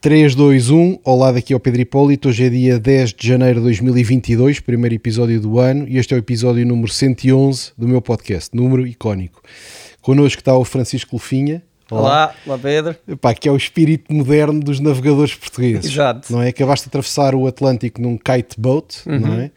[0.00, 0.98] 3, 2, 1.
[1.04, 2.28] Olá, daqui é o Pedro Hipólito.
[2.28, 6.16] Hoje é dia 10 de janeiro de 2022, primeiro episódio do ano, e este é
[6.16, 9.42] o episódio número 111 do meu podcast, número icónico.
[10.00, 11.62] Connosco está o Francisco Lufinha.
[11.90, 12.96] Olá, olá Pedro.
[13.08, 15.90] Epá, que é o espírito moderno dos navegadores portugueses.
[15.90, 16.32] Exato.
[16.32, 16.48] Não é?
[16.48, 19.40] Acabaste de atravessar o Atlântico num kite boat, não Uhum.
[19.40, 19.50] é?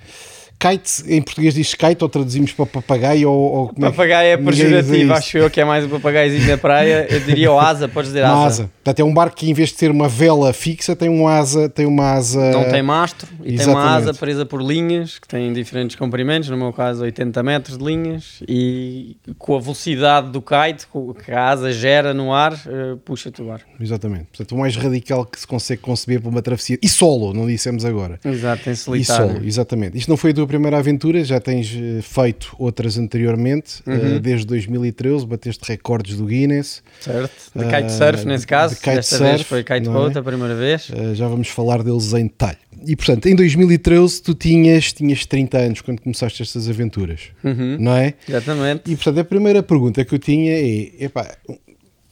[0.59, 3.53] Kite, em português diz kite ou traduzimos para papagaio ou...
[3.53, 6.57] ou como é Papagaio é diz pejorativo, acho eu que é mais um papagaiozinho da
[6.57, 7.07] praia.
[7.09, 8.45] Eu diria o asa, podes dizer Uma asa.
[8.63, 8.71] asa.
[8.83, 11.69] Portanto, é um barco que em vez de ter uma vela fixa, tem uma asa,
[11.69, 12.51] tem uma asa...
[12.51, 14.09] Não tem mastro e tem uma Exatamente.
[14.09, 18.43] asa presa por linhas que tem diferentes comprimentos, no meu caso 80 metros de linhas,
[18.45, 20.85] e com a velocidade do kite
[21.23, 23.61] que a asa gera no ar, eh, puxa-te o ar.
[23.79, 24.25] Exatamente.
[24.25, 26.77] Portanto, o mais radical que se consegue conceber para uma travessia.
[26.83, 28.19] E solo, não dissemos agora.
[28.25, 29.31] Exato, em E solitário.
[29.33, 29.97] solo, exatamente.
[29.97, 34.15] Isto não foi a tua primeira aventura, já tens eh, feito outras anteriormente, Uhum.
[34.15, 36.81] eh, desde 2013, bateste recordes do Guinness.
[36.99, 37.31] Certo?
[37.55, 38.75] De Ah, kitesurf, nesse caso.
[38.75, 40.19] de Desta kitesurf, vez foi kite não boat é?
[40.19, 40.91] a primeira vez.
[40.93, 42.57] eh, já vamos falar deles em detalhe.
[42.85, 47.77] E portanto, em 2013 tu tinhas, tinhas 30 anos quando começaste estas aventuras, Uhum.
[47.79, 48.13] não é?
[48.27, 48.83] Exatamente.
[48.91, 51.29] E portanto, a primeira pergunta que eu tinha é: epá,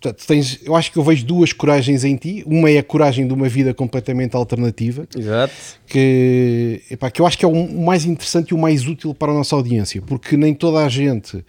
[0.07, 2.43] portanto, tens, eu acho que eu vejo duas coragens em ti.
[2.45, 5.53] Uma é a coragem de uma vida completamente alternativa, Exato.
[5.85, 9.31] que, epá, que eu acho que é o mais interessante e o mais útil para
[9.31, 11.43] a nossa audiência, porque nem toda a gente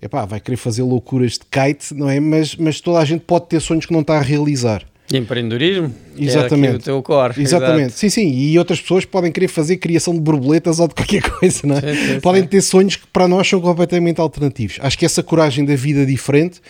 [0.00, 2.18] epá, vai querer fazer loucuras de kite, não é?
[2.18, 4.84] Mas, mas toda a gente pode ter sonhos que não está a realizar.
[5.12, 5.92] E empreendedorismo?
[6.16, 6.76] é Exatamente.
[6.76, 7.42] o teu core.
[7.42, 7.98] Exatamente, Exato.
[7.98, 8.30] sim, sim.
[8.32, 11.80] E outras pessoas podem querer fazer criação de borboletas ou de qualquer coisa, não é?
[11.80, 12.48] Sim, sim, podem sim.
[12.48, 14.78] ter sonhos que para nós são completamente alternativos.
[14.80, 16.60] Acho que essa coragem da vida diferente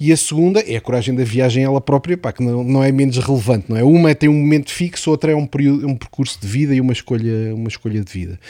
[0.00, 2.90] e a segunda é a coragem da viagem ela própria, pá, que não, não é
[2.90, 3.84] menos relevante, não é?
[3.84, 6.80] Uma é tem um momento fixo, outra é um, período, um percurso de vida e
[6.80, 8.40] uma escolha, uma escolha de vida.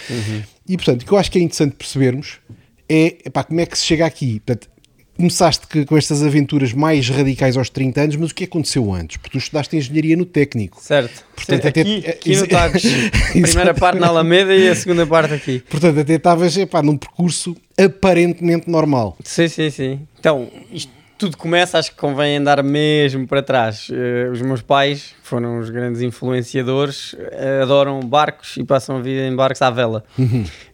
[0.69, 2.39] E portanto, o que eu acho que é interessante percebermos
[2.89, 4.41] é epá, como é que se chega aqui.
[4.41, 4.72] Portanto,
[5.17, 9.17] começaste que- com estas aventuras mais radicais aos 30 anos, mas o que aconteceu antes?
[9.19, 10.81] Porque tu estudaste engenharia no técnico.
[10.83, 11.23] Certo.
[11.37, 12.83] Portanto, Sim, até- aqui, aqui no Tagus.
[12.85, 15.61] A primeira parte na Alameda e a segunda parte aqui.
[15.69, 19.17] Portanto, até estavas epá, num percurso aparentemente normal.
[19.25, 20.01] Sim, sim, sim.
[20.19, 20.91] Então, isto
[21.23, 23.87] tudo começa, acho que convém andar mesmo para trás.
[23.93, 29.25] Eh, os meus pais foram os grandes influenciadores, eh, adoram barcos e passam a vida
[29.29, 30.03] em barcos à vela.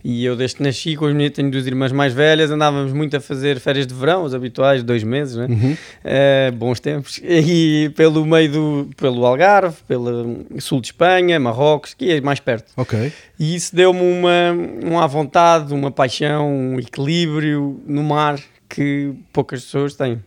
[0.03, 3.14] E eu, desde que nasci, com os meninos, tenho duas irmãs mais velhas, andávamos muito
[3.14, 5.76] a fazer férias de verão, os habituais, dois meses, né?
[6.03, 7.20] Eh, bons tempos.
[7.28, 12.72] E pelo meio do, pelo Algarve, pelo sul de Espanha, Marrocos, que é mais perto.
[12.75, 13.12] Ok.
[13.38, 18.38] E isso deu-me uma, uma vontade, uma paixão, um equilíbrio no mar
[18.69, 20.22] que poucas pessoas têm.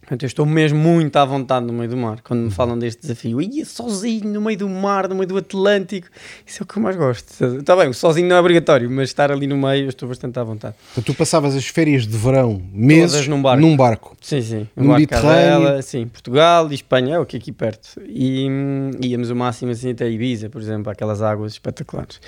[0.00, 2.20] Portanto, eu estou mesmo muito à vontade no meio do mar.
[2.22, 6.08] Quando me falam deste desafio, ia sozinho no meio do mar, no meio do Atlântico,
[6.46, 7.44] isso é o que eu mais gosto.
[7.58, 10.42] Está bem, sozinho não é obrigatório, mas estar ali no meio, eu estou bastante à
[10.42, 10.74] vontade.
[10.92, 13.60] Então tu passavas as férias de verão, meses, num barco.
[13.60, 14.16] num barco.
[14.20, 14.68] Sim, sim.
[14.74, 15.82] No Um à Mediterrâneo.
[15.82, 18.00] sim, Portugal e Espanha, é o que aqui perto.
[18.08, 22.20] E hum, íamos o máximo assim até Ibiza, por exemplo, aquelas águas espetaculares.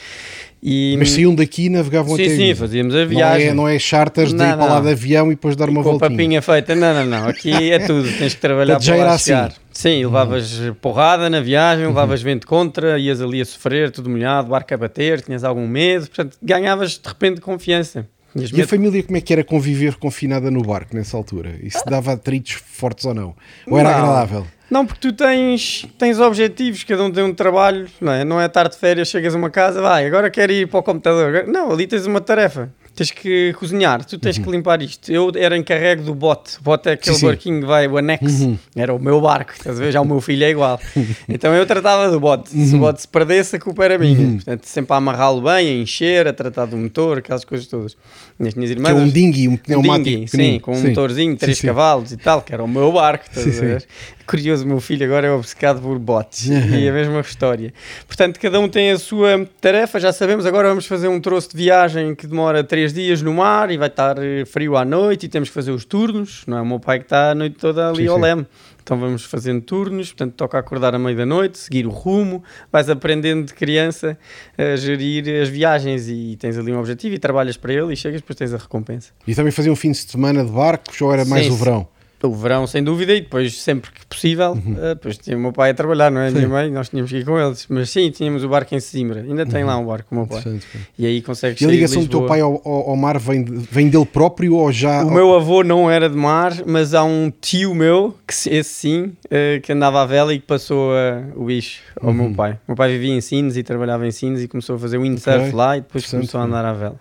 [0.65, 2.61] E, Mas saíam daqui e navegavam sim, até sim, Ibiza.
[2.61, 3.49] fazíamos a Não viagem.
[3.49, 4.83] é, não é charters de Não, ir para lá não.
[4.83, 6.11] de avião e depois dar uma com a voltinha.
[6.11, 6.75] papinha feita.
[6.77, 7.29] Não, não, não.
[7.29, 8.09] Aqui é tudo.
[8.17, 9.25] Tens que trabalhar para lá era assim.
[9.25, 9.53] chegar.
[9.73, 14.73] Sim, levavas porrada na viagem, levavas vento contra, ias ali a sofrer, tudo molhado, barco
[14.73, 16.07] a bater, tinhas algum medo.
[16.07, 18.07] Portanto, ganhavas de repente confiança.
[18.37, 21.57] E a medo- família como é que era conviver confinada no barco nessa altura?
[21.61, 23.35] Isso dava atritos fortes ou não?
[23.67, 23.99] Ou era Não.
[23.99, 24.47] agradável?
[24.73, 28.25] Não, porque tu tens, tens objetivos, cada um tem um trabalho, não é?
[28.25, 30.83] Não é tarde de férias, chegas a uma casa, vai, agora quero ir para o
[30.83, 31.45] computador.
[31.47, 32.73] Não, ali tens uma tarefa.
[32.95, 35.11] Tens que cozinhar, tu tens que limpar isto.
[35.11, 36.59] Eu era encarregue do bote.
[36.59, 37.21] O bote é aquele Uhum.
[37.21, 38.59] Sim, barquinho que vai, o anexo.
[38.77, 39.93] Era o meu barco, estás a ver?
[39.93, 40.79] Já o meu filho é igual.
[41.27, 42.55] então eu tratava do bote.
[42.55, 42.67] Uhum.
[42.67, 44.33] Se o bote se perdesse, a culpa era minha.
[44.35, 47.97] Portanto, sempre a amarrá-lo bem, a encher, a tratar do motor, aquelas coisas todas.
[48.43, 49.03] E as minhas Que é irmãs.
[49.03, 50.89] um dinghy, um pneumático dinghy, sim, com um Sim.
[50.89, 51.67] motorzinho, 3 Sim, sim.
[51.69, 53.25] cavalos e tal, que era o meu barco.
[53.33, 53.87] Sim, a ver?
[54.27, 57.73] Curioso, o meu filho agora é obcecado por botes e a mesma história.
[58.07, 60.47] Portanto, cada um tem a sua tarefa, já sabemos.
[60.47, 63.89] Agora vamos fazer um troço de viagem que demora 3 dias no mar e vai
[63.89, 66.43] estar eh, frio à noite e temos que fazer os turnos.
[66.47, 68.23] Não é o meu pai que está a noite toda ali Sim, ao sim.
[68.23, 68.47] leme.
[68.83, 72.91] Então vamos fazendo turnos, portanto toca acordar à meia da noite, seguir o rumo, vais
[72.91, 74.19] aprendendo de criança
[74.59, 78.21] a gerir as viagens e tens ali um objetivo e trabalhas para ele e chegas,
[78.21, 79.13] depois tens a recompensa.
[79.27, 81.89] E também faziam um fim de semana de barcos ou era mais Sim, o verão?
[82.25, 85.71] O verão, sem dúvida, e depois, sempre que possível, eh, depois tinha o meu pai
[85.71, 86.29] a trabalhar, não é?
[86.29, 87.67] A minha mãe, nós tínhamos que ir com eles.
[87.69, 89.21] Mas sim, tínhamos o barco em Sesimbra.
[89.23, 90.39] Ainda tem lá um barco, o meu pai.
[90.39, 90.79] Interessante, pá.
[90.99, 94.07] E aí consegues E a ligação do teu pai ao, ao- mar vem, vem dele
[94.07, 95.03] próprio ou já.
[95.05, 98.71] O meu avô não era de mar, mas há um tio meu, que se- esse
[98.71, 102.15] sim, eh, que andava à vela e que passou eh, o bicho ao Uhum.
[102.15, 102.53] meu pai.
[102.53, 105.41] O meu pai vivia em Sines e trabalhava em Sines e começou a fazer windsurf
[105.47, 105.53] Ok.
[105.53, 107.01] lá e depois começou a andar à vela.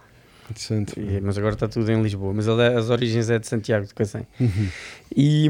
[0.50, 1.00] Interessante.
[1.00, 2.34] E- mas agora está tudo em Lisboa.
[2.34, 4.24] Mas ele é- as origens é de Santiago de Cacém.
[5.16, 5.50] E,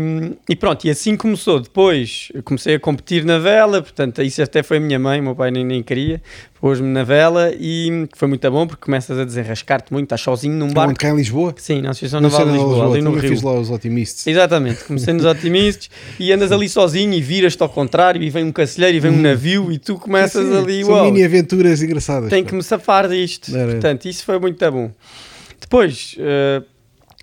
[0.49, 1.59] e pronto, e assim começou.
[1.59, 5.35] Depois comecei a competir na vela, portanto, isso até foi a minha mãe, o meu
[5.35, 6.21] pai nem, nem queria.
[6.59, 10.71] Pôs-me na vela e foi muito bom porque começas a desenrascar-te muito, estás sozinho num
[10.71, 10.95] barco.
[10.99, 11.53] cá em Lisboa?
[11.57, 12.93] Sim, na Associação Não Naval de Lisboa, Lisboa.
[12.95, 13.29] ali no Rio.
[13.31, 14.25] fiz lá os otimistas.
[14.27, 18.51] Exatamente, comecei nos otimistas e andas ali sozinho e viras-te ao contrário e vem um
[18.51, 20.57] cacilheiro e vem um navio e tu começas Sim, sim.
[20.57, 22.29] ali, São mini aventuras engraçadas.
[22.29, 23.55] tem que me safar disto.
[23.55, 23.71] Era.
[23.73, 24.91] Portanto, isso foi muito bom.
[25.59, 26.61] Depois, eh,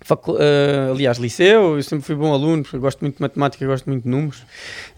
[0.09, 3.87] facu- eh, aliás, liceu, eu sempre fui bom aluno, porque gosto muito de matemática, gosto
[3.89, 4.41] muito de números.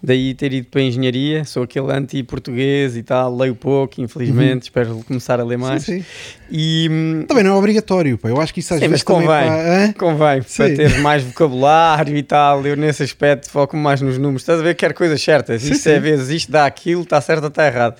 [0.02, 5.02] Daí ter ido para a engenharia, sou aquele anti-português e tal, leio pouco, infelizmente, espero
[5.06, 5.82] começar a ler mais.
[5.84, 6.04] Sim, sim.
[6.50, 8.28] E hum, Também não é obrigatório, pá.
[8.28, 9.48] Eu acho que isso às Sim, vezes mas convém.
[9.48, 9.92] hã?
[9.92, 10.74] convém, para Sim.
[10.74, 12.66] ter mais vocabulário e tal.
[12.66, 14.42] Eu, nesse aspecto, foco mais nos números.
[14.42, 15.62] Estás a ver que quero coisas certas.
[15.62, 17.96] Sim, Isto é vezes isto dá aquilo, está certo ou está errado.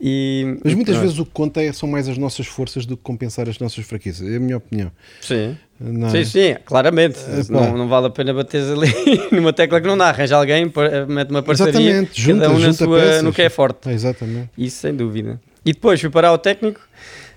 [0.00, 1.02] E, Mas muitas pronto.
[1.06, 3.84] vezes o que conta é- são mais as nossas forças do que compensar as nossas
[3.84, 4.26] fraquezas.
[4.32, 4.90] É a minha opinião.
[5.20, 5.56] Sim.
[5.78, 6.10] Não é?
[6.10, 7.18] Sim, sim, claramente.
[7.50, 8.88] Não, não vale a pena bater ali
[9.32, 10.08] numa tecla que não dá.
[10.08, 10.72] Arranja alguém,
[11.08, 13.22] mete uma parceria, Exatamente, junta, cada um na sua, peças.
[13.22, 13.88] no que é forte.
[13.88, 14.50] É, exatamente.
[14.56, 15.40] Isso sem dúvida.
[15.64, 16.80] E depois fui parar ao técnico,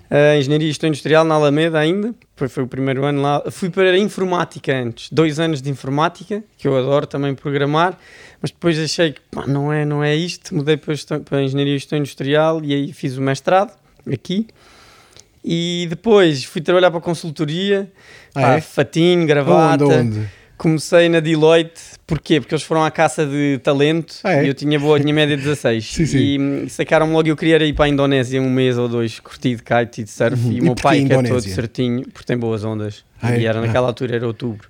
[0.09, 3.43] a Engenharia e Gestão Industrial na Alameda ainda, foi o primeiro ano lá.
[3.51, 7.97] Fui para a Informática antes, dois anos de Informática, que eu adoro também programar,
[8.43, 11.43] mas depois achei que pá, não, é, não é isto, mudei para, gestão- para a
[11.43, 13.73] Engenharia e Gestão Industrial e aí fiz o mestrado
[14.11, 14.45] aqui.
[15.43, 17.91] E depois fui trabalhar para a consultoria,
[18.35, 18.61] Ah, pá, é?
[18.61, 19.83] fatinho, gravata.
[19.85, 20.29] Onde, onde?
[20.57, 22.39] Comecei na Deloitte, porquê?
[22.39, 24.45] Porque eles foram à caça de talento Ah, é?
[24.45, 25.83] e eu tinha boa, tinha média 16.
[25.91, 26.17] Sim, sim.
[26.17, 29.55] E hum, sacaram logo, eu queria ir para a Indonésia um mês ou dois, curti
[29.55, 30.41] de kite e de surf.
[30.45, 30.51] Uhum.
[30.53, 33.03] E o meu pai, que é todo certinho, porque tem boas ondas.
[33.21, 33.41] Ah, é?
[33.41, 33.65] E era Ah.
[33.65, 34.69] naquela altura, era outubro.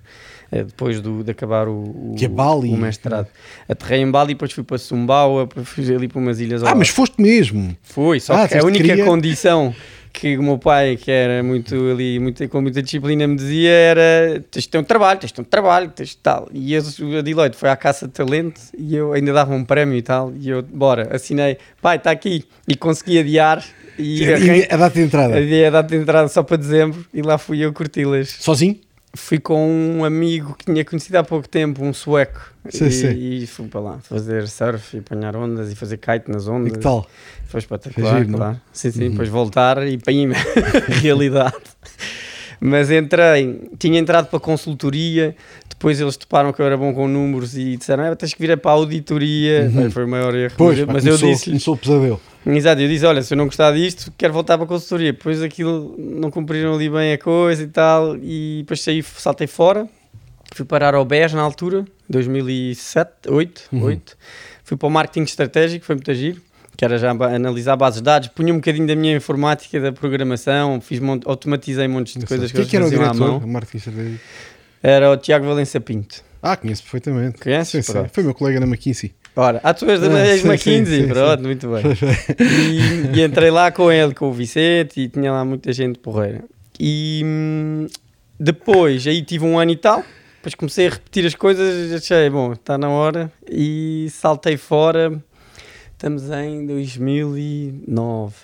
[0.52, 1.72] Eh, Depois do, de acabar o,
[2.12, 2.70] o, Que é Bali.
[2.70, 3.26] o mestrado.
[3.68, 7.20] Aterrei em Bali, depois fui para Sumbawa, fui ali para umas ilhas Ah, mas foste
[7.20, 7.76] mesmo.
[7.82, 9.74] Fui, só Ah, que a única queria- condição
[10.12, 14.44] que o meu pai, que era muito ali, muito, com muita disciplina, me dizia era:
[14.48, 16.48] tens de ter um trabalho, tens de ter um trabalho, tens de tal.
[16.52, 16.82] E eu,
[17.18, 20.32] a Deloitte foi à caça de talento e eu ainda dava um prémio e tal.
[20.38, 22.44] E eu, bora, assinei, pai, está aqui.
[22.68, 23.64] E consegui adiar.
[23.98, 25.36] E E a data de entrada.
[25.36, 28.28] adiei a data de entrada só para dezembro e lá fui eu curti-las.
[28.38, 28.76] Sozinho?
[29.16, 32.52] Fui com um amigo que tinha conhecido há pouco tempo, um sueco.
[32.68, 33.12] Sim, e, sim.
[33.12, 36.72] e fui para lá fazer surf e apanhar ondas e fazer kite nas ondas.
[36.72, 37.06] E que tal?
[37.46, 38.38] Foi espetacular, Foi giro, não?
[38.38, 38.60] claro.
[38.72, 40.30] Sim, sim, depois voltar e para ir
[41.00, 41.54] realidade.
[42.66, 45.36] Mas entrei, tinha entrado para consultoria,
[45.68, 48.56] depois eles toparam que eu era bom com números e disseram: "É, tens que vir
[48.58, 49.68] para a auditoria.
[49.70, 50.54] Bem, Foi o maior erro.
[50.56, 52.20] Pois, mas pá, mas começou, eu disse começou o pesadelo.
[52.46, 55.12] Exato, eu disse: Olha, se eu não gostar disto, quero voltar para a consultoria.
[55.12, 59.86] Depois aquilo não cumpriram ali bem a coisa e tal, e depois saí, saltei fora.
[60.54, 63.82] Fui parar ao BES na altura, 2007, 8, Uhum.
[63.82, 64.16] 8.
[64.62, 66.40] Fui para o marketing estratégico, foi muito giro,
[66.76, 68.28] que era já analisar bases de dados.
[68.28, 72.56] Punha um bocadinho da minha informática, da programação, fiz mon- automatizei montes de coisas que,
[72.58, 73.46] que é que era o faziam à diretor?
[73.46, 73.62] mão.
[73.62, 74.20] Estratégico?
[74.82, 76.22] Era o Tiago Valença Pinto.
[76.42, 77.38] Ah, conheço perfeitamente.
[77.40, 77.86] Conheces?
[77.86, 78.04] Sim, sim.
[78.12, 79.12] Foi meu colega na McKinsey.
[79.36, 81.82] Ora, ah, tu és da Ah, sim, McKinsey, sim, sim, pronto, muito bem.
[82.38, 86.44] E, e entrei lá com ele, com o Vicente, e tinha lá muita gente porreira.
[86.78, 87.86] E hum,
[88.38, 90.04] depois, aí tive um ano e tal,
[90.36, 95.20] depois comecei a repetir as coisas, achei, bom, está na hora, e saltei fora.
[96.04, 98.34] Estamos em 2009.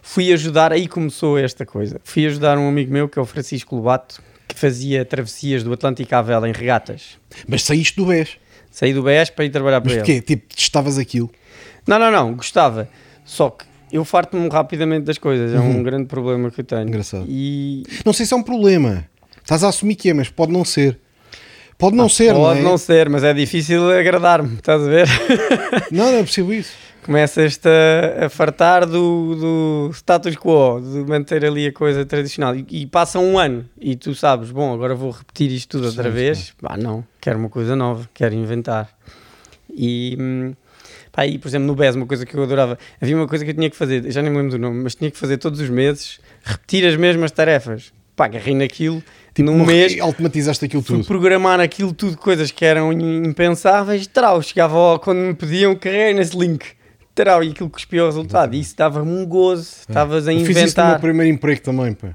[0.00, 2.00] Fui ajudar, aí começou esta coisa.
[2.02, 6.14] Fui ajudar um amigo meu, que é o Francisco Lobato, que fazia travessias do Atlântico
[6.14, 7.18] à vela em regatas.
[7.46, 8.38] Mas saíste do BES.
[8.70, 10.02] Saí do BES para ir trabalhar para Mas ele.
[10.20, 10.34] porquê?
[10.34, 11.30] Tipo, testavas aquilo.
[11.86, 12.88] Não, não, não, gostava.
[13.22, 15.82] Só que eu farto-me rapidamente das coisas, é um Uhum.
[15.82, 16.88] grande problema que eu tenho.
[16.88, 17.26] Engraçado.
[17.28, 19.04] E Não sei se é um problema.
[19.42, 20.98] Estás a assumir que é, mas pode não ser.
[21.76, 22.62] Pode não ser, não Ah, pode é?
[22.62, 25.06] não ser, mas é difícil agradar-me, estás a ver?
[25.90, 26.72] Não, não é possível isso.
[27.10, 32.54] Começas-te a, a fartar do, do status quo, de manter ali a coisa tradicional.
[32.54, 36.04] E, e passa um ano e tu sabes, bom, agora vou repetir isto tudo outra
[36.04, 36.54] Sim, vez.
[36.62, 38.88] Ah, não, quero uma coisa nova, quero inventar.
[39.68, 40.16] E,
[41.10, 43.50] pá, e por exemplo, no BES, uma coisa que eu adorava, havia uma coisa que
[43.50, 45.58] eu tinha que fazer, já nem me lembro do nome, mas tinha que fazer todos
[45.58, 47.92] os meses, repetir as mesmas tarefas.
[48.14, 49.02] Pá, agarrei naquilo,
[49.36, 51.04] num Uma- mês, Automatizaste aquilo tudo.
[51.04, 56.38] programar aquilo tudo, coisas que eram impensáveis, trau, chegava ao, quando me pediam, carreguei nesse
[56.38, 56.78] link,
[57.24, 60.48] trau, e aquilo cuspia o resultado, e isso dava-me um gozo, estavas a Eu fiz
[60.48, 61.00] isso no meu inventar.
[61.00, 62.08] primeiro emprego também, pá.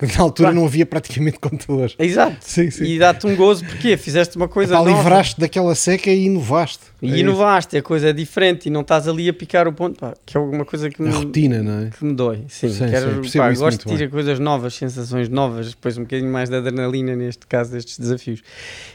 [0.00, 1.94] Na altura não havia praticamente computadores.
[1.98, 2.84] Exato, Sim, sim.
[2.84, 4.90] e dá-te um gozo, porque fizeste uma coisa Pá, nova.
[4.98, 6.80] livraste daquela seca e inovaste.
[7.02, 7.18] É E isso.
[7.18, 10.36] inovaste, a coisa é diferente e não estás ali a picar o ponto, pá, que
[10.36, 11.90] é alguma coisa que A me, rotina, não é?
[11.90, 12.44] que me dói.
[12.48, 16.02] Sim, Sim, quero, sim, pá, isso gosto de tirar coisas novas, sensações novas, depois um
[16.02, 18.42] bocadinho mais de adrenalina neste caso destes desafios.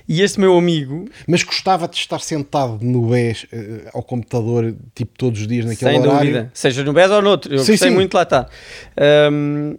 [0.07, 5.11] E este meu amigo, Mas gostava de estar sentado no BES eh, ao computador, tipo
[5.17, 6.19] todos os dias naquele sem horário.
[6.19, 7.95] dúvida, seja no BES ou noutro, eu Sim, gostei sim.
[7.95, 8.49] muito lá estar.
[9.31, 9.77] Hum,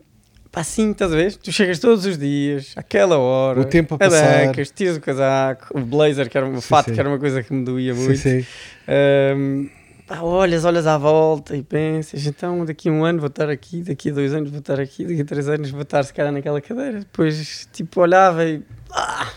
[0.53, 1.35] pá, assim, estás a ver?
[1.37, 4.45] Tu chegas todos os dias, àquela hora, O tempo a passar.
[4.45, 6.95] Abacas, tiras o casaco, o blazer, que era Sim, fato, sim.
[6.95, 8.19] que era uma coisa que me doía Sim, muito.
[8.19, 8.47] sim.
[8.89, 9.69] Ahm,
[10.07, 13.83] pá, olhas, olhas à volta e pensas, então daqui a um ano vou estar aqui,
[13.83, 16.33] daqui a dois anos vou estar aqui, daqui a três anos vou estar se calhar
[16.33, 17.01] naquela cadeira.
[17.01, 18.63] Depois, tipo, olhava e.
[18.93, 19.31] ah,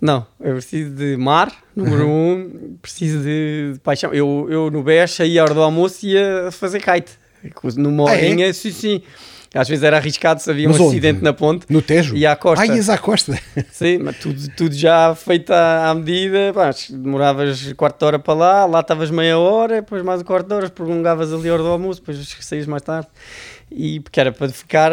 [0.00, 4.12] não, eu preciso de mar, número um, preciso de, de paixão.
[4.12, 7.12] Eu, eu no BES saía à hora do almoço e ia fazer kite.
[7.76, 8.18] Numa Ah, é?
[8.26, 9.02] horinha, sim, sim.
[9.54, 10.92] Às vezes era arriscado se havia Mas um onde?
[10.96, 11.66] acidente na ponte.
[11.70, 12.16] No Tejo?
[12.16, 12.62] E à costa.
[12.64, 13.38] Ah, ias à costa.
[13.70, 16.52] Sim, mas tudo, tudo já feito à, à medida.
[16.52, 20.48] Pá, demoravas quarto de hora para lá, lá estavas meia hora, depois mais um quarto
[20.48, 23.06] de hora, prolongavas ali a hora do almoço, depois saías mais tarde.
[23.70, 24.90] E porque era para ficar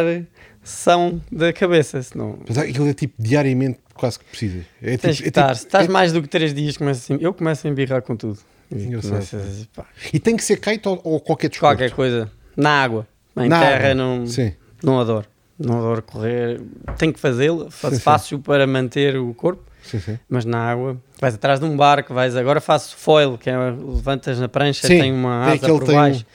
[0.64, 4.64] são da cabeça, senão Mas aquilo é tipo diariamente quase que precisas.
[4.82, 5.44] É tipo- é estar.
[5.48, 8.02] tipo- Se estás é- mais do que três dias, começa assim, eu começo a embirrar
[8.02, 8.38] com tudo.
[8.74, 9.68] E começas,
[10.14, 11.76] E tem que ser kite ou, ou qualquer desporto?
[11.78, 12.32] qualquer coisa.
[12.56, 13.08] Na água.
[13.38, 14.54] Em Na terra não, Sim.
[14.84, 15.26] não adoro.
[15.60, 16.60] Não adoro correr.
[16.98, 17.70] Tenho que fazê-lo.
[17.70, 19.64] Faço para manter o corpo.
[19.84, 20.20] Sim, sim.
[20.30, 24.40] Mas na água, vais atrás de um barco, vais agora faço foil, que é levantas
[24.40, 26.26] na prancha, Sim, tem uma asa por tem um- baixo,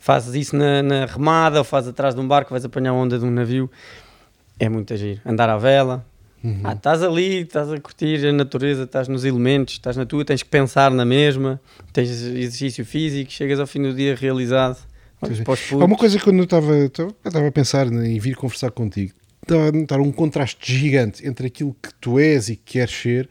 [0.00, 3.16] fazes isso na, na remada ou fazes atrás de um barco, vais apanhar a onda
[3.16, 3.70] de um navio,
[4.58, 5.20] é muito agir.
[5.24, 6.04] Andar à vela,
[6.42, 6.60] Uhum.
[6.64, 10.42] ah, estás ali, estás a curtir a natureza, estás nos elementos, estás na tua, tens
[10.42, 11.60] que pensar na mesma,
[11.92, 14.78] tens exercício físico, chegas ao fim do dia realizado.
[15.32, 19.12] Os Há uma coisa que eu estava, eu estava a pensar em vir conversar contigo,
[19.42, 23.28] estava a notar um contraste gigante entre aquilo que tu és e que queres ser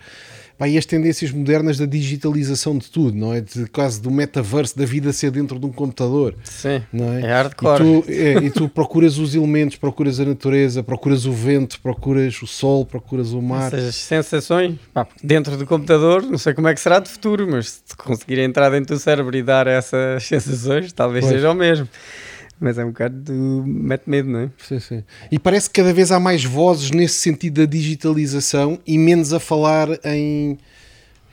[0.57, 3.41] pá, e as tendências modernas da digitalização de tudo, não é?
[3.41, 7.21] De quase do metaverso da vida ser dentro de um computador, Sim, não é?
[7.21, 7.83] é hardcore.
[7.83, 12.41] E tu, é, e tu procuras os elementos, procuras a natureza, procuras o vento, procuras
[12.41, 13.73] o sol, procuras o mar.
[13.73, 17.83] Essas sensações, pá, dentro do computador, não sei como é que será de futuro, mas
[17.85, 21.35] se conseguir entrar dentro do cérebro e dar essas sensações, talvez Pois.
[21.35, 21.87] seja o mesmo.
[22.59, 23.63] Mas é um bocado do...
[23.65, 24.49] mete medo, não é?
[24.57, 25.03] Sim, sim.
[25.31, 29.39] E parece que cada vez há mais vozes nesse sentido da digitalização e menos a
[29.41, 30.57] falar em,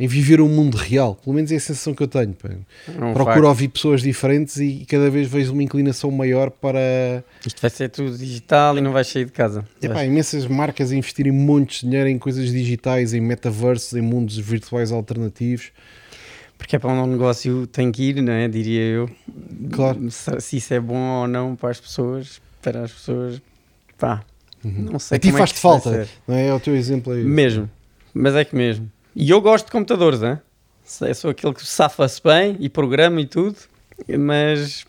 [0.00, 1.14] em viver um mundo real.
[1.14, 2.34] Pelo menos é a sensação que eu tenho.
[2.44, 3.44] É um Procuro facto.
[3.44, 8.18] ouvir pessoas diferentes e cada vez vejo uma inclinação maior para Isto vai ser tudo
[8.18, 9.64] digital e não vais sair de casa.
[9.80, 14.36] epá, imensas marcas a investirem montes de dinheiro em coisas digitais, em metaversos, em mundos
[14.36, 15.70] virtuais alternativos.
[16.62, 18.46] Porque é para um negócio tem que ir, não é?
[18.46, 19.10] Diria eu.
[19.72, 20.08] Claro.
[20.12, 23.42] Se, se isso é bom ou não para as pessoas, para as pessoas,
[23.98, 24.22] pá,
[24.62, 26.46] não sei a ti é faz-te falta, não é?
[26.46, 27.24] É o teu exemplo aí.
[27.24, 27.68] Mesmo,
[28.14, 28.88] mas é que mesmo.
[29.14, 30.20] E eu gosto de computadores?
[30.22, 33.56] Eu sou aquele que safa-se bem e programa e tudo,
[34.20, 34.86] mas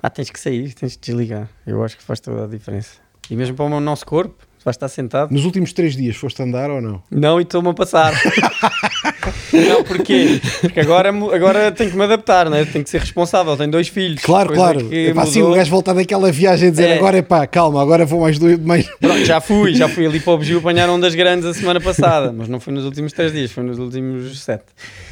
[0.00, 1.50] pá, tens que sair, tens que desligar.
[1.66, 2.98] Eu acho que faz toda a diferença.
[3.28, 5.30] E mesmo para o nosso corpo, vais estar sentado.
[5.32, 7.02] Nos últimos três dias foste andar ou não?
[7.10, 8.12] Não, e estou-me a passar.
[9.52, 10.40] não, porquê?
[10.60, 12.64] Porque agora, agora tenho que me adaptar, né?
[12.64, 13.56] tenho que ser responsável.
[13.56, 14.22] Tenho dois filhos.
[14.22, 14.88] Claro, claro.
[14.88, 15.52] que Epá, sim, mudou.
[15.52, 16.96] o gajo volta daquela viagem a dizer É.
[16.96, 18.86] agora é pá, calma, agora vou mais dois, mais.
[19.00, 22.32] Pronto, já fui, já fui ali para o Bugio apanhar ondas grandes a semana passada,
[22.32, 24.64] mas não foi nos últimos três dias, foi nos últimos sete.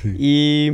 [0.05, 0.73] E,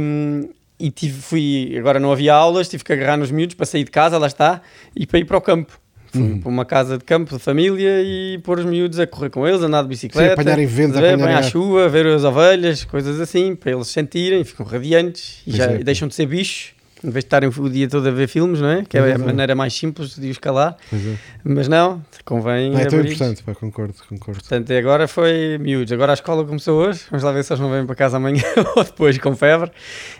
[0.79, 3.91] e tive, fui, agora não havia aulas, tive que agarrar nos miúdos para sair de
[3.91, 4.61] casa, lá está,
[4.95, 5.79] e para ir para o campo.
[6.13, 6.41] Fui Uhum.
[6.41, 9.63] para uma casa de campo de família e pôr os miúdos a correr com eles,
[9.63, 11.45] andar de bicicleta, Sim, apanharem vento, a apanharem apanhar ar.
[11.45, 15.81] chuva, ver as ovelhas, coisas assim, para eles sentirem, ficam radiantes e, já, é.
[15.81, 16.73] e deixam de ser bichos.
[17.05, 18.83] Em vez de estarem o dia todo a ver filmes, não é?
[18.85, 19.19] Que é Pois a é.
[19.19, 20.77] maneira mais simples de os calar.
[20.93, 20.97] É.
[21.45, 22.73] Mas não, convém.
[22.73, 24.41] Não é tão importante, pá, concordo, concordo.
[24.41, 25.93] Portanto, e agora foi miúdos.
[25.93, 27.03] Agora a escola começou hoje.
[27.09, 28.43] Vamos lá ver se eles não vêm para casa amanhã
[28.75, 29.71] ou depois com febre.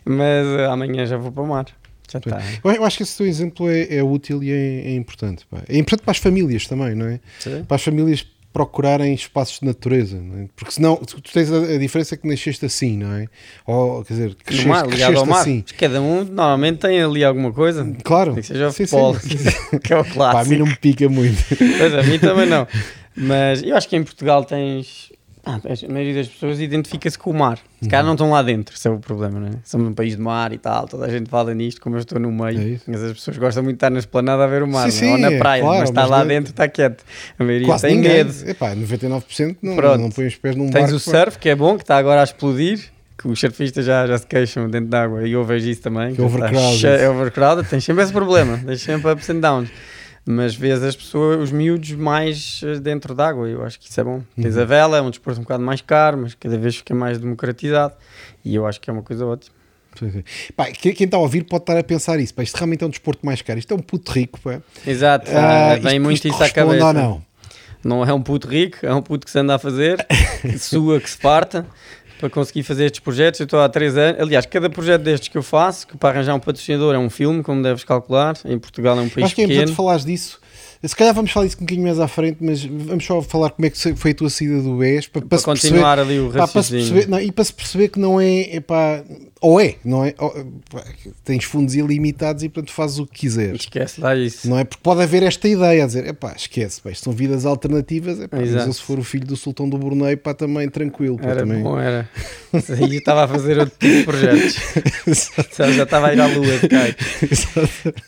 [0.05, 1.67] Mas eh, amanhã já vou para o mar.
[2.11, 2.41] Já está.
[2.65, 5.47] Eu, acho que esse teu exemplo é, é útil e é, é importante.
[5.51, 5.59] pá.
[5.69, 7.21] É importante para as famílias também, não é?
[7.39, 7.65] Sim.
[7.65, 10.47] Para as famílias procurarem espaços de natureza, é?
[10.57, 13.27] Porque senão tu tens a, a diferença é que nasceste assim, não é?
[13.67, 15.43] Ou, quer dizer, cresceste, mar, ligado ao mar.
[15.43, 15.63] assim.
[15.79, 17.87] Cada um normalmente tem ali alguma coisa.
[18.03, 18.35] Claro.
[18.35, 19.79] Que seja o Sim, futebol, sim.
[19.85, 20.51] que é o Pá, a clássico.
[20.51, 21.39] mim não me pica muito.
[21.57, 22.67] Pois a mim também não.
[23.15, 25.13] Mas eu acho que em Portugal tens.
[25.51, 27.59] Ah, a maioria das pessoas identifica-se com o mar.
[27.81, 29.53] Se calhar não estão lá dentro, esse é o problema, não é?
[29.65, 32.21] Somos um país de mar e tal, toda a gente fala nisto, como eu estou
[32.21, 32.61] no meio.
[32.61, 32.85] É isso.
[32.87, 35.11] mas as pessoas gostam muito de estar na esplanada a ver o mar, Sim, é?
[35.11, 37.03] ou sim, na é, praia, claro, mas está mas lá não- dentro, está quieto.
[37.39, 38.13] A maioria Quase tem ninguém.
[38.13, 38.35] medo.
[38.47, 40.01] Epá, 99% não, Pronto.
[40.03, 42.25] não põe os pés num Tens o surf, que é bom, que está agora a
[42.25, 42.81] explodir,
[43.17, 46.15] que os surfistas já, já se queixam dentro da água, e eu vejo isso também.
[46.15, 46.87] Que é está overcrowded.
[46.87, 49.69] É overcrowded, tens sempre esse problema, tens sempre ups and downs.
[50.31, 54.05] Mas vês as pessoas, os miúdos mais eh, dentro d'água, eu acho que isso é
[54.05, 54.23] bom.
[54.37, 54.63] Tens Uhum.
[54.63, 57.95] a vela, é um desporto um bocado mais caro, mas cada vez fica mais democratizado,
[58.45, 59.57] e eu acho que é uma coisa ótima.
[60.55, 62.35] Pá, que- quem está a ouvir pode estar a pensar isso.
[62.35, 63.59] Pá, isto realmente é um desporto mais caro.
[63.59, 64.39] Isto é um puto rico.
[64.41, 64.61] Pá.
[64.87, 66.85] Exato, Ah, ah, vem isto- muito isto isso à cabeça.
[66.87, 67.23] ou não?
[67.83, 70.05] Não é um puto rico, é um puto que se anda a fazer,
[70.43, 71.65] que sua, que se parta,
[72.19, 73.41] para conseguir fazer estes projetos.
[73.41, 74.21] Eu estou há três anos.
[74.21, 77.43] Aliás, cada projeto destes que eu faço, que para arranjar um patrocinador é um filme,
[77.43, 78.37] como deves calcular.
[78.45, 79.77] Em Portugal é um país Acho que é importante pequeno.
[79.77, 80.41] falares disso.
[80.81, 83.67] Se calhar vamos falar isso um bocadinho mais à frente, mas vamos só falar como
[83.67, 86.29] é que foi a tua saída do BES para, para, para continuar perceber, ali o
[86.31, 86.47] raciocínio.
[86.47, 89.03] Pá, para perceber, não, e para se perceber que não é, epá,
[89.41, 90.15] ou é, não é?
[90.19, 90.35] Ou,
[91.25, 93.61] tens fundos ilimitados e portanto fazes o que quiseres.
[93.61, 94.49] Esquece lá isso.
[94.49, 94.65] Não é?
[94.65, 98.77] Porque pode haver esta ideia a dizer, epá, esquece, pá, são vidas alternativas, epá, mas
[98.77, 101.19] se for o filho do Sultão do Brunei, pá, também tranquilo.
[101.19, 101.63] Pá, era também...
[101.63, 102.09] bom, era.
[102.53, 104.57] Aí eu estava a fazer outro tipo de projetos.
[105.57, 106.95] já estava a ir à lua de cai.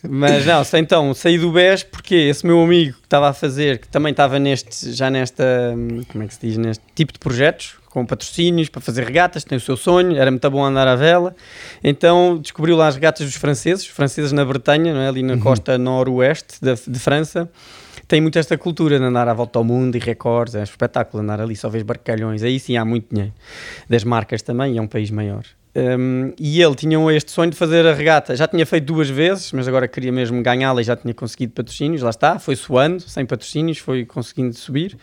[0.09, 3.89] Mas não, então, saí do BES porque esse meu amigo que estava a fazer, que
[3.89, 5.45] também estava neste, já nesta,
[6.09, 9.59] como é que se diz, neste tipo de projetos, com patrocínios para fazer regatas, tem
[9.59, 11.35] o seu sonho, era muito bom andar à vela.
[11.83, 15.09] Então descobriu lá as regatas dos franceses, os franceses na Bretanha, é?
[15.09, 15.41] ali na uhum.
[15.41, 17.51] costa noroeste de, de França.
[18.07, 21.23] Tem muito esta cultura de andar à volta ao mundo e recordes, é um espetáculo
[21.23, 23.35] andar ali, só vês barcalhões, aí sim há muito dinheiro.
[23.89, 25.45] Das marcas também, é um país maior.
[25.75, 28.35] Um, e ele tinha este sonho de fazer a regata.
[28.35, 32.03] Já tinha feito duas vezes, mas agora queria mesmo ganhá-la e já tinha conseguido patrocínios.
[32.03, 34.97] Lá está, foi suando, sem patrocínios, foi conseguindo subir.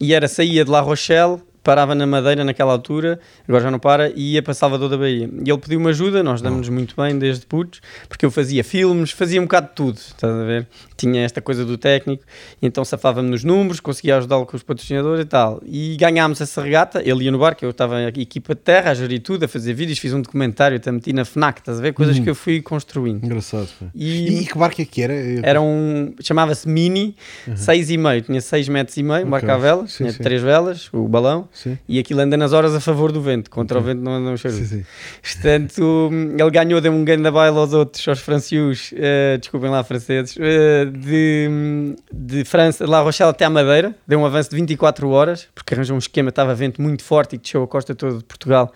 [0.00, 4.10] E era saía de La Rochelle parava na Madeira naquela altura, agora já não para,
[4.16, 5.28] e ia para Salvador da Bahia.
[5.44, 9.38] E ele pediu-me ajuda, nós damos-nos muito bem desde putos, porque eu fazia filmes, fazia
[9.38, 10.66] um bocado de tudo, estás a ver?
[10.96, 12.24] Tinha esta coisa do técnico,
[12.62, 15.60] então safava-me nos números, conseguia ajudá-lo com os patrocinadores e tal.
[15.62, 18.94] E ganhámos essa regata, ele ia no barco, eu estava em equipa de terra, a
[18.94, 21.92] gerir tudo, a fazer vídeos, fiz um documentário, até meti na FNAC, estás a ver?
[21.92, 22.24] Coisas uhum.
[22.24, 23.22] que eu fui construindo.
[23.22, 23.68] Engraçado.
[23.94, 25.12] E, e, que barco é que era?
[25.42, 27.14] Era um, chamava-se Mini,
[27.46, 28.20] 6,5, uhum.
[28.22, 30.22] tinha 6 metros e meio, um barco à vela, tinha sim.
[30.22, 31.76] três velas, o balão, Sim.
[31.88, 33.90] E aquilo anda nas horas a favor do vento, contra okay.
[33.90, 34.62] o vento não anda um charuto.
[34.62, 34.84] Sim, sim.
[35.20, 40.36] Portanto, ele ganhou, deu um grande baile aos outros, aos francios, uh, desculpem lá, franceses,
[40.36, 45.08] uh, de, de França, de La Rochelle até à Madeira, deu um avanço de 24
[45.10, 48.24] horas, porque arranjou um esquema, estava vento muito forte e desceu a costa toda de
[48.24, 48.72] Portugal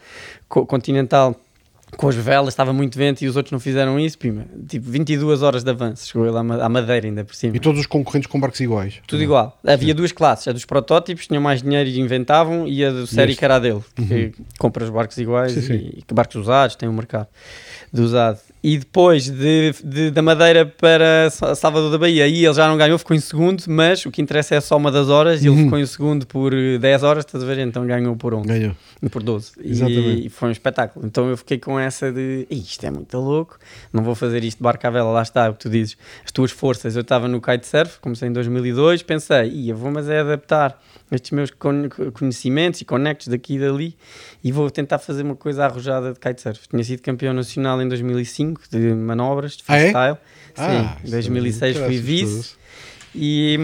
[0.49, 1.37] continental
[1.97, 4.47] com as velas, estava muito vento e os outros não fizeram isso, pima.
[4.67, 7.57] Tipo, 22 horas de avanço, chegou ele à Madeira ainda por cima.
[7.57, 9.01] E todos os concorrentes com barcos iguais?
[9.07, 9.59] Tudo igual.
[9.67, 9.95] Havia Sim.
[9.95, 13.45] duas classes, a dos protótipos, tinham mais dinheiro e inventavam, e a do série que
[13.45, 14.33] era a dele, que uhum.
[14.59, 17.29] compra os barcos iguais sim, e, e barcos usados, tem um mercado
[17.93, 18.39] de usado.
[18.63, 22.97] E depois de, de, da Madeira para Salvador da Bahia, aí ele já não ganhou,
[22.97, 25.65] ficou em segundo, mas o que interessa é só uma das horas e ele uhum.
[25.65, 27.59] ficou em segundo por 10 horas, estás a ver?
[27.59, 28.47] Então ganhou por 11.
[28.47, 28.77] Ganhou.
[29.11, 29.53] Por 12.
[29.61, 31.05] E, e, foi um espetáculo.
[31.05, 33.59] Então eu fiquei com essa de isto é muito louco,
[33.93, 36.31] não vou fazer isto de barca à vela, lá está, o que tu dizes, as
[36.31, 36.95] tuas forças.
[36.95, 41.51] Eu estava no kitesurf, comecei em 2002, pensei, ia, vou mas é adaptar estes meus
[42.15, 43.97] conhecimentos e conectos daqui e dali
[44.43, 46.69] e vou tentar fazer uma coisa arrojada de kitesurf.
[46.69, 50.19] Tinha sido campeão nacional em 2005 de manobras, de freestyle.
[50.57, 50.83] Ah, é?
[50.83, 52.55] Sim, em 2006 fui vice.
[53.15, 53.59] E,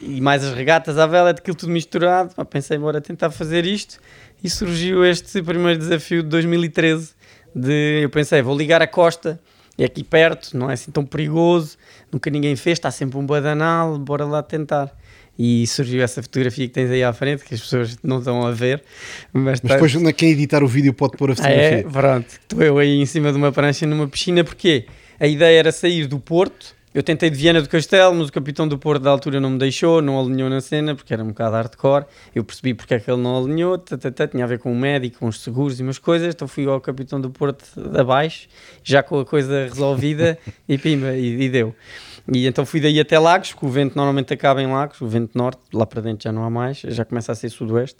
[0.00, 2.34] e, mais as regatas à vela, aquilo tudo misturado.
[2.46, 4.00] Pensei, bora tentar fazer isto.
[4.42, 7.12] E surgiu este primeiro desafio de 2013.
[7.54, 9.40] De, eu pensei, vou ligar a costa,
[9.76, 11.76] é aqui perto, não é assim tão perigoso,
[12.12, 14.96] nunca ninguém fez, está sempre um badanal, bora lá tentar
[15.42, 18.50] e surgiu essa fotografia que tens aí à frente, que as pessoas não estão a
[18.50, 18.82] ver.
[19.32, 20.12] Mas, mas depois, tá...
[20.12, 21.76] quem editar o vídeo pode pôr a fotografia.
[21.76, 22.26] Ah, é, pronto.
[22.28, 24.84] Estou eu aí em cima de uma prancha numa piscina, porque
[25.18, 26.76] a ideia era sair do Porto.
[26.92, 29.58] Eu tentei de Viana do Castelo, mas o capitão do Porto da altura não me
[29.58, 32.04] deixou, não alinhou na cena, porque era um bocado hardcore.
[32.34, 35.20] Eu percebi porque é que ele não alinhou, tata, tinha a ver com o médico,
[35.20, 36.34] com os seguros e umas coisas.
[36.34, 37.64] Então fui ao capitão do Porto
[37.98, 38.46] abaixo,
[38.84, 40.36] já com a coisa resolvida,
[40.68, 41.74] e pimba, e, e deu.
[42.32, 45.36] E então fui daí até Lagos, que o vento normalmente acaba em Lagos, o vento
[45.36, 47.98] norte, lá para dentro já não há mais, já começa a ser sudoeste.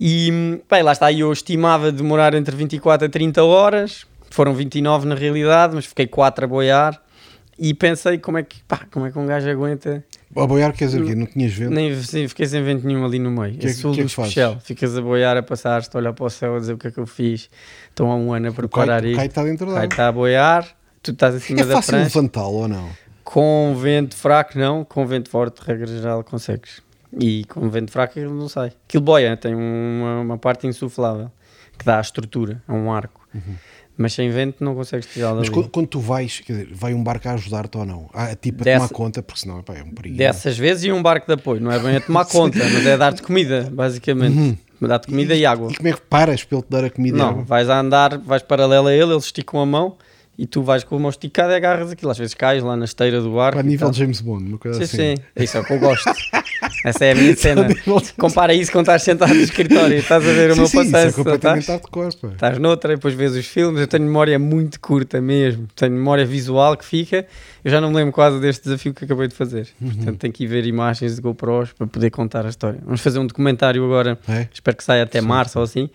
[0.00, 5.14] E bem, lá está, eu estimava demorar entre 24 a 30 horas, foram 29 na
[5.14, 7.02] realidade, mas fiquei 4 a boiar
[7.58, 10.04] e pensei como é que, pá, como é que um gajo aguenta.
[10.36, 11.14] A boiar quer dizer o quê?
[11.16, 11.70] Não tinhas vento?
[11.72, 13.56] Nem, sim, fiquei sem vento nenhum ali no meio.
[13.58, 14.60] Que, é sul que, é do especial.
[14.60, 16.90] Ficas a boiar, a passar, a olhar para o céu, a dizer o que é
[16.92, 17.50] que eu fiz.
[17.88, 19.20] Estão há um ano a preparar isto.
[19.20, 19.86] O está dentro da água.
[19.86, 20.68] está a boiar,
[21.02, 21.96] tu estás acima é da prancha.
[21.96, 22.88] É fácil levantá-lo ou não?
[23.30, 24.86] Com vento fraco, não.
[24.86, 26.80] Com vento forte, regra geral, consegues.
[27.20, 28.72] E com vento fraco, ele não sai.
[28.88, 31.30] Aquilo boia, tem uma, uma parte insuflável
[31.78, 33.28] que dá a estrutura, é um arco.
[33.34, 33.54] Uhum.
[33.98, 37.04] Mas sem vento não consegues tirar Mas quando, quando, tu vais, quer dizer, vai um
[37.04, 38.08] barco a ajudar-te ou não?
[38.14, 40.16] Ah, tipo a Dessa, tomar conta, porque senão pá, é um perigo.
[40.16, 40.62] Dessas não.
[40.62, 43.20] vezes e um barco de apoio, não é bem a tomar conta, mas é dar-te
[43.20, 44.38] comida, basicamente.
[44.38, 44.88] Uhum.
[44.88, 45.70] Dar-te comida e, e, água.
[45.70, 47.18] E como é que paras para ele te dar a comida?
[47.18, 49.98] Não, vais a andar, vais paralelo a ele, eles esticam a mão
[50.38, 52.12] e tu vais com a mão esticada e agarras aquilo.
[52.12, 53.58] Às vezes cais lá na esteira do barco.
[53.58, 55.16] A nível James Bond, uma coisa sim, assim.
[55.16, 56.08] Sim, é isso é o que eu gosto.
[56.84, 57.66] Essa é a minha cena.
[58.16, 61.08] Compara isso quando estás sentado no escritório estás a ver o sim, meu sim, passeio.
[61.08, 61.68] Isso é estás,
[62.32, 63.80] estás noutra e depois vês os filmes.
[63.80, 65.66] Eu tenho memória muito curta mesmo.
[65.74, 67.26] Tenho memória visual que fica.
[67.64, 69.66] Eu já não me lembro quase deste desafio que acabei de fazer.
[69.80, 69.90] Uhum.
[69.90, 72.78] Portanto, tenho que ir ver imagens de GoPros para poder contar a história.
[72.84, 74.16] Vamos fazer um documentário agora.
[74.28, 74.46] É?
[74.52, 75.90] Espero que saia até março ou assim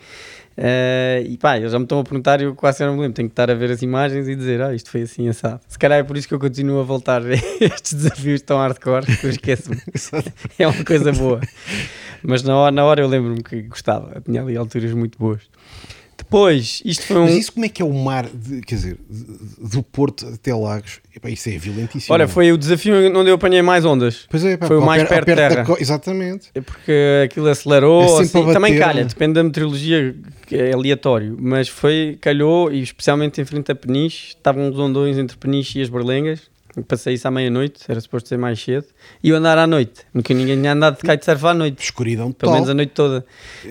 [0.57, 3.13] Uh, e pá, eles já me estão a perguntar e eu quase não me lembro.
[3.13, 5.59] Tenho que estar a ver as imagens e dizer, ah, isto foi assim assado.
[5.67, 9.05] Se calhar é por isso que eu continuo a voltar a estes desafios tão hardcore
[9.17, 9.81] que eu esqueço-me.
[10.59, 11.41] é uma coisa boa.
[12.21, 14.21] Mas na hora, na hora eu lembro-me que gostava.
[14.21, 15.41] Tinha ali alturas muito boas.
[16.33, 17.25] Depois, isto foi um.
[17.25, 20.99] Mas isso como é que é o mar, de, quer dizer, do Porto até Lagos?
[21.15, 22.11] Epá, isso é violentíssimo.
[22.11, 24.25] Olha, foi o desafio onde eu apanhei mais ondas.
[24.27, 25.63] Pois é, pá, foi o mais perto, de terra.
[25.63, 25.77] Co...
[25.79, 26.47] Exatamente.
[26.55, 26.91] É porque
[27.23, 30.15] aquilo acelerou, é assim, também calha, depende da meteorologia,
[30.47, 35.19] que é aleatório, mas foi, calhou, e especialmente em frente a Peniche, estavam os ondões
[35.19, 36.49] entre Peniche e as Berlengas,
[36.87, 38.87] Passei isso à meia-noite, era suposto ser mais cedo.
[39.23, 41.83] E eu andar à noite, nunca ninguém tinha andado de kitesurf à noite.
[41.83, 43.23] Escuridão Pelo menos a noite toda.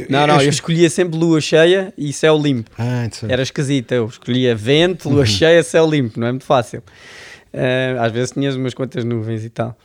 [0.08, 2.70] Não, não, eu escolhia sempre lua cheia e céu limpo.
[2.78, 5.26] Ah, era esquisito, eu escolhia vento, lua uhum.
[5.26, 6.80] cheia, céu limpo, não é muito fácil.
[7.52, 9.76] Uh, às vezes tinhas umas quantas nuvens e tal.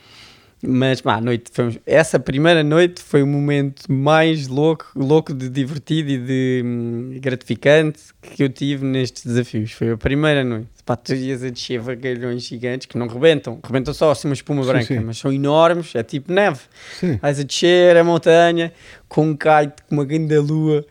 [0.62, 5.48] Mas pá, a noite foi, essa primeira noite foi o momento mais louco, louco de
[5.48, 9.70] divertido e de hum, gratificante que eu tive nestes desafios.
[9.72, 10.68] Foi a primeira noite.
[10.88, 14.62] Pá, tu ias a descer vagalhões gigantes que não rebentam, rebentam só assim uma espuma
[14.62, 15.00] sim, branca, sim.
[15.00, 16.60] mas são enormes, é tipo neve.
[16.98, 17.18] Sim.
[17.20, 18.72] Vais a descer a montanha
[19.06, 20.86] com um kite, com uma grande lua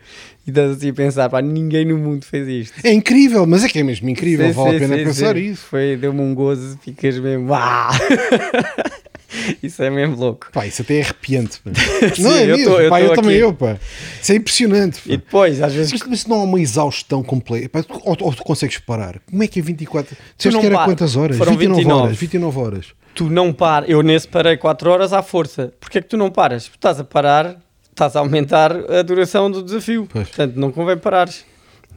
[0.46, 2.86] e estás assim a pensar, pá, ninguém no mundo fez isto.
[2.86, 5.62] É incrível, mas é que é mesmo incrível, sim, vale a pena pensar isso.
[5.62, 7.90] Foi, deu-me um gozo, ficas mesmo, uau!
[9.62, 10.48] Isso é mesmo louco.
[10.52, 11.60] Pá, isso até é arrepiante.
[12.14, 12.64] Sim, não é eu mesmo?
[12.72, 13.78] Tô, eu, pá, eu também eu, pá.
[14.20, 15.00] Isso é impressionante.
[15.00, 15.04] Pá.
[15.06, 15.92] E depois, às vezes.
[15.92, 17.68] Mas, mas não há uma exaustão completa.
[17.68, 19.20] Pá, ou, ou, tu consegues parar?
[19.28, 20.16] Como é que é 24?
[20.36, 21.36] Dizeste que era quantas horas?
[21.36, 22.18] Foram 29, 29 horas.
[22.18, 22.86] 29 horas.
[23.14, 23.88] Tu não paras.
[23.88, 25.72] Eu nesse parei 4 horas à força.
[25.80, 26.64] Porquê é que tu não paras?
[26.64, 27.56] Porque estás a parar,
[27.90, 30.06] estás a aumentar a duração do desafio.
[30.10, 30.28] Pois.
[30.28, 31.44] Portanto, não convém parares.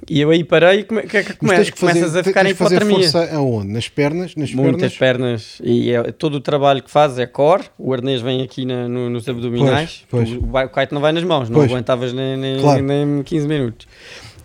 [0.10, 2.50] E eu aí parei e come, que, que come, que começas fazer, a ficar em
[2.50, 3.10] hipotermia.
[3.12, 3.68] força aonde?
[3.68, 4.36] Nas pernas?
[4.36, 5.58] Nas Muitas pernas.
[5.58, 5.62] pernas.
[5.64, 9.10] E é, todo o trabalho que fazes é core, o arnês vem aqui na, no,
[9.10, 10.42] nos abdominais, pois, pois.
[10.42, 12.82] O, o kite não vai nas mãos, não aguentavas nem, nem, claro.
[12.82, 13.88] nem 15 minutos.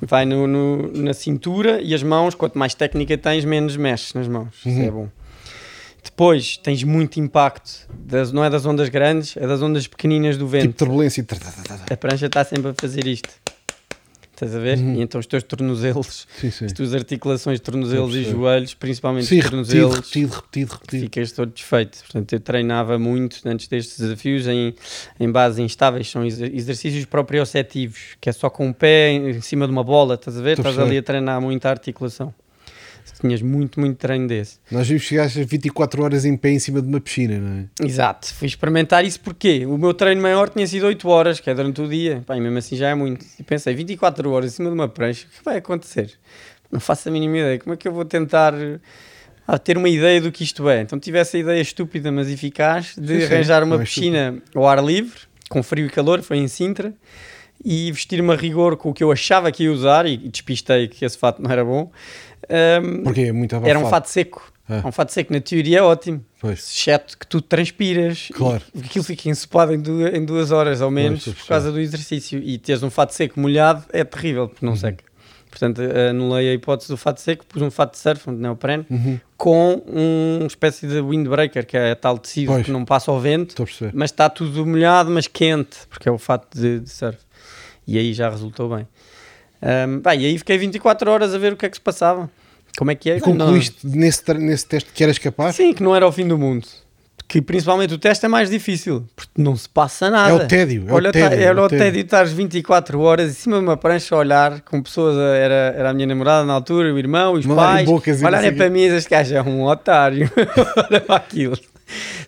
[0.01, 4.29] Vai no, no, na cintura e as mãos, quanto mais técnica tens, menos mexes nas
[4.29, 4.65] mãos.
[4.65, 4.73] Uhum.
[4.73, 5.09] Isso é bom.
[6.05, 10.47] Depois tens muito impacto, das, não é das ondas grandes, é das ondas pequeninas do
[10.47, 10.69] vento.
[10.69, 11.27] Tipo turbulência.
[11.91, 13.29] A prancha está sempre a fazer isto.
[14.37, 14.77] Estás a ver?
[14.77, 14.97] Uhum.
[14.97, 16.67] E então os teus tornozelos, sim, sim.
[16.67, 21.99] as tuas articulações, tornozelos e joelhos, principalmente sim, tornozelos, repetido, repetido, repetido, ficas todo desfeito.
[22.01, 24.75] Portanto, eu treinava muito antes destes desafios em,
[25.19, 29.73] em bases instáveis, são exercícios proprioceptivos, que é só com o pé em cima de
[29.73, 30.59] uma bola, estás a ver?
[30.59, 32.35] Estou estás ali a treinar muita articulação
[33.13, 34.59] tinhas muito, muito treino desse.
[34.71, 37.87] Nós vimos chegar às 24 horas em pé em cima de uma piscina, não é?
[37.87, 41.55] Exato, fui experimentar isso porque o meu treino maior tinha sido 8 horas, que é
[41.55, 43.25] durante o dia, Pá, e mesmo assim já é muito.
[43.39, 46.13] E pensei, 24 horas em cima de uma prancha, o que vai acontecer?
[46.71, 48.55] Não faço a mínima ideia, como é que eu vou tentar
[49.47, 50.81] ah, ter uma ideia do que isto é?
[50.81, 55.21] Então tive essa ideia estúpida, mas eficaz, de sim, arranjar uma piscina ao ar livre,
[55.49, 56.93] com frio e calor, foi em Sintra,
[57.65, 61.05] e vestir-me a rigor com o que eu achava que ia usar, e despistei que
[61.05, 61.91] esse fato não era bom,
[62.51, 63.71] um, Porque é muito abafado.
[63.71, 64.53] Era um fato seco.
[64.69, 64.87] É.
[64.87, 66.25] Um fato seco na teoria é ótimo.
[66.41, 66.59] Pois.
[66.59, 68.29] Exceto que tu transpiras.
[68.33, 68.63] Claro.
[68.85, 72.41] Aquilo fica ensopado em duas, em duas horas ou menos pois, por causa do exercício.
[72.43, 74.79] E teres um fato seco molhado é terrível, porque não uhum.
[74.79, 75.05] seca.
[75.49, 75.81] Portanto,
[76.11, 79.19] anulei a hipótese do fato seco, pus um fato de surf, um neoprene, uhum.
[79.39, 82.67] com uma espécie de windbreaker, que é tal tecido pois.
[82.67, 83.55] que não passa ao vento,
[83.95, 87.19] mas está tudo molhado, mas quente, porque é o fato de, de surf.
[87.87, 88.87] E aí já resultou bem.
[89.63, 92.31] Um, bem, e aí fiquei 24 horas a ver o que é que se passava.
[92.77, 93.17] Como é que é?
[93.17, 93.97] E concluíste não...
[93.97, 95.57] nesse, nesse teste que eras capaz?
[95.57, 96.67] Sim, que não era o fim do mundo.
[97.29, 100.31] Que principalmente o teste é mais difícil, porque não se passa nada.
[100.31, 100.85] É o tédio.
[100.89, 103.77] É Olha, o tédio, tá, era o tédio estar 24 horas em cima de uma
[103.77, 107.45] prancha a olhar com pessoas, era, era a minha namorada na altura, o irmão, os
[107.45, 107.89] pais,
[108.23, 110.31] olharem para mim e este gajo é um otário.
[110.89, 111.59] Olha para aquilo.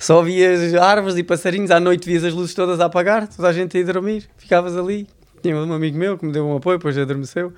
[0.00, 3.52] Só vias árvores e passarinhos, à noite vias as luzes todas a apagar, toda a
[3.52, 5.06] gente a ir dormir, ficavas ali,
[5.42, 7.52] tinha um amigo meu que me deu um apoio, depois adormeceu.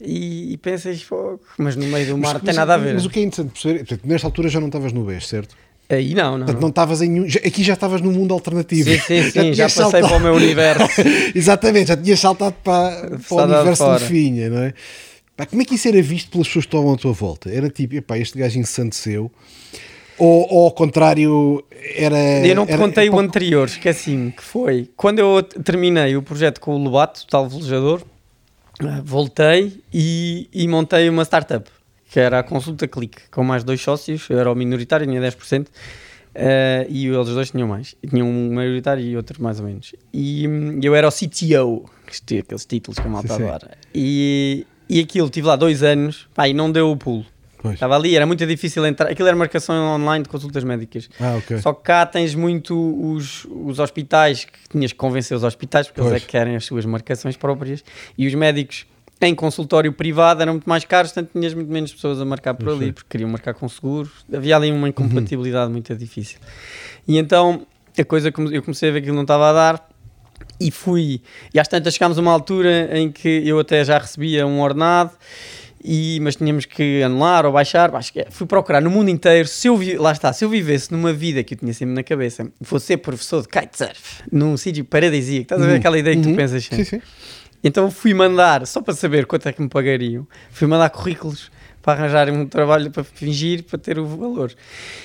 [0.00, 1.06] E, e pensas,
[1.56, 2.94] mas no meio do mar mas, tem mas, nada a ver.
[2.94, 5.56] Mas o que é interessante perceber, portanto, nesta altura já não estavas no BES, certo?
[5.88, 6.46] Aí não, não.
[6.46, 8.90] Portanto, não estavas em já, aqui já estavas no mundo alternativo.
[8.90, 10.08] Sim, sim, sim, já, já passei saltado.
[10.08, 11.00] para o meu universo.
[11.34, 14.74] Exatamente, já tinhas saltado para, para o universo de Finha, não é?
[15.36, 17.50] Pá, como é que isso era visto pelas pessoas que estavam à tua volta?
[17.50, 19.30] Era tipo, epá, este gajo ensandeceu.
[20.18, 21.64] Ou, ou ao contrário,
[21.96, 22.46] era.
[22.46, 26.22] Eu não te era, contei era, o anterior, esqueci-me, que foi quando eu terminei o
[26.22, 28.02] projeto com o Lobato, o tal velejador,
[28.80, 31.68] eh, voltei e, e, montei uma startup,
[32.10, 35.66] que era a Consulta Click, com mais dois sócios, eu era o minoritário, tinha 10%.
[35.66, 35.70] Uh,
[36.36, 39.94] eh, e eles dois tinham mais, tinham um maioritário e outro mais ou menos.
[40.12, 40.44] E
[40.82, 43.78] eu era o CTO, aqueles títulos que a malta adora.
[43.94, 47.24] E, e aquilo, tive lá dois anos, pá, e não deu o pulo.
[47.64, 47.76] Pois.
[47.76, 49.08] Estava ali, era muito difícil entrar.
[49.08, 51.08] Aquilo era marcação online de consultas médicas.
[51.18, 51.56] Ah, okay.
[51.60, 55.98] Só que cá tens muito os, os hospitais que tinhas que convencer os hospitais, porque
[55.98, 56.12] pois.
[56.12, 57.82] eles é que querem as suas marcações próprias.
[58.18, 58.84] E os médicos
[59.18, 62.68] em consultório privado eram muito mais caros, portanto tinhas muito menos pessoas a marcar por
[62.68, 64.10] ali, porque queriam marcar com seguro.
[64.30, 66.38] Havia ali uma incompatibilidade muito difícil.
[67.08, 67.66] E então
[67.98, 69.88] a coisa que eu comecei a ver que não estava a dar
[70.60, 71.22] e fui.
[71.54, 75.12] E às tantas chegámos a uma altura em que eu até já recebia um ordenado.
[75.86, 77.94] E, mas tínhamos que anular ou baixar.
[77.94, 79.46] Acho que é, fui procurar no mundo inteiro.
[79.46, 82.02] Se eu vi, lá está, se eu vivesse numa vida que eu tinha sempre na
[82.02, 85.78] cabeça, fosse ser professor de kitesurf num sítio paradisíaco, estás a ver Uhum.
[85.78, 86.36] aquela ideia que tu Uhum.
[86.36, 87.02] pensas Sim, sim.
[87.62, 91.50] Então fui mandar, só para saber quanto é que me pagariam, fui mandar currículos
[91.84, 94.50] para arranjar um trabalho para fingir para ter o valor.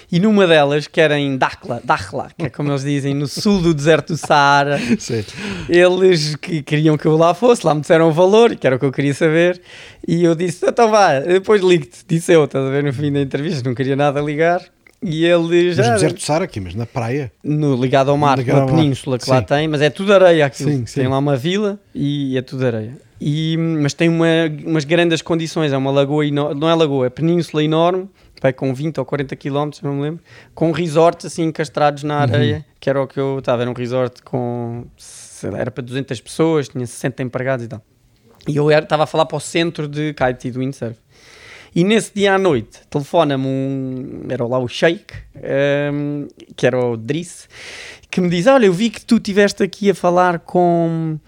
[0.10, 3.62] E numa delas, que era em Dakhla, Dakhla, que é como eles dizem, no sul
[3.62, 5.26] do deserto do Saara, Sim.
[5.68, 8.80] eles que queriam que eu lá fosse, lá me disseram o valor, que era o
[8.80, 9.62] que eu queria saber,
[10.08, 13.20] e eu disse, então vá, depois ligo-te, disse eu, estás a ver no fim da
[13.20, 14.64] entrevista, não queria nada ligar,
[15.02, 17.32] e Mas já, no deserto do Sara aqui, mas na praia.
[17.44, 18.76] no, ligado ao mar, Ligado mar.
[18.76, 19.46] península que lá Sim.
[19.46, 20.70] tem, mas é tudo areia aquilo.
[20.70, 21.02] Sim, sim.
[21.02, 22.98] Tem lá uma vila e é tudo areia.
[23.22, 24.26] E, mas tem uma,
[24.66, 28.10] umas grandes condições, é uma lagoa enorme, não é lagoa, é península enorme,
[28.42, 30.24] vai com 20 ou 40 km, não me lembro,
[30.56, 34.22] com resorts assim encastrados na areia, que era o que eu estava, era um resort
[34.24, 34.86] com,
[35.44, 37.82] lá, era para 200 pessoas, tinha 60 empregados e tal.
[38.48, 40.98] E eu estava a falar para o centro de kite e do windsurf.
[41.76, 44.22] E nesse dia à noite, telefona-me um.
[44.30, 47.48] Era lá o Sheik, ehm, que era o Driss,
[48.10, 51.20] que me diz: Olha, eu vi que tu estiveste aqui a falar com,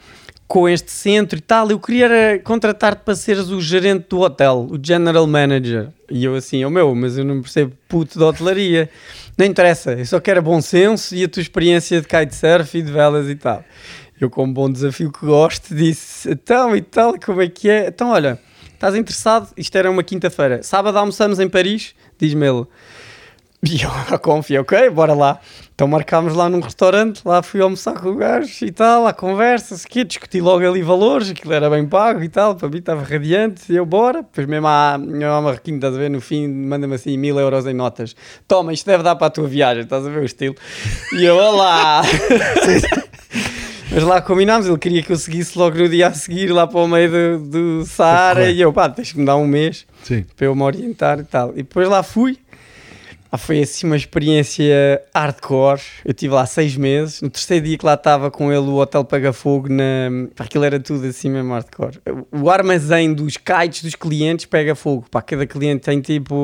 [0.47, 1.69] com este centro e tal.
[1.69, 5.89] Eu queria contratar-te para seres o gerente do hotel, o general manager.
[6.09, 8.89] E eu assim: Oh meu, mas eu não percebo puto de hotelaria.
[9.37, 12.91] Não interessa, eu só quero bom senso e a tua experiência de kitesurf e de
[12.91, 13.63] velas e tal.
[14.19, 17.87] Eu, com um bom desafio que gosto, disse: Então e tal, como é que é?
[17.87, 18.37] Então, olha.
[18.81, 19.47] Estás interessado?
[19.55, 20.63] Isto era uma quinta-feira.
[20.63, 21.93] Sábado almoçamos em Paris?
[22.17, 22.65] Diz-me ele.
[23.63, 25.39] E eu confio, ok, bora lá.
[25.75, 29.77] Então marcámos lá num restaurante, lá fui almoçar com o gajo e tal, à conversa,
[29.87, 33.71] quê, discuti logo ali valores, aquilo era bem pago e tal, para mim estava radiante,
[33.71, 34.23] e eu bora.
[34.23, 37.75] Depois mesmo à, à Marroquinho, estás a ver, no fim manda-me assim mil euros em
[37.75, 38.15] notas.
[38.47, 40.55] Toma, isto deve dar para a tua viagem, estás a ver o estilo?
[41.19, 42.01] E eu, olá!
[43.93, 46.79] Mas lá combinámos, ele queria que eu seguisse logo no dia a seguir, lá para
[46.79, 50.25] o meio do, do Saara, e eu, pá, tens que me dar um mês Sim.
[50.35, 51.51] para eu me orientar e tal.
[51.51, 52.37] E depois lá fui.
[53.33, 55.79] Ah, foi assim uma experiência hardcore.
[56.03, 57.21] Eu estive lá seis meses.
[57.21, 59.69] No terceiro dia que lá estava com ele, o hotel pega fogo.
[59.69, 59.83] Na...
[60.35, 61.97] Pá, aquilo era tudo assim mesmo hardcore.
[62.29, 65.05] O armazém dos kites dos clientes pega fogo.
[65.09, 66.35] Pá, cada cliente tem tipo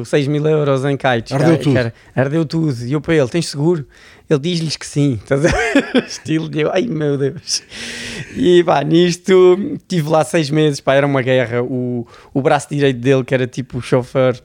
[0.00, 1.30] uh, 6 mil euros em kites.
[1.30, 1.74] Ardeu Cara, tudo.
[1.74, 2.74] cara, ardeu tudo.
[2.84, 3.86] E eu para ele, tens seguro?
[4.28, 5.14] Ele diz-lhes que sim.
[5.14, 5.50] Estás a?
[6.06, 7.62] Estilo de eu, ai meu Deus.
[8.36, 10.80] E pá, nisto tive lá seis meses.
[10.80, 11.62] Pá, era uma guerra.
[11.62, 14.42] O, o braço direito dele, que era tipo o chofer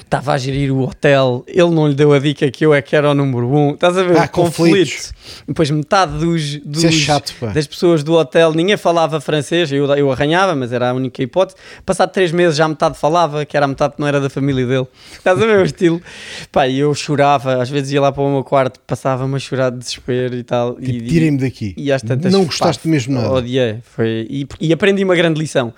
[0.00, 2.96] estava a gerir o hotel, ele não lhe deu a dica que eu é que
[2.96, 3.74] era o número um.
[3.74, 4.16] Estás a ver?
[4.18, 5.12] Ah, conflito.
[5.46, 7.48] Depois metade dos, dos- Isso é chato, pá.
[7.48, 11.56] das pessoas do hotel, ninguém falava francês, eu, eu arranhava, mas era a única hipótese.
[11.84, 14.66] Passado três meses já metade falava, que era a metade que não era da família
[14.66, 14.86] dele.
[15.12, 16.00] Estás a ver o estilo?
[16.50, 19.70] Pá, e eu chorava, às vezes ia lá para o meu quarto, passava-me a chorar
[19.70, 20.74] de desespero e tal.
[20.76, 21.74] Tipo, e, tirem-me daqui.
[21.76, 23.30] e às tantas, Não pá, gostaste mesmo nada.
[23.32, 23.76] Odiei.
[23.82, 25.72] Foi, e, e aprendi uma grande lição.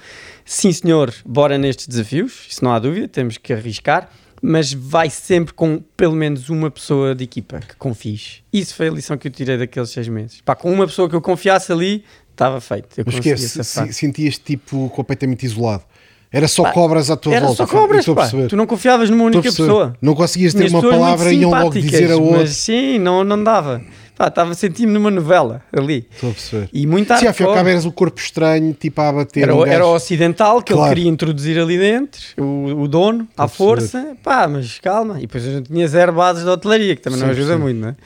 [0.44, 4.08] Sim, senhor, bora nestes desafios, isso não há dúvida, temos que arriscar,
[4.42, 8.42] mas vai sempre com pelo menos uma pessoa de equipa que confies.
[8.52, 10.40] Isso foi a lição que eu tirei daqueles seis meses.
[10.44, 12.88] Pá, com uma pessoa que eu confiasse ali, estava feito.
[12.98, 15.84] Eu Mas esquece, se- sentias-te tipo completamente isolado.
[16.30, 17.64] Era só Pá, cobras à tua Era volta.
[17.64, 18.28] só cobras, pá.
[18.48, 19.96] Tu não confiavas numa única pessoa.
[20.02, 22.38] Não conseguias ter uma palavra e iam logo dizer a outro.
[22.38, 23.80] Mas sim, não, não dava.
[24.16, 26.06] Pá, estava sentindo numa novela ali.
[26.12, 26.68] Estou a perceber.
[26.72, 27.54] E muito Sim, afinal hardcore.
[27.56, 29.42] cabo eras o corpo estranho, tipo a bater.
[29.42, 30.88] Era, um o- era o ocidental que Claro.
[30.88, 35.18] ele queria introduzir ali dentro, o, o dono, à a força, pá, mas calma.
[35.18, 37.60] E depois a gente tinha zero bases de hotelaria, que também não Sim, ajuda sim.
[37.60, 37.96] muito, não é?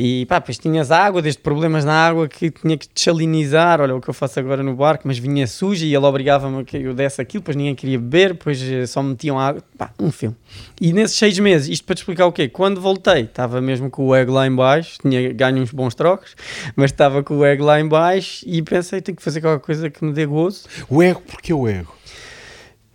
[0.00, 4.00] E pá, depois tinhas água, desde problemas na água que tinha que desalinizar, olha o
[4.00, 6.94] que eu faço agora no barco, mas vinha suja e ele obrigava-me a que eu
[6.94, 10.36] desse aquilo, depois ninguém queria beber, depois eh, só metiam água, pá, um filme.
[10.80, 12.48] E nesses seis meses, isto para te explicar o quê?
[12.48, 16.36] Quando voltei, estava mesmo com o ego lá em baixo, tinha ganho uns bons trocos,
[16.76, 19.90] mas estava com o ego lá em baixo e pensei, tenho que fazer qualquer coisa
[19.90, 20.62] que me dê gozo.
[20.88, 21.92] O ego, porque o ego?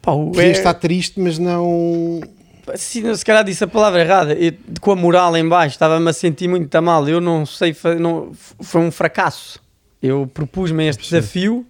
[0.02, 2.22] Pá, o Podias ego- estar triste, mas não.
[2.76, 6.14] Se, se calhar disse a palavra errada, eu, com a moral em baixo, estava-me a
[6.14, 7.08] sentir muito mal.
[7.08, 9.62] Eu não sei, não, foi um fracasso.
[10.02, 11.66] Eu propus-me este desafio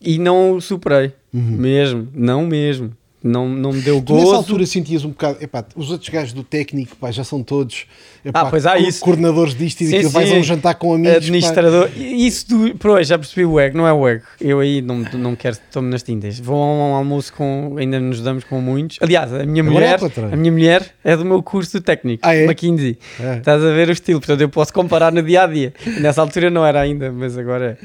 [0.00, 1.12] e não o superei.
[1.32, 2.96] Mesmo, não mesmo.
[3.24, 4.02] Não, não me deu.
[4.02, 4.36] Tu nessa gozo.
[4.36, 5.38] altura sentias um bocado.
[5.40, 7.86] Epá, os outros gajos do técnico pá, já são todos
[8.24, 9.00] epá, Ah, pois há isso.
[9.00, 10.10] coordenadores disto e daquilo.
[10.10, 11.12] Vais a um jantar com amigos.
[11.12, 11.18] pá.
[11.18, 14.24] Administrador, E isso do, pois, já percebi o ego, não é o ego.
[14.40, 16.40] Eu aí não, não quero estou-me nas tintas.
[16.40, 18.98] Vou a um almoço com, ainda nos damos com muitos.
[19.00, 22.34] Aliás, a minha Agora mulher, é a minha mulher é do meu curso técnico, Ah,
[22.34, 22.44] é?
[22.44, 22.98] McKinsey.
[23.20, 23.36] É.
[23.38, 25.72] Estás a ver o estilo, portanto eu posso comparar no dia a dia.
[26.00, 27.78] Nessa altura não era ainda, mas agora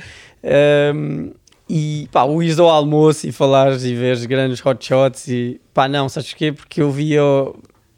[0.43, 0.89] é.
[0.91, 1.29] Ahm,
[1.69, 6.07] E pá, o ires ao almoço e falares e veres grandes hotshots e pá, não,
[6.07, 6.51] sabes porquê?
[6.53, 7.21] Porque eu via,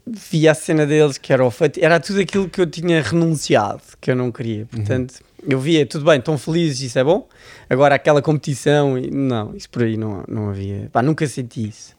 [0.08, 3.82] via a cena deles que era o feito, era tudo aquilo que eu tinha renunciado,
[4.02, 4.66] que eu não queria.
[4.66, 5.16] Portanto,
[5.48, 7.28] eu via, tudo bem, estão felizes, isso é bom.
[7.70, 11.96] Agora aquela competição, e- não, isso por aí não, não havia, pá, nunca senti isso.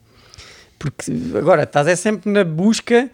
[0.79, 3.09] Porque agora estás é sempre na busca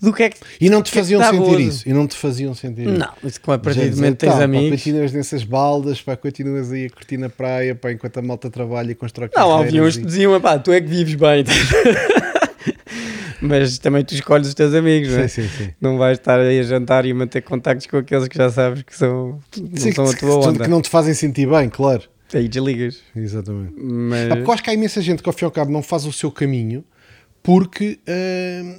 [0.00, 0.38] do que é que.
[0.60, 1.88] E não te é faziam sentir isso.
[1.88, 2.98] E não te faziam sentir isso.
[2.98, 4.70] Não, isso como a partir do momento tens tá, pá, amigos.
[4.82, 8.92] continuas nessas baldas, pá, continuas aí a curtir na praia, pá, enquanto a malta trabalha
[8.92, 11.44] e constrói Não, havia uns que diziam, pá, tu é que vives bem.
[13.42, 15.28] Mas também tu escolhes os teus amigos, não é?
[15.28, 15.70] Sim, sim, sim.
[15.80, 18.94] Não vais estar aí a jantar e manter contactos com aqueles que já sabes que
[18.94, 20.64] são, não Sim, são que, a tua onda.
[20.64, 22.02] que não te fazem sentir bem, claro.
[22.34, 23.00] Aí desligas.
[23.16, 23.74] Exatamente.
[23.76, 24.30] Mas...
[24.30, 25.82] Ah, porque eu acho que há imensa gente que ao fim e ao cabo não
[25.82, 26.84] faz o seu caminho
[27.42, 28.78] porque ah,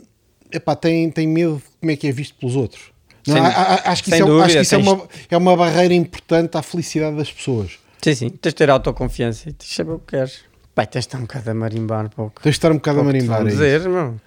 [0.51, 2.91] epá, tem, tem medo de como é que é visto pelos outros.
[3.27, 5.93] Não, Sem- acho que é, acho dúvida, que isso é, tens- uma, é uma barreira
[5.93, 7.73] importante à felicidade das pessoas.
[8.01, 10.39] Sim, sim, tens de ter autoconfiança e tens de saber o que queres.
[10.73, 12.41] Pai, tens de estar um bocado a marimbar pouco.
[12.41, 13.41] Tens de estar um bocado a marimbar.
[13.41, 14.19] É dizer, meu.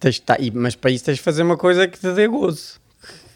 [0.00, 2.80] Tens de estar, mas para isso tens de fazer uma coisa que te dê gozo.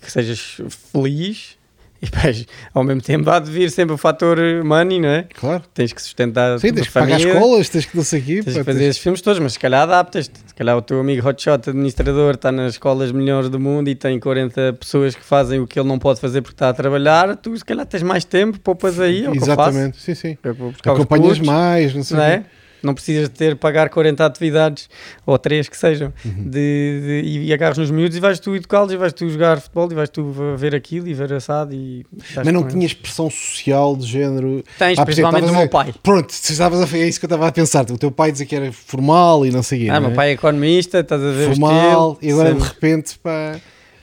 [0.00, 0.56] Que sejas
[0.92, 1.58] feliz
[2.02, 5.26] e depois, ao mesmo tempo há de vir sempre o fator money, não é?
[5.34, 5.62] Claro.
[5.74, 7.32] Tens que sustentar Sim, tens que pagar família.
[7.34, 8.42] escolas, tens que não sei aqui.
[8.42, 10.38] Tens de fazer esses filmes todos, mas se calhar adaptas-te.
[10.46, 14.18] Se calhar o teu amigo Hotshot, administrador, está nas escolas melhores do mundo e tem
[14.18, 17.36] 40 pessoas que fazem o que ele não pode fazer porque está a trabalhar.
[17.36, 19.24] Tu, se calhar, tens mais tempo, poupas aí.
[19.24, 19.52] É o que eu faço.
[19.70, 20.38] Exatamente, sim, sim.
[20.86, 22.44] Acompanhas mais, não sei Não quê.
[22.82, 22.86] É?
[22.86, 24.88] Não precisas de ter, pagar 40 atividades
[25.26, 26.44] ou 3 que sejam Uhum.
[26.44, 29.90] de, de- e agarras nos miúdos e vais tu educá-los e vais tu jogar futebol
[29.90, 30.24] e vais tu
[30.56, 32.04] ver aquilo e ver assado e
[32.36, 34.62] Mas não tinhas pressão social de género.
[34.78, 35.94] Tens, Ah, exemplo, principalmente do meu pai.
[36.02, 37.84] Pronto, se estavas a é isso que eu estava a pensar.
[37.90, 39.90] O teu pai dizia que era formal e não sei o quê.
[39.90, 40.14] Ah, meu é?
[40.14, 43.58] pai é economista, estás a ver formal estilo, e agora de repente pá.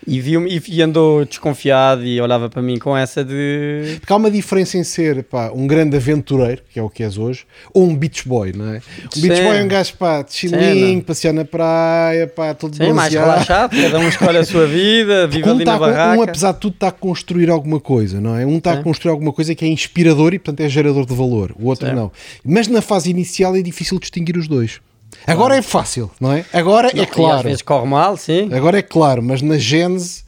[0.07, 3.97] E, viu e, e andou desconfiado e olhava para mim com essa de.
[3.99, 7.17] Porque há uma diferença em ser pá, um grande aventureiro, que é o que és
[7.17, 8.81] hoje, ou um beach boy, não é?
[9.17, 12.93] Um beach boy é um gajo pá, de chilinho, passear na praia, pá, todo Sim,
[12.93, 16.19] mais relaxado, cada um escolhe a sua vida, vive um, ali tá na con- barraca.
[16.19, 18.45] um, apesar de tudo, está a construir alguma coisa, não é?
[18.45, 21.53] Um está a construir alguma coisa que é inspirador e, portanto, é gerador de valor.
[21.59, 21.95] O outro Sim.
[21.95, 22.11] não.
[22.45, 24.79] Mas na fase inicial é difícil distinguir os dois.
[25.27, 26.45] Agora é fácil, não é?
[26.53, 27.43] Agora Não, é e Às claro.
[27.43, 28.49] vezes corre mal, sim.
[28.53, 30.23] Agora é claro, mas na gênese,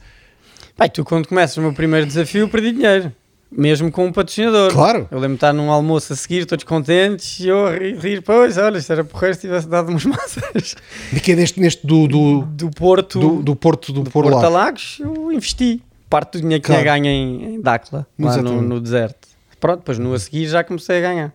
[0.76, 3.12] Pai, tu quando começas o meu primeiro desafio, perdi dinheiro.
[3.52, 4.72] Mesmo com um patrocinador.
[4.72, 5.08] Claro.
[5.10, 8.22] Eu lembro de estar num almoço a seguir, todos contentes, e eu a rir, rir
[8.22, 10.76] pois, olha, isto era porreiro se tivesse dado umas massas.
[11.12, 14.22] de que é neste, neste do, do, Do Porto, do, do Porto do, do Por
[14.24, 15.82] Porto a Lagos, eu investi.
[16.08, 16.82] Parte do dinheiro que Claro.
[16.82, 19.28] tinha ganho em, em Dakla, lá no, no deserto.
[19.58, 21.32] Pronto, depois no a seguir já comecei a ganhar.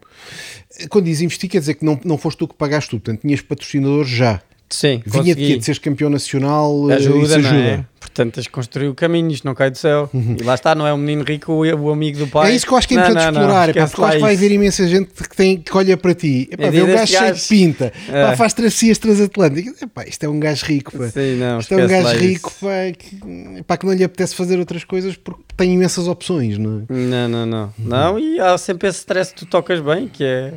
[0.89, 3.41] Quando diz investir, quer dizer que não, não foste tu que pagaste tudo, portanto, tinhas
[3.41, 4.41] patrocinador já.
[4.69, 5.47] Sim, Vinha de consegui.
[5.47, 5.57] quê?
[5.57, 7.89] De seres campeão nacional, ajuda, isso não ajuda.
[8.15, 8.25] É?
[8.25, 10.09] Portanto, tens de construir o caminho, isto não cai do céu.
[10.13, 12.51] E lá está, não é o menino rico, o, amigo do pai.
[12.51, 14.01] É isso que eu acho que é Não, importante não, não, explorar, epá, esquece porque
[14.01, 16.47] eu acho lá que vai haver imensa gente que, tem, que olha para ti.
[16.51, 18.25] Epá, É vê um gajo cheio de pinta, É.
[18.25, 19.81] pá, faz travessias transatlânticas.
[19.81, 20.97] Epá, isto é um gajo rico.
[20.97, 21.09] Pá.
[21.09, 24.35] Sim, não, isto é um gajo lá rico pá, que, pá, que não lhe apetece
[24.35, 26.57] fazer outras coisas porque tem imensas opções.
[26.57, 26.93] Não é?
[26.93, 27.73] Não, não, não.
[27.77, 30.53] Não, e há sempre esse stress que tu tocas bem, que é...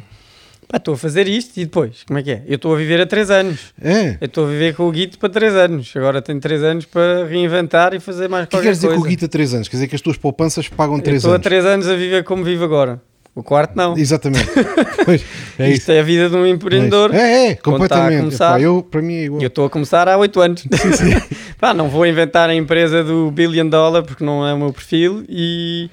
[0.74, 2.42] Estou a fazer isto e depois, como é que é?
[2.46, 3.72] Eu estou a viver há 3 anos.
[3.81, 4.18] É.
[4.20, 5.92] Eu estou a viver com o Guito para 3 anos.
[5.96, 9.00] Agora tenho 3 anos para reinventar e fazer mais O que queres dizer coisa.
[9.00, 9.68] com o Guita 3 anos?
[9.68, 11.44] Quer dizer que as tuas poupanças pagam Eu 3 estou há anos.
[11.44, 13.00] 3 anos a viver como vivo agora.
[13.35, 13.96] O quarto não.
[13.96, 14.48] Exatamente.
[15.07, 15.24] pois,
[15.59, 15.92] é Isto isso.
[15.92, 17.14] é a vida de um empreendedor.
[17.14, 18.18] É, é, a completamente.
[18.18, 18.50] começar.
[18.50, 19.40] Epá, eu, para mim é igual.
[19.40, 20.64] Eu estou a começar há 8 anos.
[21.59, 25.24] Pá, não vou inventar a empresa do billion dollar porque não é o meu perfil
[25.28, 25.88] e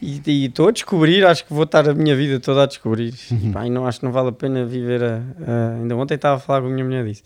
[0.00, 3.14] e estou a descobrir, acho que vou estar a minha vida toda a descobrir.
[3.30, 3.52] Uhum.
[3.52, 6.38] Pá, não acho que não vale a pena viver a, a- ainda ontem estava a
[6.40, 7.22] falar com a minha mulher disso.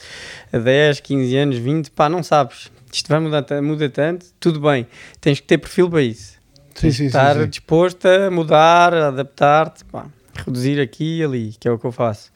[0.53, 2.71] A 10, 15 anos, 20, pá, não sabes.
[2.93, 4.87] Isto vai mudar, muda tanto, tudo bem.
[5.21, 6.33] Tens que ter perfil para isso.
[6.75, 7.47] Sim, Tens sim, que sim, estar sim.
[7.49, 9.85] disposto a mudar, a adaptar-te,
[10.47, 12.31] reduzir aqui e ali, que é o que eu faço.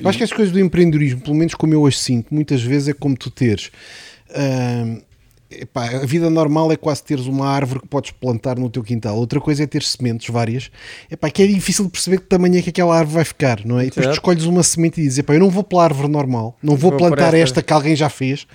[0.00, 2.88] Eu acho que as coisas do empreendedorismo, pelo menos como eu as sinto, muitas vezes
[2.88, 3.70] é como tu teres.
[4.30, 5.00] hum,
[5.60, 9.16] epá, a vida normal é quase teres uma árvore que podes plantar no teu quintal.
[9.16, 10.70] Outra coisa é ter sementes várias.
[11.10, 13.78] Epá, que é difícil de perceber que tamanho é que aquela árvore vai ficar, não
[13.78, 13.82] é?
[13.86, 16.56] E depois tu escolhes uma semente e dizes: epá, eu não vou pela árvore normal,
[16.62, 17.38] não vou, Vou plantar esta.
[17.38, 18.46] esta que alguém já fez.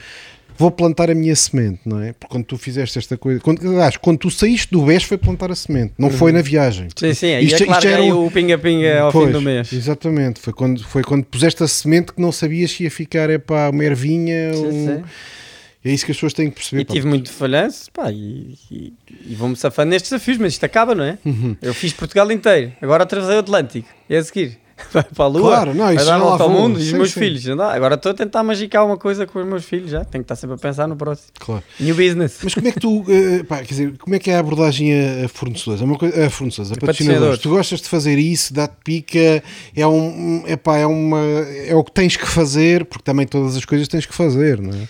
[0.60, 2.14] Vou plantar a minha semente, não é?
[2.14, 5.52] Porque quando tu fizeste esta coisa, quando, aliás, quando tu saíste do BES foi plantar
[5.52, 6.86] a semente, não foi na viagem.
[6.86, 6.90] Uhum.
[6.98, 9.72] Sim, sim, aí Isto- é claro era um- o pinga-pinga ao fim Pois, do mês.
[9.72, 13.38] Exatamente, foi quando, foi quando puseste a semente que não sabias se ia ficar é
[13.38, 14.52] pá, uma ervinha.
[14.56, 15.04] Sim, um- sim.
[15.84, 16.82] É isso que as pessoas têm que perceber.
[16.82, 16.94] E pá.
[16.94, 18.94] tive muito falhanço, pá, e, e,
[19.28, 21.18] e vou-me safando nestes desafios, mas isto acaba, não é?
[21.24, 21.56] Uhum.
[21.62, 24.60] Eu fiz Portugal inteiro, agora atravessei o Atlântico, e a seguir,
[24.92, 26.80] vai para a lua, Claro, não, vai isso dar a lá volta ao mundo.
[26.80, 27.20] E os meus sim.
[27.20, 30.06] filhos, agora estou a tentar magicar uma coisa com os meus filhos, já.
[30.06, 31.30] Tenho que estar sempre a pensar no próximo.
[31.40, 31.64] Claro.
[31.80, 32.38] New business.
[32.44, 34.92] Mas como é que tu, eh, pá, quer dizer, como é que é a abordagem
[35.24, 35.82] a, fornecedores?
[35.82, 37.40] É uma coisa, a fornecedores, a patrocinadores.
[37.40, 39.44] Tu gostas de fazer isso, dá-te pica,
[39.76, 41.22] é um, é pá, é uma,
[41.66, 44.74] é o que tens que fazer, porque também todas as coisas tens que fazer, não
[44.74, 44.88] é?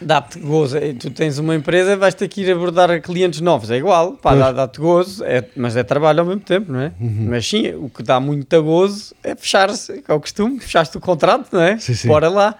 [0.00, 0.76] Dá-te gozo.
[0.98, 3.70] Tu tens uma empresa, vais ter que ir abordar clientes novos.
[3.70, 6.92] É igual, pá, dá- dá-te gozo, é, mas é trabalho ao mesmo tempo, não é?
[7.00, 7.26] Uhum.
[7.30, 11.48] Mas sim, o que dá muito gozo é fechar-se, é o costume, fechaste o contrato,
[11.52, 11.78] não é?
[11.78, 12.08] Sim, sim.
[12.08, 12.54] Bora lá.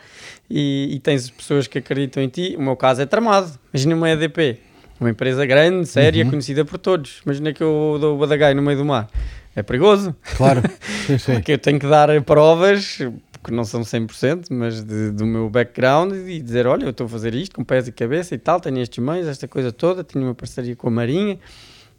[0.50, 2.54] E, e tens pessoas que acreditam em ti.
[2.58, 3.50] O meu caso é tramado.
[3.72, 4.58] Imagina uma EDP,
[5.00, 6.30] uma empresa grande, séria, Uhum.
[6.30, 7.20] conhecida por todos.
[7.24, 9.08] Imagina que eu dou o badagai no meio do mar.
[9.56, 10.14] É perigoso.
[10.36, 10.62] Claro.
[11.06, 11.32] sim, sim.
[11.34, 12.98] Porque eu tenho que dar provas,
[13.44, 17.08] que não são 100%, mas de- do meu background e dizer: olha, eu estou a
[17.08, 20.24] fazer isto com pés e cabeça e tal, tenho estes meios, esta coisa toda, tenho
[20.24, 21.38] uma parceria com a Marinha.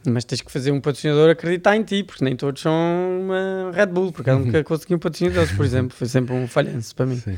[0.05, 2.73] Mas tens que fazer um patrocinador acreditar em ti, porque nem todos são
[3.21, 5.95] uma Red Bull, porque eu nunca consegui um patrocinador, por exemplo.
[5.97, 7.17] Foi sempre um falhanço para mim.
[7.17, 7.37] Sim.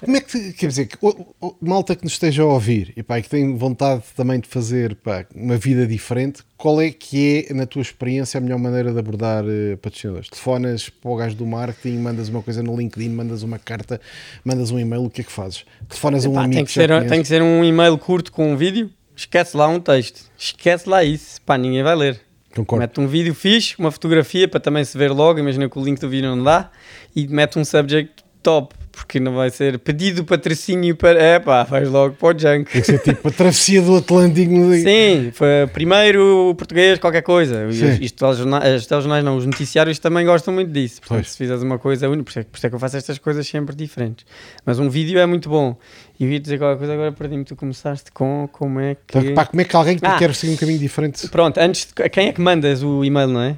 [0.00, 2.92] Como é que, te- quer dizer, que o- o- malta que nos esteja a ouvir
[2.96, 6.90] e, pá, e que tem vontade também de fazer pá, uma vida diferente, qual é
[6.90, 10.28] que é, na tua experiência, a melhor maneira de abordar eh, patrocinadores?
[10.30, 14.00] Telefonas para o gajo do marketing, mandas uma coisa no LinkedIn, mandas uma carta,
[14.42, 15.64] mandas um e-mail, o que é que fazes?
[15.88, 18.56] Telefonas a um amigo tem, que ser, tem que ser um e-mail curto com um
[18.56, 22.20] vídeo, esquece lá um texto, esquece lá isso, pá, ninguém vai ler.
[22.54, 22.80] Concordo.
[22.80, 25.98] Mete um vídeo fixe, uma fotografia para também se ver logo, imagina que o link
[25.98, 26.70] do vídeo não dá,
[27.14, 31.20] e mete um subject top, porque não vai ser pedido patrocínio para.
[31.20, 32.70] É pá, vais logo para o junk.
[32.70, 34.52] Tem que ser tipo a travessia do Atlântico.
[34.74, 37.70] Sim, foi primeiro português, qualquer coisa.
[37.72, 37.84] Sim.
[37.94, 41.00] os- Isto, os jornais, os telejornais não, os noticiários também gostam muito disso.
[41.00, 41.30] Portanto, Pois.
[41.32, 43.18] se fizeres uma coisa única, por isso, é, por isso é que eu faço estas
[43.18, 44.24] coisas sempre diferentes.
[44.64, 45.76] Mas um vídeo é muito bom.
[46.18, 47.44] E eu ia dizer qualquer coisa, agora perdi-me.
[47.44, 49.18] Tu começaste com como é que.
[49.18, 50.16] Então, pá, como é que alguém que Ah.
[50.16, 51.28] quer seguir um caminho diferente?
[51.28, 53.56] Pronto, antes de, a quem é que mandas o e-mail, não é?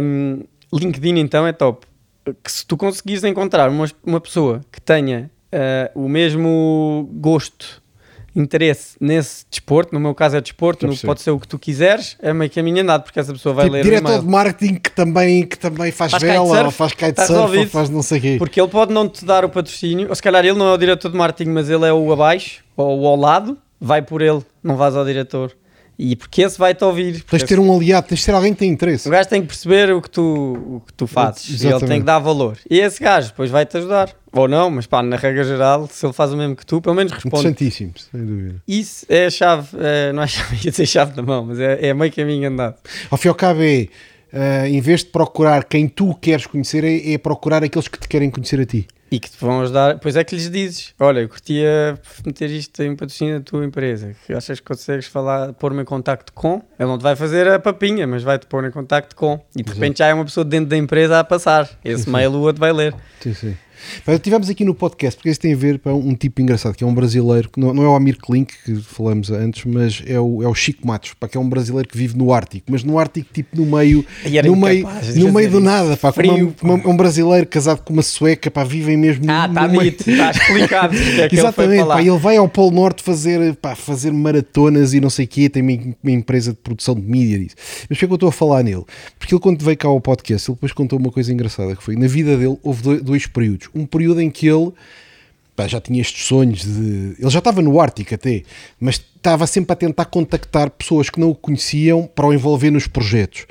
[0.00, 1.86] Um, LinkedIn então é top.
[2.42, 5.30] Que se tu conseguires encontrar uma, uma pessoa que tenha
[5.94, 7.82] uh, o mesmo gosto,
[8.36, 12.16] interesse nesse desporto, no meu caso é desporto, no- pode ser o que tu quiseres,
[12.20, 15.44] é meio caminho andado, porque essa pessoa vai Tipo, ler diretor de marketing que também,
[15.46, 18.36] que também faz, Faz vela, kitesurf, ou faz kitesurf, ou faz não sei o quê.
[18.38, 20.76] Porque ele pode não te dar o patrocínio, ou se calhar ele não é o
[20.78, 24.40] diretor de marketing, mas ele é o abaixo, ou o ao lado, vai por ele,
[24.62, 25.52] não vais ao diretor.
[25.98, 27.22] E porque esse vai-te ouvir.
[27.24, 29.08] Tens de ter um aliado, tens de ter alguém que tem interesse.
[29.08, 31.88] O gajo tem que perceber o que tu, o que tu fazes e ele Exatamente.
[31.88, 32.56] tem que dar valor.
[32.70, 34.14] E esse gajo depois vai-te ajudar.
[34.32, 36.94] Ou não, mas pá, na regra geral, se ele faz o mesmo que tu, pelo
[36.94, 37.48] menos responde.
[37.48, 38.62] Interessantíssimo, sem dúvida.
[38.68, 41.88] Isso é a chave, eh, não é chave, ia dizer chave da mão, mas é,
[41.88, 42.76] é meio caminho andado.
[43.10, 43.88] Ao fim e ao cabo é,
[44.32, 48.06] ah, em vez de procurar quem tu queres conhecer, é, é procurar aqueles que te
[48.06, 48.86] querem conhecer a ti.
[49.10, 52.82] E que te vão ajudar, pois é que lhes dizes: Olha, eu curtia meter isto
[52.82, 54.14] em patrocínio da tua empresa.
[54.26, 56.62] Que achas que consegues falar, pôr-me em contacto com?
[56.78, 59.40] Ele não te vai fazer a papinha, mas vai-te pôr em contacto com.
[59.56, 59.80] E de Exato.
[59.80, 61.68] repente já é uma pessoa dentro da empresa a passar.
[61.84, 62.94] Esse mail o outro vai ler.
[63.20, 63.56] Sim, sim.
[64.04, 66.84] Pá, tivemos aqui no podcast, porque isso tem a ver com um tipo engraçado, que
[66.84, 70.18] é um brasileiro, que não, não é o Amir Klink, que falamos antes, mas é
[70.20, 72.82] o, é o Chico Matos, pá, que é um brasileiro que vive no Ártico, mas
[72.84, 74.04] no Ártico, tipo no meio,
[74.44, 78.02] no meio, no meio do nada, pá, Frio, uma- uma- um brasileiro casado com uma
[78.02, 79.88] sueca, pá, vivem mesmo no, Ah, está no meio.
[79.90, 85.00] está explicado é Exatamente, pá, ele vai ao Polo Norte fazer, pá, fazer maratonas e
[85.00, 87.54] não sei o quê, tem uma, uma empresa de produção de mídia disso.
[87.88, 88.84] Mas por que é que eu estou a falar nele?
[89.18, 91.96] Porque ele quando veio cá ao podcast, ele depois contou uma coisa engraçada, que foi,
[91.96, 93.26] na vida dele houve dois, dois
[93.74, 94.72] Um período em que ele
[95.58, 97.16] pá, já tinha estes sonhos de...
[97.18, 98.44] Ele já estava no Ártico até,
[98.78, 102.86] mas estava sempre a tentar contactar pessoas que não o conheciam para o envolver nos
[102.86, 103.44] projetos.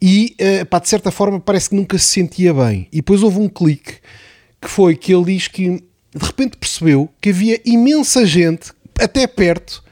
[0.00, 2.86] E, eh, pá, de certa forma, parece que nunca se sentia bem.
[2.92, 3.94] E depois houve um clique
[4.60, 5.82] que foi que ele diz que
[6.14, 9.82] de repente percebeu que havia imensa gente, até perto,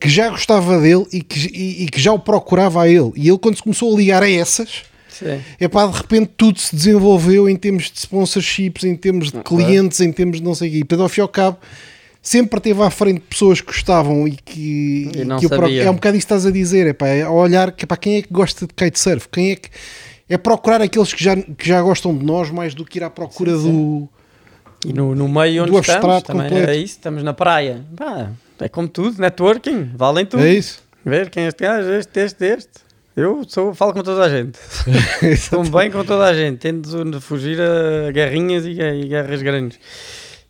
[0.00, 3.12] que já gostava dele e que, e, e que já o procurava a ele.
[3.14, 4.84] E ele, quando se começou a ligar a essas.
[5.58, 10.00] É pá, de repente tudo se desenvolveu em termos de sponsorships, em termos de clientes,
[10.00, 10.78] em termos de não sei o quê.
[10.78, 11.58] E, portanto, ao fim e ao cabo,
[12.22, 16.26] sempre teve à frente pessoas que gostavam e que, E que é um bocado isso
[16.26, 18.66] que estás a dizer, é pá, é a olhar que, pá, quem é que gosta
[18.66, 19.68] de kitesurf, quem é que
[20.28, 23.10] é procurar aqueles que já, que já gostam de nós mais do que ir à
[23.10, 24.08] procura do
[24.84, 26.70] E no, no meio onde estamos, também completo.
[26.70, 27.84] é isso, estamos na praia.
[27.96, 30.44] Pá, é como tudo, networking, valem tudo.
[30.44, 32.87] é isso Ver quem é este gajo, este, este, este.
[33.18, 34.56] Eu sou, falo com toda a gente.
[35.26, 36.58] Estou bem com toda a gente.
[36.58, 39.80] Tento de fugir a guerrinhas e, e guerras grandes.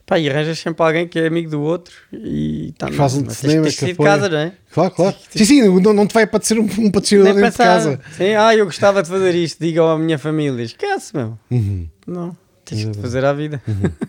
[0.05, 3.39] Pá, e arranjas sempre alguém que é amigo do outro e tá, faz um mas
[3.39, 4.53] cinema, tens, tens que de casa, não é?
[4.73, 8.01] claro, claro sim, sim, não, não te vai parecer um, um patrocinador dentro de casa
[8.13, 10.63] Sim, ah, eu gostava de fazer isto, diga à minha família.
[10.63, 11.39] Esquece, meu.
[11.51, 11.89] Uhum.
[12.07, 12.37] Não,
[12.69, 13.63] tens que fazer à vida.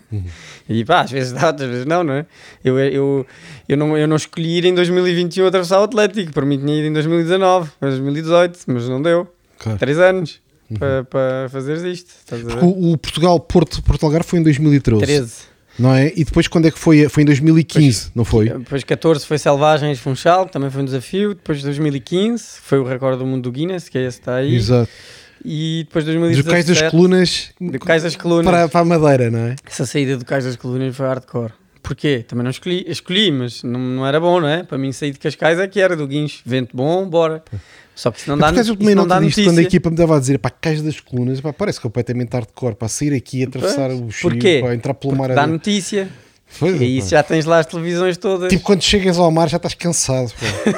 [0.68, 2.26] e pá, às vezes dá, outras vezes não, não é?
[2.64, 3.26] Eu, eu,
[3.68, 6.86] eu, não, eu não escolhi ir em 2021 atravessar o Atlético, para mim tinha ido
[6.88, 9.26] em 2019, em 2018, mas não deu.
[9.58, 9.78] Claro.
[9.78, 10.40] Três anos.
[10.78, 12.10] para, para fazeres isto.
[12.62, 15.32] O, o Portugal-Porto Porto Algarve foi em 2013, 13.
[15.78, 16.12] não é?
[16.14, 17.08] E depois quando é que foi?
[17.08, 18.50] Foi em 2015, não foi?
[18.50, 21.34] Depois 14 foi Selvagens Funchal, também foi um desafio.
[21.34, 24.54] Depois 2015 foi o recorde do mundo do Guinness, que é esse que está aí.
[24.54, 24.90] Exato.
[25.44, 26.48] E depois Do 2017...
[26.50, 28.44] Cais das Colunas Do Cais das Colunas.
[28.44, 29.56] para, para a Madeira, não é?
[29.66, 31.52] Essa saída do Cais das Colunas foi hardcore.
[31.82, 32.24] Porquê?
[32.28, 34.62] Também não escolhi, escolhi mas não, não era bom, não é?
[34.62, 36.42] Para mim sair de Cascais é que era do Guincho.
[36.44, 37.42] Vento bom, bora.
[37.94, 39.44] Só que isso não dá, isso não dá notícia.
[39.44, 42.74] quando a equipa me dava a dizer pá, Cais das Colunas, pá, parece completamente hardcore
[42.74, 44.18] para sair aqui, atravessar Pois.
[44.18, 44.60] o Porquê?
[44.62, 45.30] pá, entrar pelo mar.
[45.34, 46.08] Dá notícia.
[46.58, 47.06] Pois é, E pá.
[47.06, 48.48] já tens lá as televisões todas.
[48.50, 50.32] Tipo quando chegas ao mar já estás cansado.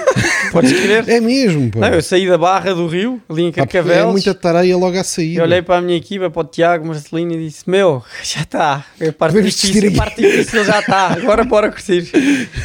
[0.52, 1.08] Podes crer?
[1.08, 1.78] É mesmo, pá.
[1.80, 4.12] Não, eu saí da barra do Rio, ali em Pá, porque é Carcavelos.
[4.12, 5.40] muita tareia logo à saída.
[5.40, 8.84] Eu olhei para a minha equipa, para o Tiago Marcelino e disse: Meu, já está.
[9.00, 11.06] A parte difícil, aqui." a parte difícil já está.
[11.14, 12.06] Agora bora curtir.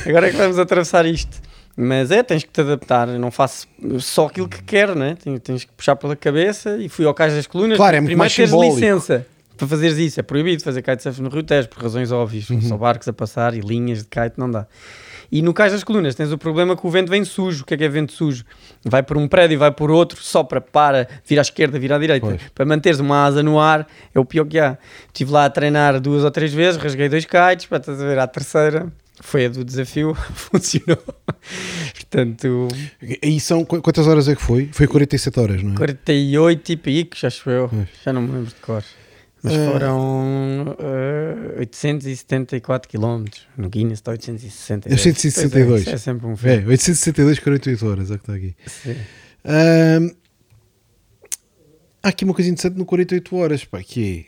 [0.06, 1.38] Agora é que vamos atravessar isto.
[1.80, 3.08] Mas é, tens que te adaptar.
[3.08, 3.68] Eu não faço
[4.00, 5.16] só aquilo que quero, né?
[5.24, 7.78] Tens, tens que puxar pela cabeça e fui ao Cais das Colunas.
[7.78, 8.76] Claro, é muito Primeiro mais teres simbólico.
[8.76, 9.26] licença
[9.58, 10.20] para fazeres isso.
[10.20, 12.50] É proibido fazer kitesurf no Rio Tejo por razões óbvias.
[12.50, 12.62] Uhum.
[12.62, 14.66] Só barcos a passar e linhas de kite, não dá.
[15.30, 17.64] E no Cais das Colunas tens o problema que o vento vem sujo.
[17.64, 18.46] O que é que é vento sujo?
[18.86, 22.26] Vai por um prédio, vai por outro, sopra, para, vira à esquerda, vira à direita.
[22.26, 22.42] Pois.
[22.56, 23.86] Para manteres uma asa no ar
[24.16, 24.78] é o pior que há.
[25.08, 28.18] Estive lá a treinar duas ou três vezes, rasguei dois kites, para estás a ver,
[28.20, 28.88] à terceira
[29.20, 31.04] foi a do desafio, funcionou.
[31.96, 32.68] Portanto,
[33.22, 34.70] E são qu- quantas horas é que foi?
[34.72, 35.76] Foi 47 horas, não é?
[35.78, 37.68] 48 e picos, acho eu.
[37.70, 37.88] Pois.
[38.06, 38.84] Já não me lembro de cor.
[39.48, 39.72] Mas Eh.
[39.72, 43.26] foram eh, 874 km.
[43.58, 44.94] No Guinness está 862.
[45.06, 45.66] 862.
[45.68, 46.66] Pois É, isso é sempre um É, filme.
[46.68, 48.56] 862, 48 horas, é o que está aqui.
[52.04, 54.26] Há aqui uma coisa interessante no 48 horas, pá, que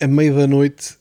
[0.00, 0.96] é a meio da noite.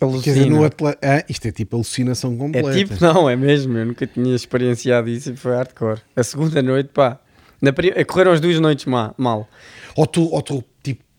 [0.00, 0.66] Quer dizer, no Alucina.
[0.66, 2.72] atla- ah, isto é tipo alucinação É completa.
[2.72, 3.78] tipo, não, é mesmo.
[3.78, 6.00] Eu nunca tinha experienciado isso e foi hardcore.
[6.16, 7.20] A segunda noite, pá.
[7.60, 7.72] Na
[8.04, 9.48] Correram as duas noites ma- mal.
[9.96, 10.64] Ou tu, ou tu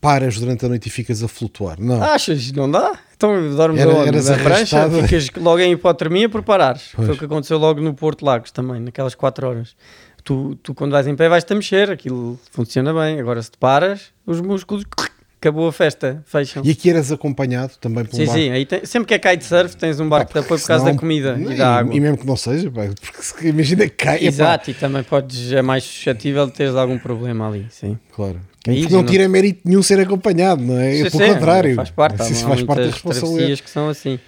[0.03, 1.79] paras durante a noite e ficas a flutuar.
[1.79, 2.03] Não.
[2.03, 2.51] Achas?
[2.51, 2.91] Não dá?
[3.15, 4.07] Então dormes Era- aonde?
[4.09, 4.77] eras Na prancha?
[4.79, 5.01] arrastado.
[5.07, 6.89] Ficas logo em hipotermia por parares.
[6.93, 7.05] Pois.
[7.07, 9.75] Foi o que aconteceu logo no Porto Lagos também, naquelas 4 horas.
[10.21, 13.17] Tu, tu quando vais em pé vais-te a mexer, aquilo funciona bem.
[13.19, 14.83] Agora se te paras, os músculos,
[15.39, 16.63] acabou a festa, fecham.
[16.65, 18.39] E aqui eras acompanhado também por um Sim, barco.
[18.41, 20.95] sim, aí tem- sempre que é kitesurf tens um barco de apoio por causa Senão-
[20.95, 21.93] da comida e da água.
[21.95, 24.17] E mesmo que não seja, pá, porque se- imagina que cai.
[24.17, 27.97] epá, Exato, e também podes, é mais suscetível de teres algum problema ali, sim.
[28.13, 28.39] Claro.
[28.63, 30.93] Caís Porque e não não- tira mérito nenhum ser acompanhado, não é?
[30.93, 31.75] Sim, Pelo sim, contrário.
[31.75, 33.19] Faz parte, faz parte da muitas responsabilidade.
[33.35, 34.19] travessias que são assim.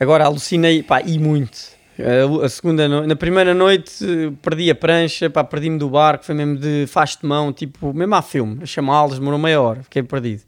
[0.00, 1.56] Agora alucinei, pá, e muito.
[2.42, 6.34] A, segunda no- na primeira noite eh, perdi a prancha, pá, perdi-me do barco, foi
[6.34, 10.02] mesmo de faz de mão, tipo, mesmo a filme, a chamá-los, demorou meia hora, fiquei
[10.02, 10.42] perdido.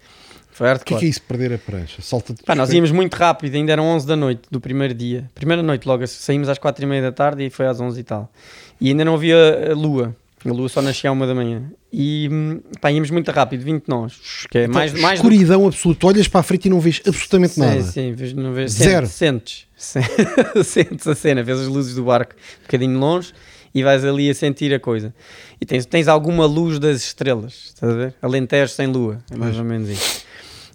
[0.51, 2.01] Foi O que é que é isso, perder a prancha?
[2.03, 5.31] Salta de Pá, nós íamos muito rápido, ainda eram 11 da noite do primeiro dia.
[5.37, 8.03] Primeira noite, logo saímos às 4 e meia da tarde e foi às 11 e
[8.03, 8.33] tal.
[8.81, 10.17] E ainda não havia a lua.
[10.45, 11.65] A lua só nascia à uma da manhã.
[11.93, 14.47] E hum, pá, íamos muito rápido, 20 nós.
[14.51, 16.07] Que é mais, Então, mais do que escuridão absoluta.
[16.07, 17.83] Olhas para a frente e não vês absolutamente Sim, nada.
[17.83, 19.07] sim, não vês, Zero.
[19.07, 20.11] Sentes, sentes,
[20.67, 23.33] sentes a cena, vês as luzes do barco um bocadinho longe
[23.75, 25.13] e vais ali a sentir a coisa.
[25.61, 28.15] E tens, tens alguma luz das estrelas, estás a ver?
[28.23, 30.25] Alentejo sem lua, é mais ou menos isso.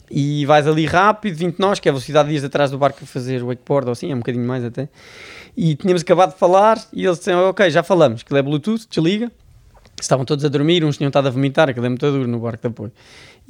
[0.10, 3.00] E vais ali rápido, 20 nós, que é a velocidade de ir atrás do barco
[3.04, 4.90] a fazer wakeboard ou assim, é um bocadinho mais até.
[5.56, 9.32] E tínhamos acabado de falar e eles disseram, ok, já falamos, que é Bluetooth, desliga.
[10.04, 12.62] Estavam todos a dormir, uns tinham estado a vomitar, aquilo é muito duro no barco
[12.62, 12.92] de apoio.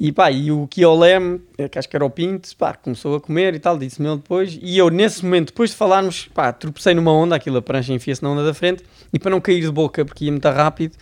[0.00, 3.20] E pá, e o Kiolem, eh, que acho que era o Pinto, pá, começou a
[3.20, 4.58] comer e tal, disse-me ele depois.
[4.60, 8.22] E eu, nesse momento, depois de falarmos, pá, tropecei numa onda, aquilo a prancha enfia-se
[8.22, 8.82] na onda da frente,
[9.12, 10.96] e para não cair de boca, porque ia muito rápido,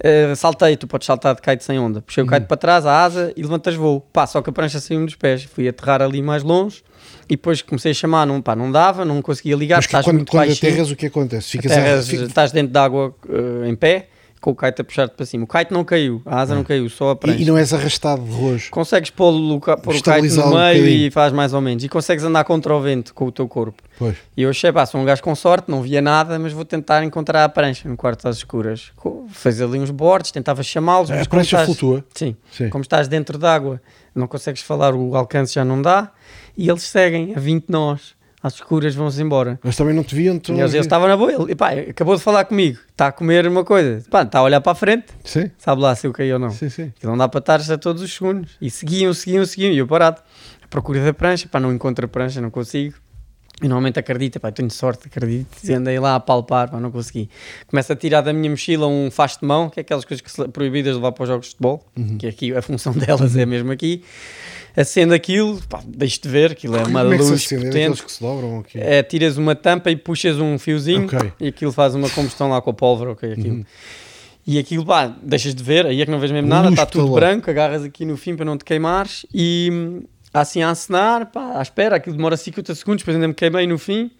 [0.00, 2.02] eh, saltei, tu podes saltar de kite sem onda.
[2.02, 4.00] Puxei o kite para trás, a asa, e levantas voo.
[4.12, 5.44] Pá, só que a prancha saiu-me dos pés.
[5.44, 6.82] Fui aterrar ali mais longe,
[7.28, 10.04] e depois comecei a chamar, não, pá, não dava, não conseguia ligar, Mas que estás
[10.04, 10.72] quando, muito quando baixinho.
[10.72, 11.48] aterras, o que acontece?
[11.48, 14.08] Ficas a- Aterras, fica- estás dentro de água eh, em pé,
[14.42, 15.44] com o kite a puxar-te para cima.
[15.44, 17.38] O kite não caiu, a asa não caiu, só a prancha.
[17.38, 18.70] e, e não és arrastado de rojo.
[18.70, 20.88] Consegues pôr, o pôr o kite no um meio bocadinho.
[20.88, 21.82] e faz mais ou menos.
[21.84, 23.80] E consegues andar contra o vento com o teu corpo.
[23.98, 24.16] Pois.
[24.36, 27.02] E eu achei, pá, sou um gajo com sorte, não via nada, mas vou tentar
[27.04, 28.90] encontrar a prancha no quarto às escuras.
[29.30, 31.10] Fez ali uns bordes, tentava chamá-los.
[31.10, 32.04] A prancha estás- flutua.
[32.12, 32.68] Sim, Sim.
[32.68, 33.80] como estás dentro d'água,
[34.14, 36.10] não consegues falar, o alcance já não dá.
[36.58, 39.58] E eles seguem a 20 nós, às escuras, vão-se embora.
[39.62, 40.38] Mas também não te viam.
[40.38, 43.12] Tu E não eles, estavam na boa, ele, pá, acabou de falar comigo, está a
[43.12, 46.12] comer uma coisa, pá, está a olhar para a frente, Sim, sabe lá se eu
[46.12, 46.50] caí ou não.
[46.50, 46.92] sim, sim.
[46.98, 48.50] Que não dá para estar a todos os segundos.
[48.60, 49.72] E seguiam, seguiam, seguiam.
[49.72, 50.20] E eu parado.
[50.62, 51.46] À procura da prancha.
[51.48, 52.94] Pá, não encontro a prancha, não consigo.
[53.62, 55.46] E normalmente acredito, pá, tenho sorte, acredito.
[55.72, 57.30] Andei lá a palpar, pá, não consegui.
[57.68, 60.28] Começo a tirar da minha mochila um faz de mão, que é aquelas coisas que
[60.32, 61.86] se- proibidas de levar para os jogos de futebol.
[61.96, 62.18] Uhum.
[62.18, 64.02] Que aqui a função delas é mesmo aqui.
[64.76, 67.52] Acendo aquilo, pá, deixo-te ver, aquilo é uma é se luz?
[67.52, 67.72] É potente.
[67.74, 68.78] daqueles que se dobram aqui.
[68.80, 71.32] É, tiras uma tampa e puxas um fiozinho Ok.
[71.38, 73.66] e aquilo faz uma combustão lá com a pólvora, ok, aquilo.
[74.46, 77.12] E aquilo, pá, deixas de ver, aí é que não vês mesmo nada, está tudo
[77.12, 80.02] branco, agarras aqui no fim para não te queimares e hum,
[80.34, 83.78] assim a acenar, pá, à espera, aquilo demora 50 segundos, depois ainda me queimei no
[83.78, 84.10] fim.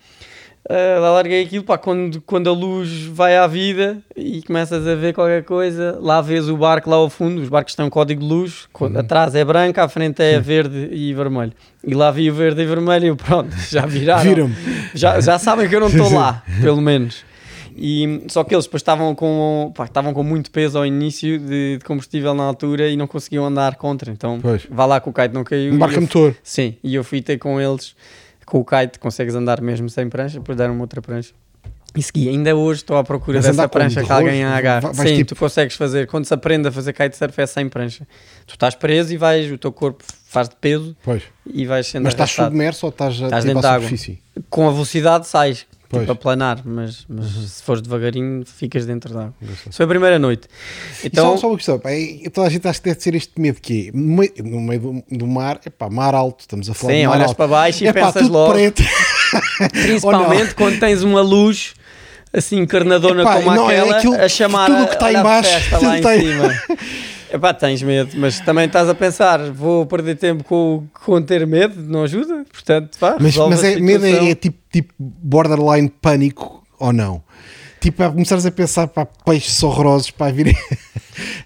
[0.70, 4.94] Uh, lá larguei aquilo, pá, quando, quando a luz vai à vida e começas a
[4.94, 8.20] ver qualquer coisa, lá vês o barco lá ao fundo, os barcos têm um código
[8.20, 11.52] de luz, quando- atrás é branco, à frente é verde e vermelho.
[11.84, 14.22] E lá vi o verde e vermelho e eu, pronto, já viraram.
[14.22, 14.54] Viram-me.
[14.94, 17.24] Já, já sabem que eu não estou lá, pelo menos.
[17.76, 21.78] E, só que eles depois estavam com, pá, estavam com muito peso ao início de,
[21.78, 24.12] de combustível na altura e não conseguiam andar contra.
[24.12, 24.62] Então, Pois.
[24.70, 25.72] vá lá que o kite não caiu.
[25.74, 26.36] Um barco eu- motor.
[26.42, 27.96] Sim, e eu fui ter com eles.
[28.52, 31.32] Com o kite consegues andar mesmo sem prancha, depois deram uma outra prancha.
[31.96, 32.28] E segui.
[32.28, 34.52] Ainda hoje estou à procura Mas dessa prancha De que alguém rosto?
[34.82, 36.06] Vai- vais Sim, tipo- tu consegues fazer.
[36.06, 38.06] Quando se aprende a fazer kitesurf é sem prancha.
[38.46, 41.22] Tu estás preso e vais, o teu corpo faz de peso Pois.
[41.46, 42.48] e vais sendo Mas estás arrastado.
[42.50, 43.88] submerso ou estás, a- Estás tipo, dentro à de água.
[43.88, 44.22] superfície?
[44.50, 46.02] Com a velocidade sais, Pois.
[46.02, 49.34] tipo a planar, mas, mas se fores devagarinho ficas dentro da água.
[49.42, 50.48] Isso foi a primeira noite.
[51.04, 53.14] Então, Então, só, só uma questão, pá, é- toda a gente acha que deve ser
[53.14, 56.40] este medo que é, no meio, no meio do, do mar, é pá, mar alto,
[56.40, 57.36] estamos a falar Sim, de mar olhas alto.
[57.36, 58.52] para baixo e Epá, pensas tudo logo.
[58.54, 58.82] preto.
[59.70, 61.74] principalmente quando tens uma luz
[62.32, 65.22] assim encarnadona Epá, como não, é aquela aquilo- a chamar tudo a, que está a
[65.22, 66.62] baixo, festa tudo lá em tem- cima.
[67.32, 71.80] Epá, tens medo, mas também estás a pensar, vou perder tempo com, com ter medo,
[71.80, 76.92] não ajuda, portanto, vá, Mas, mas é, medo é, é tipo, tipo borderline pânico ou
[76.92, 77.22] não?
[77.80, 80.54] Tipo, a começares a pensar para peixes horrorosos para virem,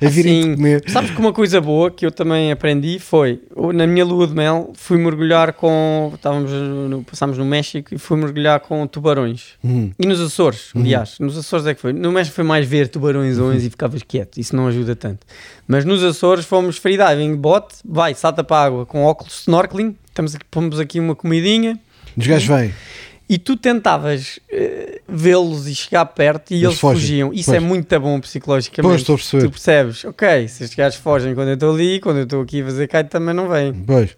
[0.00, 0.84] a virem Assim, comer.
[0.88, 3.40] Sabes que uma coisa boa que eu também aprendi foi,
[3.74, 8.16] na minha lua de mel, fui mergulhar com, estávamos no, passámos no México e fui
[8.16, 9.54] mergulhar com tubarões.
[9.62, 9.92] Uhum.
[9.98, 11.92] E nos Açores, aliás, nos Açores é que foi.
[11.92, 15.26] No México foi mais ver tubarões e ficavas quieto, isso não ajuda tanto.
[15.66, 20.34] Mas nos Açores fomos freediving, bote, vai, salta para a água com óculos snorkeling, estamos
[20.34, 21.78] aqui, pomos aqui uma comidinha
[22.16, 22.72] Os gajos vêm.
[23.28, 27.00] e tu tentavas eh, vê-los e chegar perto e Eles eles, fogem.
[27.00, 27.32] fugiam.
[27.32, 27.56] Isso Pois.
[27.56, 28.90] é muito bom psicologicamente.
[28.90, 29.42] Pois, estou a perceber.
[29.44, 32.62] Tu percebes, ok, se estes gajos fogem quando eu estou ali, quando eu estou aqui
[32.62, 33.72] a fazer kite também não vêm.
[33.72, 34.16] Pois,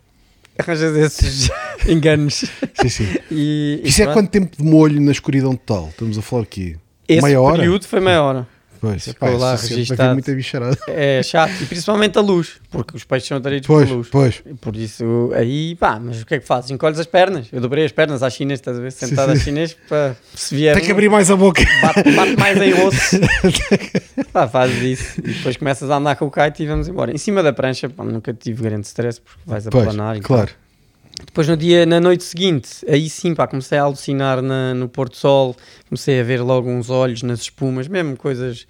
[0.59, 1.51] Arranjas esses
[1.89, 2.45] enganos.
[2.81, 3.07] sim, sim.
[3.31, 4.17] E, e Isso é pronto.
[4.17, 5.89] quanto tempo de molho na escuridão total?
[5.91, 6.77] Estamos a falar aqui.
[7.09, 7.57] Esse meia hora?
[7.59, 8.47] período foi meia hora.
[8.81, 10.13] Pois, Ficou pá, lá registado.
[10.13, 10.79] muita bicharada.
[10.89, 11.53] É chato.
[11.61, 14.09] E principalmente a luz, porque os peixes são atraídos Pois, por luz.
[14.11, 14.43] pois.
[14.61, 16.71] Por isso, aí, pá, mas o que é que fazes?
[16.71, 17.49] Encolhes as pernas.
[17.53, 18.93] Eu dobrei as pernas à chinês, estás a ver?
[18.93, 19.39] Sentado sim.
[19.39, 20.75] à chinês, para se vier.
[20.77, 21.63] Tem que abrir mais a boca.
[21.83, 23.17] bate, bate mais em osso.
[24.33, 25.21] pá, fazes isso.
[25.21, 27.13] E depois começas a andar com o kite e vamos embora.
[27.13, 30.51] Em cima da prancha, pá, nunca tive grande stress porque vais a Pois, planar claro.
[31.25, 35.17] Depois no dia, na noite seguinte, aí sim, pá, comecei a alucinar na- no Porto
[35.17, 35.55] Sol,
[35.89, 38.67] comecei a ver logo uns olhos nas espumas, mesmo coisas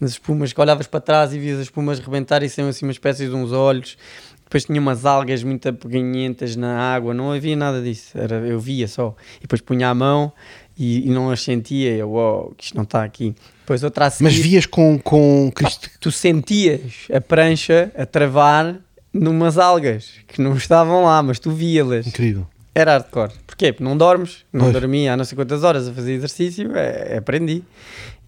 [0.00, 2.92] nas espumas, que olhavas para trás e vias as espumas rebentar e saiam assim uma
[2.92, 3.96] espécie de uns olhos.
[4.44, 8.88] Depois tinha umas algas muito pequenininhas na água, não havia nada disso, era, eu via
[8.88, 9.14] só.
[9.38, 10.32] E depois punha a mão
[10.78, 13.34] e, e não as sentia, eu, uau, que isto não está aqui.
[13.60, 15.90] Depois outra a Mas seguir- vias com, com Cristo.
[16.00, 16.80] tu sentias
[17.12, 18.76] a prancha a travar
[19.12, 22.06] numas algas que não estavam lá, mas tu via-las.
[22.06, 22.46] Incrível.
[22.74, 23.32] Era hardcore.
[23.44, 23.72] Porquê?
[23.72, 24.72] Porque não dormes, não Pois.
[24.72, 27.64] dormia há não sei quantas horas a fazer exercício, é, aprendi.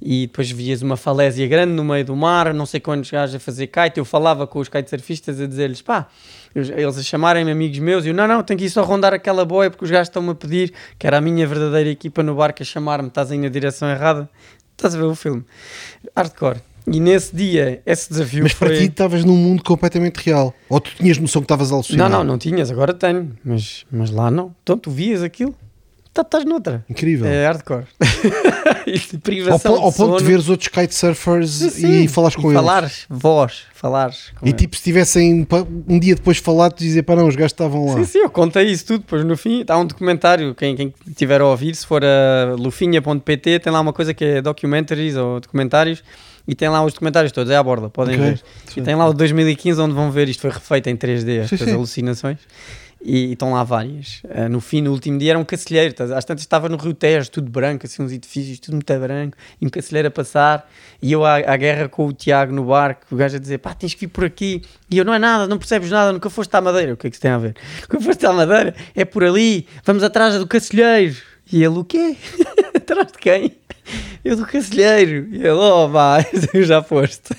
[0.03, 3.39] E depois vias uma falésia grande no meio do mar, não sei quantos gajos a
[3.39, 3.99] fazer kite.
[3.99, 6.09] Eu falava com os kitesurfistas a dizer-lhes, pá,
[6.55, 9.45] eles a chamarem-me amigos meus, e eu, não, não, tenho que ir só rondar aquela
[9.45, 12.63] boia porque os gajos estão-me a pedir, que era a minha verdadeira equipa no barco
[12.63, 14.29] a chamar-me, estás aí na direção errada.
[14.73, 15.45] Estás a ver o filme?
[16.17, 16.61] Hardcore.
[16.87, 18.79] E nesse dia, esse desafio Mas para foi...
[18.79, 20.55] ti estavas num mundo completamente real.
[20.69, 22.09] Ou tu tinhas noção que estavas a alucinar?
[22.11, 24.55] Não, não, não tinhas, agora tenho, mas, mas lá não.
[24.63, 25.55] Então tu vias aquilo,
[26.13, 26.85] tá- estás noutra.
[26.89, 27.27] Incrível.
[27.27, 27.85] É hardcore.
[29.15, 32.55] ao, privação po- ao de ponto de veres outros kitesurfers Sim, e falares com e
[32.55, 32.55] eles.
[32.61, 34.33] falares, voz, falares.
[34.43, 34.61] E eles.
[34.61, 35.47] tipo, se tivessem
[35.89, 37.95] um dia depois falado, dizer, pá, não, os gajos estavam lá.
[37.95, 41.41] Sim, sim, eu contei isso tudo, depois no fim está um documentário, quem, quem tiver
[41.41, 46.03] a ouvir, se for a lufinha.pt, tem lá uma coisa que é documentaries ou documentários,
[46.47, 48.27] e tem lá os documentários todos, é à borda, podem Ok.
[48.31, 48.43] ver.
[48.77, 51.73] E tem lá o 2015 onde vão ver isto foi refeito em 3D, estas sim.
[51.75, 52.39] alucinações.
[53.03, 54.21] E, e estão lá várias.
[54.29, 55.91] Ah, no fim, no último dia era um cacilheiro.
[55.93, 59.39] estás- Às tantas estava no Rio Tejo, tudo branco, assim, uns edifícios, tudo muito branco,
[59.59, 60.69] e um cacilheiro a passar.
[61.01, 63.73] E eu à, à guerra com o Tiago no barco, o gajo a dizer: pá,
[63.73, 64.61] tens que vir por aqui.
[64.91, 66.93] E eu: não é nada, não percebes nada, nunca foste à Madeira.
[66.93, 67.55] O que é que isso tem a ver?
[67.91, 71.17] Nunca foste à Madeira, é por ali, vamos atrás do cacilheiro.
[71.51, 72.17] E ele: o quê?
[72.77, 73.57] atrás de quem?
[74.25, 75.29] Eu do cacilheiro.
[75.31, 76.25] E ele: oh, pá,
[76.63, 77.31] já foste.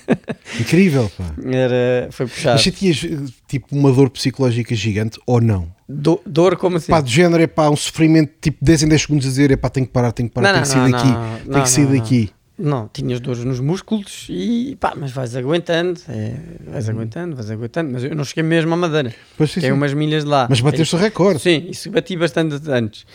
[0.60, 1.34] Incrível, pá.
[1.46, 2.54] Era, foi puxado.
[2.56, 5.68] Mas sentias eh, tipo uma dor psicológica gigante ou não?
[5.88, 6.92] Do- dor, como assim?
[6.92, 9.56] Pá, de género é pá, um sofrimento tipo 10 em 10 segundos a dizer, é
[9.58, 11.64] pá, tenho que parar, tenho que parar, Não, tenho que não, sair não, daqui, tenho
[11.64, 12.30] que sair não, daqui.
[12.58, 16.36] Não, tinhas dores nos músculos e pá, mas vais aguentando, é,
[16.72, 17.92] vais aguentando, vais aguentando.
[17.92, 19.74] Mas eu não cheguei mesmo à Madeira, Pois sim, que é sim.
[19.76, 20.46] umas milhas de lá.
[20.50, 21.40] Mas bateste o recorde.
[21.42, 23.06] Sim, isso bati bastante antes.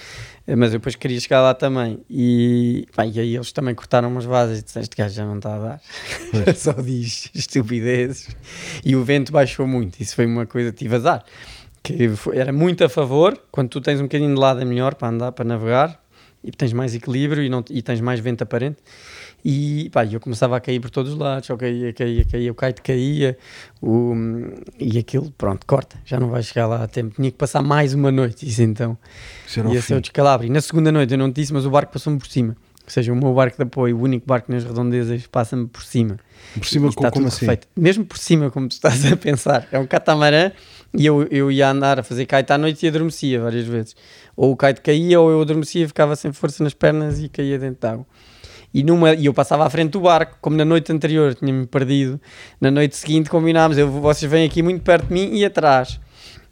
[0.47, 1.99] Eh, Mas eu depois queria chegar lá também.
[2.09, 5.37] E, pá, e aí eles também cortaram umas vasas e disseram: Este gajo já não
[5.39, 5.81] está a dar.
[6.57, 8.29] Só diz estupidezes.
[8.85, 10.01] E o vento baixou muito.
[10.01, 11.25] Isso foi uma coisa, tive azar.
[11.83, 13.37] Que foi- era muito a favor.
[13.51, 16.01] Quando tu tens um bocadinho de lado, é melhor para andar, para navegar.
[16.45, 18.77] E tens mais equilíbrio e, não, e tens mais vento aparente.
[19.49, 22.55] E pá, eu começava a cair por todos os lados, só caía, caía, caía, o
[22.57, 23.39] kite caía,
[23.81, 24.13] o,
[24.77, 27.15] e aquilo, pronto, corta, já não vai chegar lá a tempo.
[27.15, 28.99] Tinha que passar mais uma noite, isso então
[29.47, 30.01] Isso ia ser o fim.
[30.01, 30.49] descalabro.
[30.49, 32.57] E na segunda noite eu não te disse, mas o barco passou-me por cima.
[32.85, 36.19] Ou seja, o meu barco de apoio, o único barco nas redondezas, passa-me por cima.
[36.55, 37.47] Por cima, como tudo assim?
[37.77, 39.69] Mesmo por cima, como tu estás a pensar.
[39.71, 40.51] É um catamarã
[40.93, 43.95] e eu, eu ia andar a fazer kite à noite e adormecia várias vezes.
[44.37, 47.81] Ou o kite caía, ou eu adormecia, ficava sem força nas pernas e caía dentro
[47.81, 48.07] de água.
[48.79, 52.21] E, numa, e eu passava à frente do barco, como na noite anterior tinha-me perdido.
[52.61, 55.99] Na noite seguinte combinámos, eu, vocês vêm aqui muito perto de mim e atrás.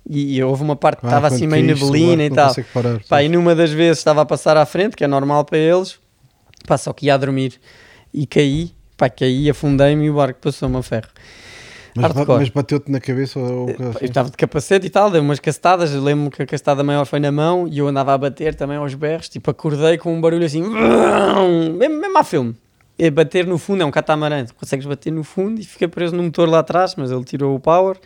[0.09, 2.55] E, e houve uma parte que Ah, estava quando assim meio neblina e tal.
[2.73, 5.59] parar, Pá, e numa das vezes estava a passar à frente, que é normal para
[5.59, 5.99] eles,
[6.67, 7.61] pá, só que ia a dormir
[8.13, 11.09] e caí, pá, caí, afundei-me e o barco passou-me a ferro.
[11.97, 12.39] Mas, Hardcore.
[12.41, 13.99] mas bateu-te na cabeça ou assim?
[14.01, 17.21] Eu estava de capacete e tal, dei umas castadas, lembro-me que a castada maior foi
[17.21, 20.45] na mão e eu andava a bater também aos berros, tipo acordei com um barulho
[20.45, 20.63] assim,
[21.79, 22.57] mesmo, mesmo a filme.
[22.99, 26.23] É bater no fundo, é um catamarã, consegues bater no fundo e fica preso no
[26.23, 27.97] motor lá atrás, mas ele tirou o power,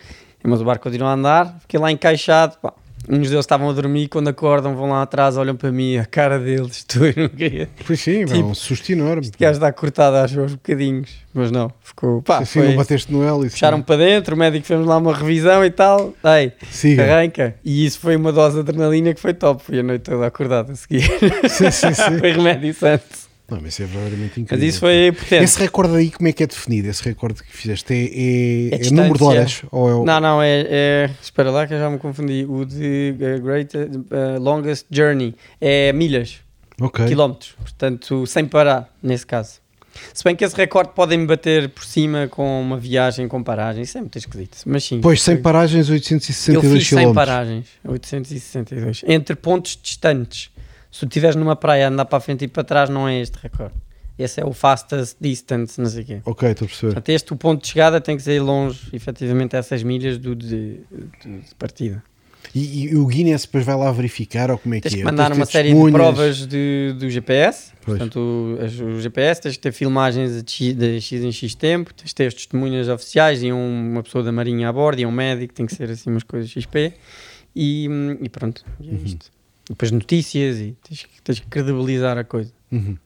[0.42, 2.72] mas o barco continuou a andar, fiquei lá encaixado, pá.
[3.08, 6.04] Uns deles estavam a dormir e quando acordam vão lá atrás, olham para mim, a
[6.04, 7.68] cara deles, tu não queria.
[7.86, 9.26] Pois sim, é Tipo, um susto enorme.
[9.28, 13.12] O gajo está cortado acho aos bocadinhos, mas não, ficou, pá, assim, foi, não bateste
[13.12, 13.52] no hélice.
[13.52, 17.02] puxaram para dentro, o médico fez lá uma revisão e tal, ei, Siga.
[17.04, 17.54] arranca.
[17.64, 20.72] E isso foi uma dose de adrenalina que foi top, fui a noite toda acordado
[20.72, 21.02] a seguir.
[21.48, 22.18] Sim, sim, sim.
[22.18, 23.27] foi remédio santo.
[23.50, 24.68] Não, mas isso é verdadeiramente Mas incrível.
[24.68, 25.44] isso foi potente.
[25.44, 26.88] Esse recorde aí, como é que é definido?
[26.88, 27.96] Esse recorde que fizeste é,
[28.76, 29.62] é, É é número de horas?
[29.70, 30.04] Ou é o...
[30.04, 32.44] Não, não, é, é- Espera lá que eu já me confundi.
[32.46, 36.40] O de uh, Great uh, Longest Journey é milhas,
[36.78, 37.06] Ok.
[37.06, 39.60] quilómetros, portanto, sem parar, nesse caso.
[40.14, 43.96] Se bem que esse recorde podem-me bater por cima com uma viagem com paragem, isso
[43.98, 44.58] é muito esquisito.
[44.66, 45.00] Mas sim.
[45.00, 47.14] Pois, sem paragens, Eu 862 fiz 100 km.
[47.14, 50.50] paragens, 862, entre pontos distantes.
[50.90, 53.36] Se tu estiveres numa praia andar para a frente e para trás, não é este
[53.42, 53.74] recorde.
[54.18, 56.20] Esse é o fastest distance, não sei o quê.
[56.24, 56.92] Ok, estou a perceber.
[56.94, 60.80] Portanto, este o ponto de chegada tem que ser longe, efetivamente, essas milhas do de,
[61.24, 62.02] de- de partida.
[62.54, 65.04] E, e o Guinness depois vai lá verificar ou como é Tens que que é?
[65.04, 67.72] mandar Tens uma ter série de provas de, do GPS.
[67.84, 67.98] Pois.
[67.98, 71.92] Portanto, o, o GPS tens que ter filmagens de X, de X em X tempo,
[71.94, 75.06] tens que ter as testemunhas oficiais e um- uma pessoa da Marinha a bordo e
[75.06, 76.94] um médico, tem que ser assim umas coisas XP.
[77.54, 79.00] E, hum, e pronto, é Uhum.
[79.04, 79.26] isto.
[79.26, 79.37] E
[79.68, 82.52] depois notícias e tens, que- tens que credibilizar a coisa.
[82.70, 82.96] Uhum.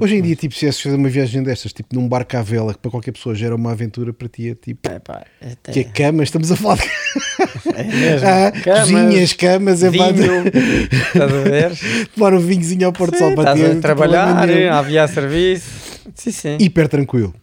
[0.00, 2.72] Hoje em dia, tipo, se és fazer uma viagem destas, tipo num barco à vela,
[2.72, 4.90] que para qualquer pessoa gera uma aventura para ti, é tipo.
[4.90, 6.82] É, pá, até- que é cama, estamos a falar de
[7.76, 8.26] é mesmo.
[8.28, 11.72] ah, Camas, cozinhas, camas, é vinho, estás a ver?
[12.16, 13.64] tomar um vinhozinho ao Porto Sim, Sol para estás ti.
[13.66, 15.70] a tem trabalhar, a aviar serviço.
[16.14, 16.56] Sim, sim.
[16.58, 17.34] Hiper tranquilo.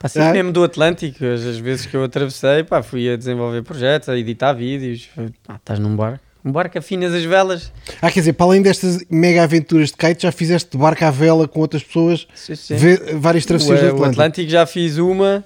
[0.00, 0.32] Pá, sempre Ah.
[0.32, 4.52] mesmo do Atlântico, as, vezes que eu atravessei, pá, fui a desenvolver projetos, a editar
[4.54, 5.08] vídeos.
[5.46, 6.20] Pá, estás num barco.
[6.46, 7.72] Um barco afinas as velas.
[8.00, 11.10] Ah, quer dizer, para além destas mega aventuras de kite, já fizeste de barco à
[11.10, 12.76] vela com outras pessoas, Sim, sim.
[13.18, 14.10] várias travessias do Atlântico.
[14.12, 15.44] Atlântico já fiz uma,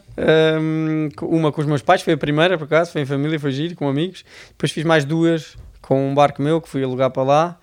[0.61, 3.51] hum, uma com os meus pais, foi a primeira por acaso, foi em família, foi
[3.51, 4.23] giro, com amigos.
[4.51, 7.60] Depois fiz mais duas com um barco meu que fui alugar para lá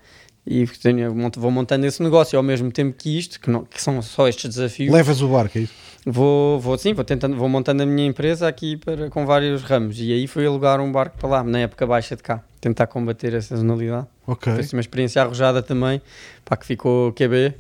[0.47, 4.01] e tenho- vou montando esse negócio ao mesmo tempo que isto, que, não, que são
[4.01, 4.93] só estes desafios.
[4.93, 5.73] Levas o barco, é isso?
[6.05, 9.99] Vou, vou sim, vou, tentando, vou montando a minha empresa aqui para, com vários ramos
[9.99, 13.33] e aí fui alugar um barco para lá, na época baixa de cá, tentar combater
[13.33, 14.07] essa sazonalidade.
[14.25, 14.53] Ok.
[14.53, 16.01] Foi uma experiência arrojada também,
[16.45, 17.53] para que ficou QB,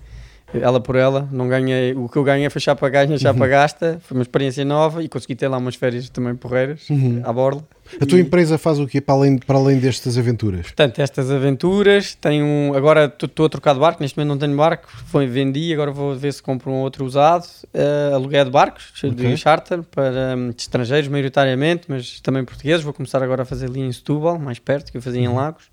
[0.53, 3.49] ela por ela, não ganhei, o que eu ganhei foi chapa ganha, chapa Uhum.
[3.49, 7.21] gasta, foi uma experiência nova e consegui ter lá umas férias também porreiras, Uhum.
[7.23, 7.63] à borla.
[8.01, 10.61] A tua E- empresa faz o quê para além, para além destas aventuras?
[10.63, 14.57] Portanto, estas aventuras, tenho um, agora estou a trocar de barco, neste momento não tenho
[14.57, 18.91] barco, foi vendi, agora vou ver se compro um outro usado, uh, aluguel de barcos,
[19.03, 19.11] Ok.
[19.13, 23.67] de charter, para um, de estrangeiros maioritariamente, mas também portugueses, vou começar agora a fazer
[23.67, 25.65] ali em Setúbal, mais perto, que eu fazia em Lagos.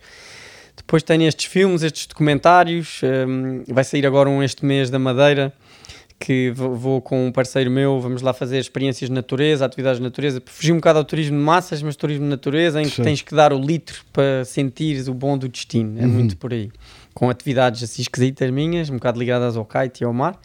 [0.77, 5.53] Depois tenho estes filmes, estes documentários, um, vai sair agora um este mês da Madeira,
[6.19, 10.05] que vou, vou com um parceiro meu, vamos lá fazer experiências de natureza, atividades de
[10.05, 13.03] natureza, fugir um bocado ao turismo de massas, mas turismo de natureza, em que Sim.
[13.03, 16.13] tens que dar o litro para sentires o bom do destino, é Uhum.
[16.13, 16.71] muito por aí.
[17.13, 20.41] Com atividades assim esquisitas minhas, um bocado ligadas ao kite e ao mar,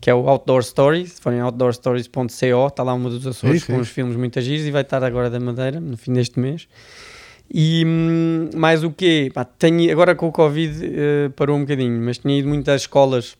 [0.00, 3.78] que é o Outdoor Stories, se forem outdoorstories.co, está lá uma dos Açores Sim, com
[3.80, 6.68] uns filmes muito giros e vai estar agora da Madeira, no fim deste mês.
[7.52, 9.30] E hum, mais o quê?
[9.32, 12.82] Pá, tenho, agora com o Covid eh, parou um bocadinho, mas tinha ido muito às
[12.82, 13.36] escolas,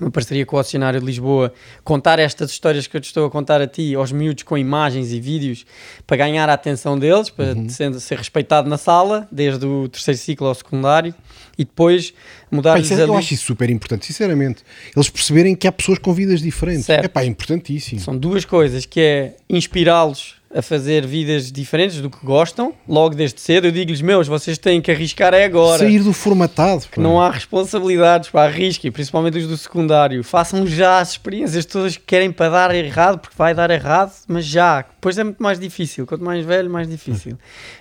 [0.00, 3.30] uma parceria com o Oceanário de Lisboa, contar estas histórias que eu te estou a
[3.30, 5.64] contar a ti, aos miúdos com imagens e vídeos,
[6.06, 10.46] para ganhar a atenção deles, para ser, ser respeitado na sala, desde o terceiro ciclo
[10.46, 11.14] ao secundário.
[11.58, 12.14] e depois
[12.50, 14.62] mudar-lhes isso é- eu acho isso super importante, sinceramente.
[14.96, 16.86] Eles perceberem que há pessoas com vidas diferentes.
[16.86, 17.04] Certo.
[17.04, 18.00] É pá, importantíssimo.
[18.00, 23.40] São duas coisas, que é inspirá-los a fazer vidas diferentes do que gostam, logo desde
[23.40, 23.68] cedo.
[23.68, 25.78] Eu digo-lhes, meus, vocês têm que arriscar é agora.
[25.78, 26.82] Sair do formatado.
[26.90, 30.24] que não há responsabilidades para arrisquem, principalmente os do secundário.
[30.24, 34.44] Façam já as experiências todas que querem para dar errado, porque vai dar errado, mas
[34.44, 34.84] já.
[35.00, 36.06] Depois é muito mais difícil.
[36.06, 37.38] Quanto mais velho, mais difícil.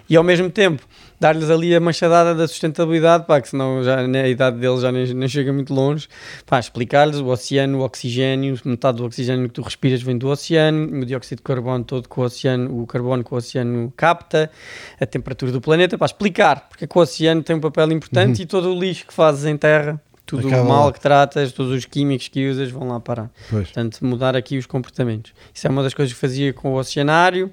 [0.09, 0.81] E ao mesmo tempo,
[1.19, 4.89] dar-lhes ali a machadada da sustentabilidade, pá, que senão já, né, a idade deles já
[4.89, 6.07] nem, nem chega muito longe.
[6.45, 11.01] Pá, explicar-lhes o oceano, o oxigênio, metade do oxigênio que tu respiras vem do oceano,
[11.01, 14.49] o dióxido de carbono todo que o oceano, o carbono que o oceano capta,
[14.97, 18.45] a temperatura do planeta, para explicar porque é o oceano tem um papel importante e
[18.45, 21.85] todo o lixo que fazes em terra, tudo Acaba o mal que tratas, todos os
[21.85, 23.31] químicos que usas vão lá parar.
[23.49, 23.65] Pois.
[23.65, 25.33] Portanto, mudar aqui os comportamentos.
[25.53, 27.51] Isso é uma das coisas que fazia com o oceanário.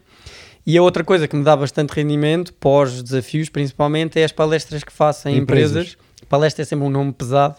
[0.67, 4.93] E a outra coisa que me dá bastante rendimento, pós-desafios principalmente, é as palestras que
[4.93, 5.71] faço em Empresas.
[5.71, 6.07] empresas.
[6.29, 7.57] Palestra é sempre um nome pesado,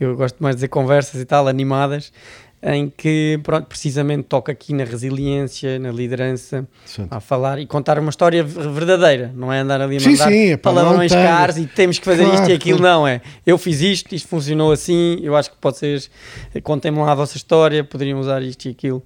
[0.00, 2.10] eu gosto mais de dizer conversas e tal, animadas,
[2.68, 6.66] em que, pronto, precisamente toca aqui na resiliência, na liderança,
[7.08, 10.50] a falar e contar uma história ver- verdadeira, não é andar ali a mandar sim,
[10.50, 12.98] epá, palavrões caros e temos que fazer Claro, isto e aquilo, claro.
[13.00, 13.20] não é.
[13.46, 16.10] Eu fiz isto, isto funcionou assim, eu acho que vocês
[16.64, 19.00] contem-me lá a vossa história, poderiam usar isto e aquilo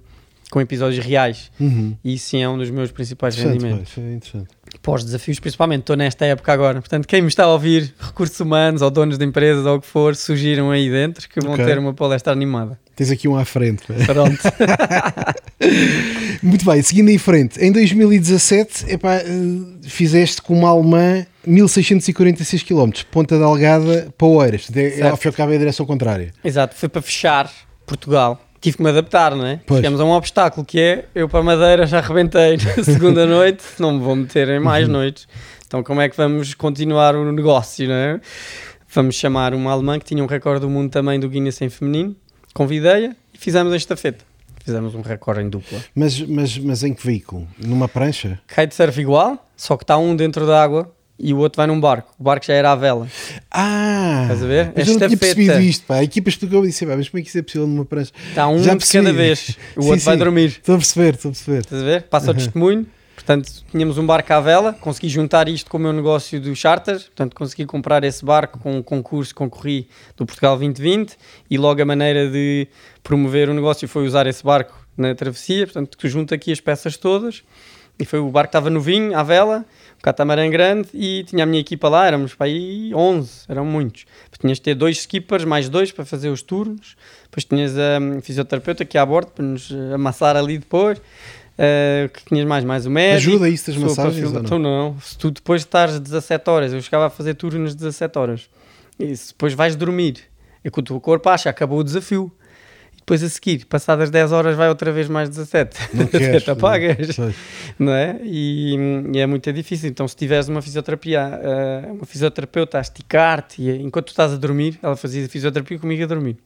[0.49, 1.49] com episódios reais.
[1.59, 1.95] Uhum.
[2.03, 3.93] E isso sim é um dos meus principais rendimentos.
[4.35, 4.41] é.
[4.81, 6.79] Pós-desafios, principalmente, estou nesta época agora.
[6.81, 9.87] Portanto, quem me está a ouvir, recursos humanos ou donos de empresas ou o que
[9.87, 11.63] for, surgiram aí dentro que vão Ok.
[11.63, 12.79] ter uma palestra animada.
[13.01, 13.81] Tens aqui um à frente.
[14.05, 14.37] Pronto.
[16.43, 19.23] Muito bem, seguindo em frente, em 2017 epá, eh,
[19.81, 24.67] fizeste com uma alemã 1646 km, Ponta Delgada para Oeiras,
[25.03, 26.31] ao fim e ao cabo é a direção contrária.
[26.43, 27.51] Exato, foi para fechar
[27.87, 28.39] Portugal.
[28.59, 29.59] Tive que me adaptar, não é?
[29.65, 29.79] Pois.
[29.79, 33.93] Chegamos a um obstáculo que é eu para Madeira já arrebentei na segunda noite, não
[33.93, 34.93] me vou meter em mais Uhum.
[34.93, 35.27] noites.
[35.65, 38.21] Então, como é que vamos continuar o negócio, não é?
[38.93, 42.15] Vamos chamar uma alemã que tinha um recorde do mundo também do Guinness em feminino,
[42.53, 44.23] convidei-a e fizemos a estafeta.
[44.63, 45.79] Fizemos um recorde em dupla.
[45.95, 47.47] Mas, mas, mas em que veículo?
[47.57, 48.39] Numa prancha?
[48.47, 52.13] Kitesurf igual, só que está um dentro da água e o outro vai num barco.
[52.19, 53.07] O barco já era à vela.
[53.49, 54.21] Ah!
[54.23, 54.71] Estás a ver?
[54.75, 55.95] Mas eu não tinha percebido isto, pá.
[55.95, 58.11] A equipa explicou e disse, mas como é que isso é possível numa prancha?
[58.29, 59.05] Está um Já de percebi.
[59.05, 59.57] cada vez.
[59.75, 60.19] O Sim, outro vai sim.
[60.19, 60.45] dormir.
[60.47, 61.59] Estou a perceber, estou a perceber.
[61.59, 62.03] Estás a ver?
[62.03, 62.85] Passa o testemunho.
[63.21, 66.95] Portanto, tínhamos um barco à vela, consegui juntar isto com o meu negócio do charter,
[66.95, 71.15] portanto, consegui comprar esse barco com um concurso que concorri do Portugal 2020
[71.47, 72.67] e logo a maneira de
[73.03, 76.97] promover o negócio foi usar esse barco na travessia, portanto, tu junta aqui as peças
[76.97, 77.43] todas
[77.99, 79.65] e foi o barco que estava novinho, à vela,
[79.99, 84.05] um catamarã grande e tinha a minha equipa lá, éramos para aí 11, eram muitos.
[84.23, 87.99] Depois tinhas de ter dois skippers, mais dois para fazer os turnos, depois tinhas a
[88.01, 90.99] hum, fisioterapeuta aqui a bordo para nos eh, amassar ali depois.
[91.61, 92.63] Uh, que tinhas mais?
[92.63, 93.29] Mais o médico.
[93.29, 94.99] Ajuda isso das massagens ou Então não.
[94.99, 98.49] Se tu depois estás 17 horas, eu chegava a fazer turnos 17 horas.
[98.99, 100.21] E se depois vais dormir,
[100.63, 102.31] é que o teu corpo acha, acabou o desafio.
[102.93, 105.77] E depois a seguir, passadas 10 horas, vai outra vez mais 17.
[105.93, 106.43] Não queres.
[106.43, 107.17] Te apagas
[107.77, 108.19] não é?
[108.23, 108.75] E,
[109.13, 109.87] e é muito difícil.
[109.87, 114.37] Então, se tiveres uma fisioterapia, ah, uma fisioterapeuta a esticar-te, e enquanto tu estás a
[114.37, 116.37] dormir, ela fazia fisioterapia comigo a dormir.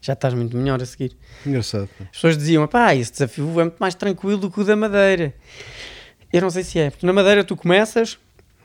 [0.00, 1.16] Já estás muito melhor a seguir.
[1.46, 1.88] Engraçado.
[2.00, 5.34] As pessoas diziam: pá, esse desafio é muito mais tranquilo do que o da Madeira.
[6.32, 8.18] Eu não sei se é, porque na Madeira tu começas,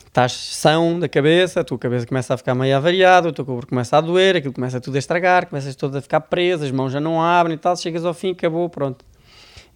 [0.05, 3.68] estás são da cabeça, a tua cabeça começa a ficar meio avariada, o teu corpo
[3.68, 6.91] começa a doer, aquilo começa tudo a estragar, começas todo a ficar preso, as mãos
[6.91, 9.05] já não abrem e tal, chegas ao fim, acabou, pronto.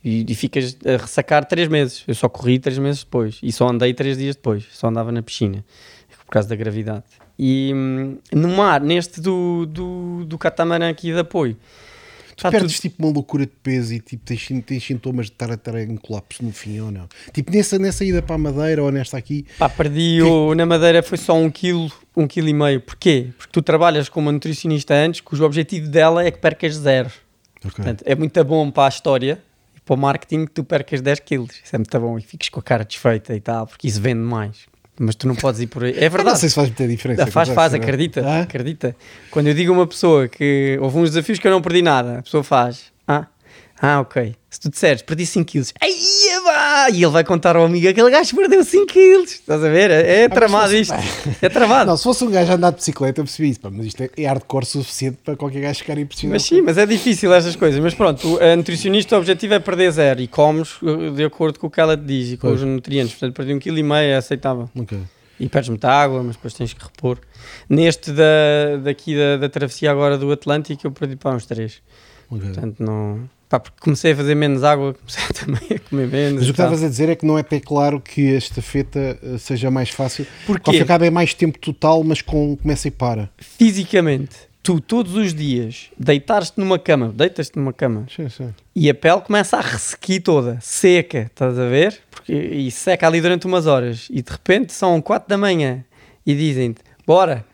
[0.03, 2.03] E, e ficas a ressacar três meses.
[2.07, 5.23] Eu só corri três meses depois e só andei três dias depois, só andava na
[5.23, 5.63] piscina
[6.27, 7.05] por causa da gravidade.
[7.39, 11.55] E hum, no mar, neste do, do, do catamarã aqui de apoio,
[12.29, 15.31] Tu está perdes tudo- tipo uma loucura de peso e tipo, tens, tens sintomas de
[15.31, 17.07] estar a estar em colapso no fim ou não?
[17.33, 21.01] Tipo nessa, nessa ida para a Madeira ou nesta aqui, Pá, perdi o, na Madeira
[21.01, 22.79] foi só um quilo, um quilo e meio.
[22.81, 23.29] Porquê?
[23.37, 27.09] Porque tu trabalhas com uma nutricionista antes, cujo objetivo dela é que percas zero.
[27.57, 27.71] Ok.
[27.73, 29.41] Portanto, é muito bom para a história
[29.75, 31.59] e para o marketing que tu percas 10 quilos.
[31.63, 34.21] Isso é muito bom e fiques com a cara desfeita e tal, porque isso vende
[34.21, 34.57] mais.
[34.99, 35.91] Mas tu não podes ir por aí.
[35.91, 36.39] É Eu não verdade.
[36.39, 37.23] sei se faz muita diferença.
[37.23, 38.41] Ah, faz, faz, não acredita, Ah?
[38.41, 38.95] acredita.
[39.29, 42.19] Quando eu digo a uma pessoa que houve uns desafios que eu não perdi nada,
[42.19, 42.85] a pessoa faz,
[43.79, 44.35] ah, ah, ok.
[44.49, 45.73] Se tu disseres, perdi 5 quilos!
[45.81, 49.31] E ele vai contar ao amigo, aquele gajo perdeu 5 quilos.
[49.33, 49.91] Estás a ver?
[49.91, 50.93] É, é tramado mas isto.
[51.41, 51.91] É tramado.
[51.91, 54.01] Não, se fosse um gajo a andar de bicicleta, eu percebi isso, pá, mas isto
[54.01, 56.33] é, hardcore suficiente para qualquer gajo ficar impressionado.
[56.33, 57.79] Mas sim, mas é difícil estas coisas.
[57.79, 61.67] Mas pronto, a nutricionista, o objetivo é perder zero e comes uh, de acordo com
[61.67, 62.61] o que ela te diz e com Pois.
[62.61, 63.13] os nutrientes.
[63.13, 64.69] Portanto, perdi um quilo e meio, é aceitável.
[64.75, 64.97] Ok.
[65.39, 67.19] E perdes muita água, mas depois tens que repor.
[67.69, 71.79] Neste da, daqui da, da travessia agora do Atlântico, eu perdi para uns 3.
[72.31, 72.47] ok.
[72.47, 73.29] Portanto, não.
[73.49, 76.39] Pá, porque comecei a fazer menos água, comecei também a comer menos.
[76.39, 79.17] Mas o que estavas a dizer é que não é até claro que a estafeta
[79.23, 80.27] eh, seja mais fácil.
[80.45, 83.29] Porque ao cabo é mais tempo total, mas com começa e para.
[83.37, 88.53] Fisicamente, tu todos os dias deitares-te numa cama, deitas-te numa cama Sim, sim.
[88.75, 91.97] e a pele começa a ressequir toda, seca, estás a ver?
[92.11, 95.85] Porque, e seca ali durante umas horas e de repente são 4 da manhã
[96.25, 97.45] e dizem-te, bora,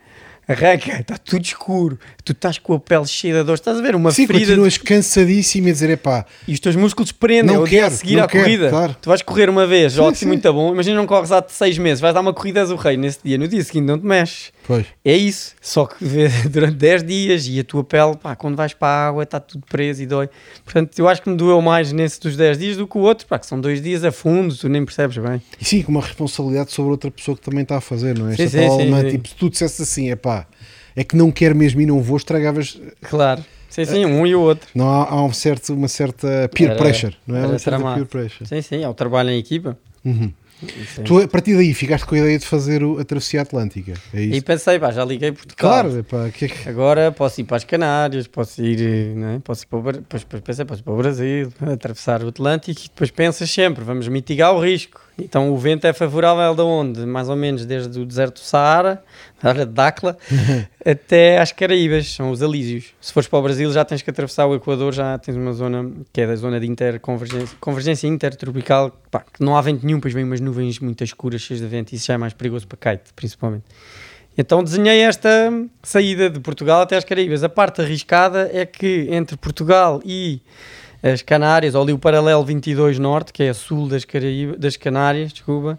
[0.48, 3.96] arranca, está tudo escuro, tu estás com a pele cheia de dor, estás a ver?
[3.96, 7.68] Uma Sim, ferida continuas cansadíssimo a dizer, epá, e os teus músculos prendem Não o
[7.68, 8.70] dia a quero, seguir à quero, corrida.
[8.70, 8.96] claro.
[9.02, 10.26] Tu vais correr uma vez, Sim, ótimo, sim.
[10.28, 10.74] muito bom.
[10.74, 13.48] Imagina não corres há 6 meses, vais dar uma corrida do rei nesse dia, no
[13.48, 14.52] dia seguinte não te mexes.
[14.66, 14.86] Pois.
[15.04, 16.04] É isso, só que
[16.50, 19.66] durante 10 dias e a tua pele, pá, quando vais para a água está tudo
[19.70, 20.30] preso e dói.
[20.64, 23.28] Portanto, eu acho que me doeu mais nesse dos 10 dias do que o outro,
[23.28, 25.42] pá, que são dois dias a fundo, tu nem percebes bem.
[25.60, 28.36] E sim, com uma responsabilidade sobre outra pessoa que também está a fazer, não é?
[28.36, 30.46] Sim, Esta sim, tal sim, tipo, se tu dissesse assim, epá,
[30.96, 32.80] é que não quero mesmo e não vou, estragavas.
[33.02, 33.44] Claro.
[33.70, 34.68] Sim, sim, um e o outro.
[34.76, 37.48] Não há, há um certo, uma certa peer Era- pressure, não é?
[37.48, 38.48] Uma certa peer pressure.
[38.48, 39.76] Sim, sim, é o trabalho em equipa.
[40.06, 40.32] Uhum.
[40.98, 41.02] É.
[41.04, 43.94] Tu, a partir daí, ficaste com a ideia de fazer o- a travessia atlântica.
[44.14, 44.46] É E isso?
[44.46, 45.84] pensei, pá, já liguei Portugal.
[46.08, 49.40] Claro, que é que- Agora posso ir para as Canárias, posso ir, eh, não é?
[49.40, 52.80] posso ir para o, depois, depois pensei, posso ir para o Brasil, atravessar o Atlântico
[52.80, 55.02] e depois pensas sempre, vamos mitigar o risco.
[55.18, 57.06] Então o vento é favorável de onde?
[57.06, 59.04] Mais ou menos desde o deserto do Saara,
[59.42, 60.18] da área de Dakla,
[60.84, 62.94] até às Caraíbas, são os Alísios.
[63.00, 65.92] Se fores para o Brasil já tens que atravessar o Equador, já tens uma zona
[66.12, 70.14] que é da zona de interconvergência, convergência intertropical, pá, que não há vento nenhum, pois
[70.14, 72.96] vem umas nuvens muito escuras, cheias de vento, e isso já é mais perigoso para
[72.98, 73.66] kite, principalmente.
[74.36, 75.30] Então desenhei esta
[75.84, 77.44] saída de Portugal até às Caraíbas.
[77.44, 80.42] A parte arriscada é que entre Portugal e
[81.04, 84.78] as Canárias, ou ali o paralelo 22 Norte, que é a sul das, Caraíbas, das
[84.78, 85.78] Canárias, desculpa,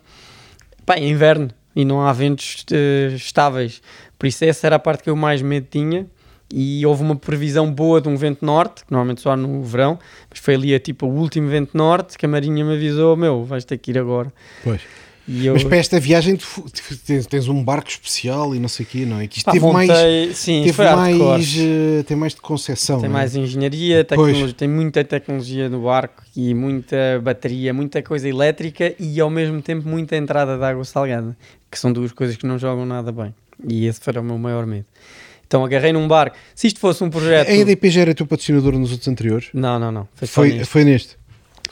[0.84, 3.80] pá, é inverno e não há ventos eh, estáveis.
[4.18, 6.06] Por isso essa era a parte que eu mais medo tinha.
[6.52, 9.98] E houve uma previsão boa de um vento norte, que normalmente só há no verão,
[10.30, 13.44] mas foi ali a, tipo o último vento norte que a Marinha me avisou: meu,
[13.44, 14.32] vais ter que ir agora.
[14.62, 14.82] Pois.
[15.26, 16.46] Eu, Mas para esta viagem tu,
[17.06, 19.26] tens, tens um barco especial e não sei o quê, não é?
[19.26, 23.00] Que isto pá, teve mais, montei- sim, teve mais, eh, tem mais de concepção.
[23.00, 23.12] Tem é?
[23.12, 29.18] mais engenharia, tecnologia, tem muita tecnologia no barco e muita bateria, muita coisa elétrica e
[29.18, 31.34] ao mesmo tempo muita entrada de água salgada,
[31.70, 33.34] que são duas coisas que não jogam nada bem.
[33.66, 34.86] E esse foi o meu maior medo.
[35.46, 36.36] Então agarrei num barco.
[36.54, 37.48] Se isto fosse um projeto.
[37.48, 39.48] A EDP já era teu patrocinador nos outros anteriores?
[39.54, 40.08] Não, não, não.
[40.14, 40.64] Foi, Foi, neste.
[40.64, 41.16] foi neste.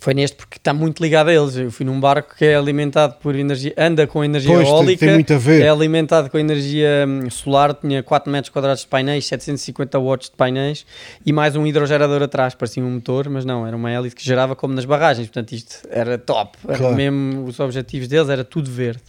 [0.03, 1.55] Foi neste porque está muito ligado a eles.
[1.57, 5.07] Eu fui num barco que é alimentado por energia, anda com energia Pois, eólica.
[5.07, 5.63] tem muito a ver.
[5.63, 10.35] É alimentado com energia hum, solar, tinha 4 metros quadrados de painéis, 750 watts de
[10.37, 10.85] painéis
[11.25, 14.57] e mais um hidrogerador atrás, parecia um motor, mas não, era uma hélice que gerava
[14.57, 16.97] como nas barragens, portanto isto era top, era Claro.
[16.97, 19.03] mesmo, os objetivos deles era tudo verde.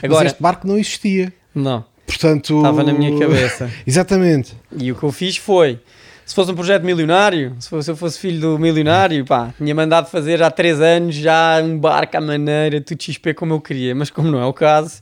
[0.00, 1.32] Mas Agora, este barco não existia.
[1.52, 2.56] não, Portanto.
[2.58, 3.68] estava na minha cabeça.
[3.84, 4.54] Exatamente.
[4.78, 5.80] E o que eu fiz foi,
[6.28, 9.74] se fosse um projeto milionário, se, fosse, se eu fosse filho do milionário, pá, tinha
[9.74, 13.94] mandado fazer há 3 anos já um barco à maneira, tudo XP como eu queria,
[13.94, 15.00] mas como não é o caso,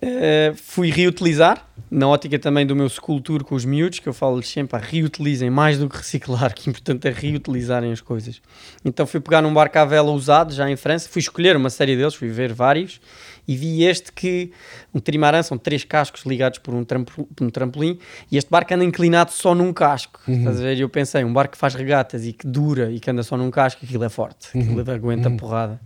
[0.00, 2.88] eh, fui reutilizar, na ótica também do meu
[3.22, 6.66] tour com os miúdos, que eu falo-lhes sempre, pá, reutilizem mais do que reciclar, que
[6.66, 8.40] o importante é reutilizarem as coisas.
[8.82, 11.94] Então fui pegar num barco à vela usado, já em França, fui escolher uma série
[11.96, 12.98] deles, fui ver vários,
[13.46, 14.52] e vi este que,
[14.94, 17.98] um trimaran, são três cascos ligados por um, trampo- por um trampolim,
[18.30, 20.20] e este barco anda inclinado só num casco.
[20.28, 20.78] Estás a ver?
[20.78, 23.50] Eu pensei, um barco que faz regatas e que dura e que anda só num
[23.50, 25.80] casco, aquilo é forte, aquilo aguenta porrada.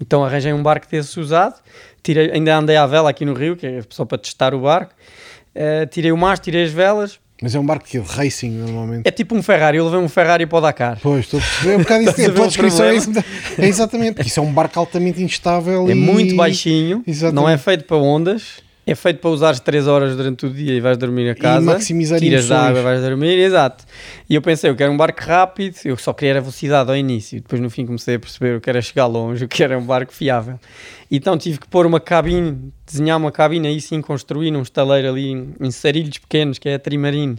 [0.00, 1.60] Então arranjei um barco desse usado,
[2.02, 4.94] tirei, ainda andei à vela aqui no Rio, que é só para testar o barco,
[5.54, 8.50] eh, tirei o mastro, tirei as velas, Mas é um barco que é de racing
[8.50, 9.02] normalmente.
[9.06, 10.98] é tipo um Ferrari, eu levei um Ferrari para o Dakar.
[11.02, 12.42] Pois, estou a perceber um bocado isso.
[12.42, 12.94] O descrição é,
[13.58, 15.94] é exatamente, porque isso é um barco altamente instável É e...
[15.94, 17.34] muito baixinho, Exatamente.
[17.42, 20.80] não é feito para ondas, é feito para usares 3 horas durante o dia e
[20.80, 21.64] vais dormir a casa.
[21.64, 23.84] maximizar tiras da água, vais dormir, exato.
[24.28, 27.40] E eu pensei, eu quero um barco rápido, eu só queria a velocidade ao início,
[27.40, 29.84] depois no fim comecei a perceber, eu quero é chegar longe, eu quero é um
[29.84, 30.58] barco fiável.
[31.10, 35.30] Então tive que pôr uma cabine, desenhar uma cabine, aí sim construir num estaleiro ali
[35.60, 37.36] em sarilhos pequenos, que é a Trimarine,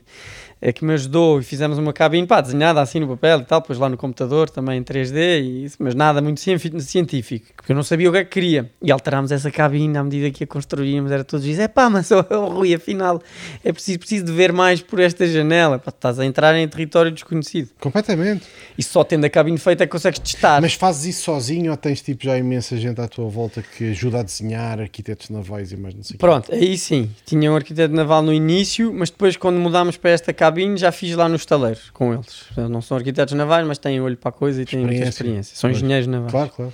[0.66, 3.60] é que me ajudou e fizemos uma cabine, pá, desenhada assim no papel e tal,
[3.60, 7.76] depois lá no computador também em 3D, e isso, mas nada muito científico, porque eu
[7.76, 8.72] não sabia o que é que queria.
[8.82, 12.10] E alterámos essa cabine à medida que a construíamos, era todos dizer, é pá, mas
[12.16, 13.22] oh, oh, Rui, afinal
[13.62, 17.12] é preciso, preciso de ver mais por esta janela, pá, estás a entrar em território
[17.12, 17.72] desconhecido.
[17.82, 18.46] Completamente.
[18.78, 20.62] E só tendo a cabine feita é que consegues testar.
[20.62, 24.22] Mas fazes isso sozinho ou tens tipo já imensa gente à tua volta que ajuda
[24.22, 26.20] a desenhar, arquitetos navais e mais não sei o quê?
[26.20, 30.32] Pronto, aí sim, tinha um arquiteto naval no início, mas depois quando mudámos para esta
[30.32, 32.46] cabine já fiz lá no estaleiro com eles.
[32.70, 35.10] Não são arquitetos navais, mas têm olho para a coisa e têm muita Experiência.
[35.10, 35.56] experiência.
[35.56, 35.78] São Pois.
[35.78, 36.32] engenheiros navais.
[36.32, 36.74] Claro, claro.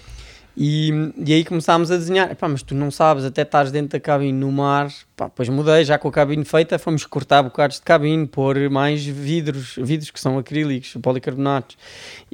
[0.62, 2.30] E, e aí começámos a desenhar.
[2.30, 4.92] Epá, mas tu não sabes, até estás dentro da cabine no mar.
[5.16, 9.06] Pá, depois mudei, já com a cabine feita, fomos cortar bocados de cabine, pôr mais
[9.06, 11.78] vidros, vidros que são acrílicos, policarbonatos.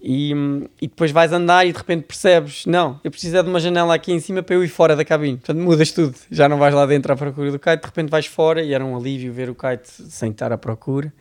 [0.01, 0.33] E,
[0.81, 3.93] e depois vais andar e de repente percebes: não, eu preciso é de uma janela
[3.93, 5.37] aqui em cima para eu ir fora da cabine.
[5.37, 6.15] Portanto, mudas tudo.
[6.31, 8.83] Já não vais lá dentro à procura do kite, de repente vais fora e era
[8.83, 11.13] um alívio ver o kite sem estar à procura.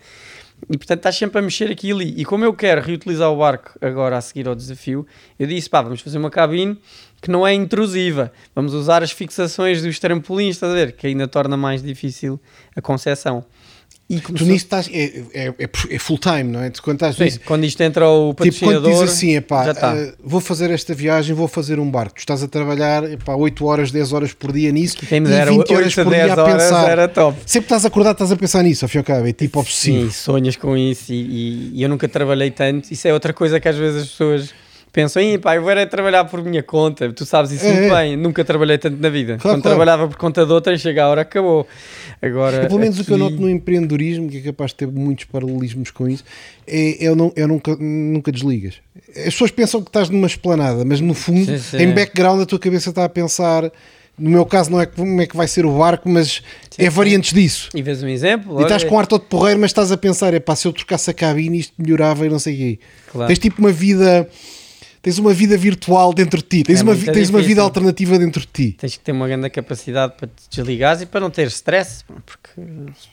[0.70, 2.14] E portanto estás sempre a mexer aqui e ali.
[2.16, 5.06] E como eu quero reutilizar o barco agora a seguir ao desafio,
[5.38, 6.78] eu disse: pá, vamos fazer uma cabine
[7.20, 8.32] que não é intrusiva.
[8.54, 10.92] Vamos usar as fixações dos trampolins, estás a ver?
[10.92, 12.40] Que ainda torna mais difícil
[12.76, 13.44] a concepção.
[14.08, 14.46] E começou...
[14.46, 15.54] Tu nisso estás, é, é,
[15.90, 16.68] é, full time, não é?
[16.68, 18.82] Tu, quando, estás Sim, nisso, quando isto entra o patrocinador...
[18.82, 22.14] Tipo, quando diz assim, epá, uh, vou fazer esta viagem, vou fazer um barco.
[22.16, 25.28] Tu estás a trabalhar epá, 8 horas, 10 horas por dia nisso que quem me
[25.28, 26.90] dera 20 horas por dia a pensar.
[26.90, 27.38] Era top.
[27.46, 30.04] Sempre estás acordado, estás a pensar nisso, ao fim e ao cabo, é tipo obsessivo.
[30.04, 32.92] Sim, sonhas com isso e, e, e eu nunca trabalhei tanto.
[32.92, 34.54] Isso é outra coisa que às vezes as pessoas
[34.94, 38.02] pensam, pá, eu vou é trabalhar por minha conta, tu sabes isso é, muito é.
[38.02, 39.36] bem, nunca trabalhei tanto na vida.
[39.38, 39.76] Claro, Quando claro.
[39.76, 41.66] trabalhava por conta de outra, chega a hora, acabou.
[42.22, 43.02] Agora, é, pelo menos aqui...
[43.02, 46.22] o que eu noto no empreendedorismo, que é capaz de ter muitos paralelismos com isso,
[46.64, 48.74] é eu, não, eu nunca, nunca desligas.
[49.08, 51.82] As pessoas pensam que estás numa esplanada, mas no fundo, sim, sim.
[51.82, 53.72] em background, a tua cabeça está a pensar
[54.16, 56.40] no meu caso não é como é que vai ser o barco, mas
[56.70, 57.36] sim, é variantes sim.
[57.36, 57.68] disso.
[57.74, 58.60] E vês um exemplo.
[58.60, 61.10] E estás com ar todo porreiro, mas estás a pensar, é pá, se eu trocasse
[61.10, 62.78] a cabine isto melhorava e não sei o quê.
[63.10, 63.26] Claro.
[63.26, 64.28] Tens tipo uma vida
[65.04, 68.40] tens uma vida virtual dentro de ti, tens, é uma, tens uma vida alternativa dentro
[68.40, 68.72] de ti.
[68.72, 72.48] Tens que ter uma grande capacidade para te desligares e para não ter stress, porque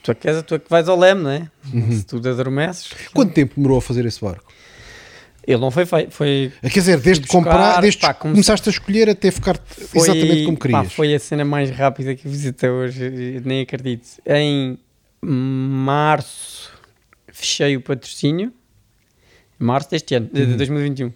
[0.02, 1.52] tu é que és tu é que vais ao leme, não é?
[1.74, 1.92] Uhum.
[1.92, 2.90] Se tu adormeces.
[3.14, 4.46] Quanto tempo demorou a fazer esse barco?
[5.46, 6.54] Ele não foi feito, foi.
[6.62, 10.58] Quer dizer, desde buscar, comprar, desde pá, começaste a escolher até ficar foi, exatamente como
[10.58, 10.84] querias.
[10.84, 14.08] Pá, foi a cena mais rápida que até hoje, nem acredito.
[14.26, 14.78] Em
[15.22, 16.72] março
[17.34, 18.54] fechei o patrocínio,
[19.60, 21.12] março deste ano, de, de 2021.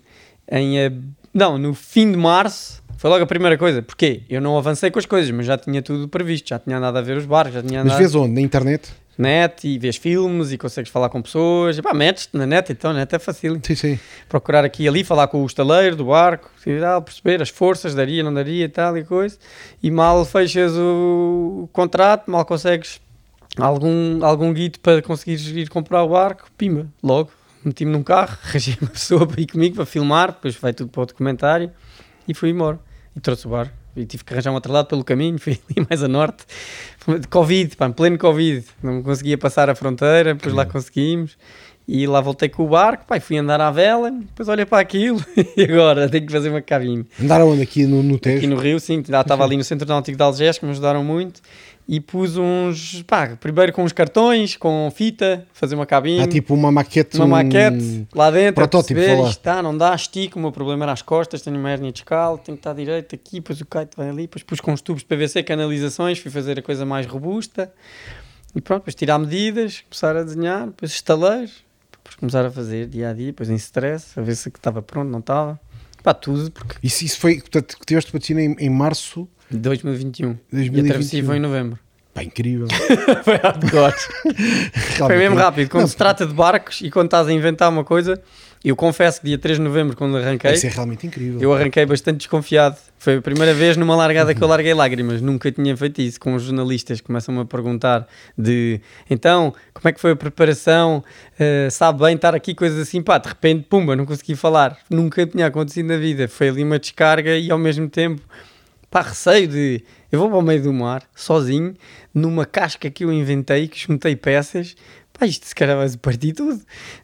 [0.52, 1.02] Em.
[1.34, 3.82] Não, no fim de março foi logo a primeira coisa.
[3.82, 4.24] Porquê?
[4.30, 7.02] Eu não avancei com as coisas, mas já tinha tudo previsto, já tinha andado a
[7.02, 7.92] ver os barcos, já tinha andado.
[7.92, 8.34] Mas vês onde?
[8.34, 8.92] Na internet?
[9.18, 11.78] Net e vês filmes e consegues falar com pessoas.
[11.78, 13.60] E pá, metes-te na net, então, net é fácil.
[13.64, 14.00] Sim, sim.
[14.28, 17.96] Procurar aqui e ali, falar com o estaleiro do barco, e tal, perceber as forças,
[17.96, 19.38] daria, não daria e tal e coisa.
[19.82, 23.00] E mal fechas o contrato, mal consegues
[23.58, 27.32] algum, algum guito para conseguires ir comprar o barco, pima, logo
[27.66, 31.04] meti-me num carro, arranjei uma pessoa para ir comigo para filmar, depois vai tudo para
[31.04, 31.72] o documentário
[32.28, 32.80] e fui embora.
[33.16, 33.72] E trouxe o bar.
[33.96, 36.44] E tive que arranjar um outro lado pelo caminho, fui ali mais a norte.
[37.30, 38.66] Covid, pá, pleno Covid.
[38.84, 41.38] Não conseguia passar a fronteira, depois lá conseguimos.
[41.88, 45.24] E lá voltei com o barco, pá, fui andar à vela, depois olhei para aquilo
[45.56, 47.06] e agora tenho que fazer uma cabine.
[47.22, 47.62] Andaram onde?
[47.62, 48.38] Aqui no, no Tejo?
[48.38, 49.02] Aqui no Rio, sim.
[49.02, 51.42] Estava ali no Centro Náutico de Algés, que me ajudaram muito
[51.88, 56.24] e pus uns, pá, primeiro com uns cartões, com fita, fazer uma cabine.
[56.24, 57.18] Ah, tipo uma maquete.
[57.18, 60.94] Uma maquete lá dentro, protótipo, perceber, isto está, não dá, estico, o meu problema era
[60.94, 64.10] as costas, tenho uma hernia discal, tenho que estar direito aqui, depois o kite vai
[64.10, 67.72] ali, depois pus com os tubos de PVC, canalizações, fui fazer a coisa mais robusta.
[68.56, 71.50] E pronto, depois tirar medidas, começar a desenhar, depois instalei,
[71.92, 75.10] depois começar a fazer dia a dia, depois em stress, a ver se estava pronto,
[75.10, 75.60] não estava.
[76.06, 76.76] Pá, tudo, porque...
[76.84, 80.38] Isso, isso foi, portanto, tiveste patrocínio em, em março 2021.
[80.52, 80.78] 2021.
[80.78, 81.80] E a travessia foi em novembro.
[82.14, 82.68] Pá, incrível.
[83.26, 83.96] foi hardcore.
[85.00, 85.68] foi mesmo rápido.
[85.68, 88.22] Quando não, se trata de barcos e quando estás a inventar uma coisa,
[88.70, 90.54] eu confesso que dia 3 de novembro, quando arranquei.
[90.54, 91.40] Isso é realmente incrível.
[91.40, 92.78] Eu arranquei bastante desconfiado.
[92.98, 95.22] Foi a primeira vez numa largada que eu larguei lágrimas.
[95.22, 96.20] Nunca tinha feito isso.
[96.20, 98.08] Com os jornalistas começam-me a perguntar
[98.38, 101.04] de então, como é que foi a preparação?
[101.34, 103.02] Uh, sabe bem estar aqui, coisas assim.
[103.04, 104.78] Pá, de repente, pumba, não consegui falar.
[104.90, 106.28] Nunca tinha acontecido na vida.
[106.28, 108.22] Foi ali uma descarga e ao mesmo tempo
[108.90, 111.76] pá, receio de eu vou para o meio do mar, sozinho,
[112.14, 114.74] numa casca que eu inventei, que juntei peças,
[115.12, 116.62] pá, isto se calhar vai partir tudo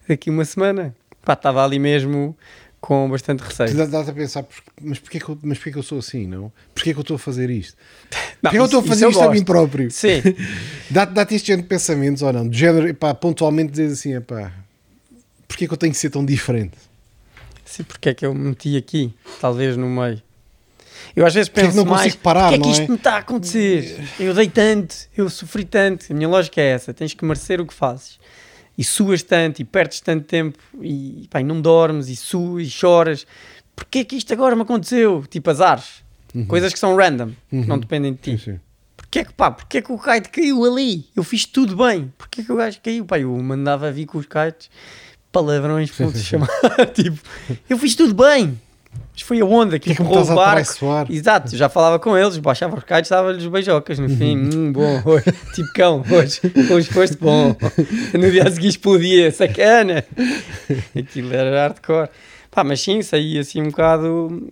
[0.08, 0.96] daqui uma semana.
[1.24, 2.36] Pá, estava ali mesmo
[2.82, 3.76] com bastante receio.
[3.76, 4.44] Dá, dá a pensar,
[4.82, 6.52] mas porquê, que eu, mas porquê que eu sou assim, não?
[6.74, 7.78] Porquê que eu estou a fazer isto?
[8.42, 9.92] Não, porquê que eu estou a fazer isto a mim próprio?
[9.92, 10.22] Sim.
[10.90, 12.50] Dá-te dá este género de pensamentos ou não?
[12.50, 14.52] De género, pá, pontualmente dizer assim, pá,
[15.48, 16.78] porquê que eu tenho que ser tão diferente?
[17.64, 20.22] Sim, porque é que eu me meti aqui, talvez no meio.
[21.16, 22.88] Eu às vezes penso não mais, parar, porque é que isto é?
[22.88, 24.04] me está a acontecer?
[24.20, 26.06] Eu dei tanto, eu sofri tanto.
[26.10, 28.20] A minha lógica é essa, tens que merecer o que fazes.
[28.82, 32.70] E suas tanto, e perdes tanto tempo, e, pá, e não dormes, e suas, e
[32.72, 33.28] choras.
[33.76, 35.24] Porquê é que isto agora me aconteceu?
[35.30, 36.04] Tipo azares.
[36.34, 36.46] Uhum.
[36.46, 37.62] Coisas que são random, uhum.
[37.62, 38.32] que não dependem de ti.
[38.32, 38.60] Sim, sim.
[38.98, 41.06] Porquê que, pá, porquê que o kite caiu ali?
[41.16, 42.12] Eu fiz tudo bem.
[42.18, 43.06] Porquê que o gajo caiu?
[43.06, 44.72] Pá, eu mandava vir com os kites
[45.32, 46.50] palavrões, ponto chamar.
[46.96, 47.20] tipo,
[47.70, 48.60] eu fiz tudo bem.
[49.14, 50.74] Mas foi a onda que, que empurrou o barco.
[51.10, 54.38] Exato, já falava com eles, baixava os kites, dava-lhes beijocas no fim.
[54.38, 56.40] hum, bom, hoje, tipo cão, hoje,
[56.72, 57.56] hoje foste bom.
[58.18, 60.04] No dia a seguir explodia, sacana.
[60.98, 62.10] Aquilo era hardcore.
[62.50, 64.50] Pá, mas sim, saí assim um bocado.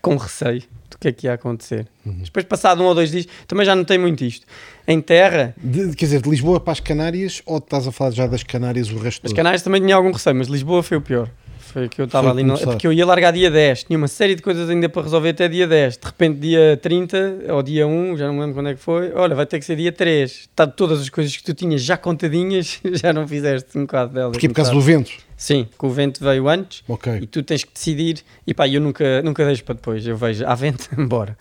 [0.00, 1.86] com receio do que é que ia acontecer.
[2.04, 4.46] Depois, passado um ou dois dias, também já notei muito isto.
[4.86, 8.26] Em terra, De- quer dizer, de Lisboa para as Canárias ou estás a falar já
[8.26, 9.32] das Canárias o resto as?
[9.32, 11.28] Canárias também tinha algum receio, mas Lisboa foi o pior.
[11.72, 14.06] Foi que eu estava ali, no, é porque eu ia largar dia 10, tinha uma
[14.08, 15.96] série de coisas ainda para resolver até dia 10.
[15.96, 19.10] De repente, dia 30 ou dia 1, já não me lembro quando é que foi.
[19.14, 20.30] Olha, vai ter que ser dia 3.
[20.30, 24.32] Está todas as coisas que tu tinhas já contadinhas, já não fizeste um bocado delas.
[24.32, 25.10] Porque por causa do vento.
[25.34, 27.26] Sim, que o vento veio antes e Ok.
[27.28, 28.18] tu tens que decidir.
[28.46, 30.06] E pá, eu nunca, nunca deixo para depois.
[30.06, 31.36] Eu vejo, há vento, embora.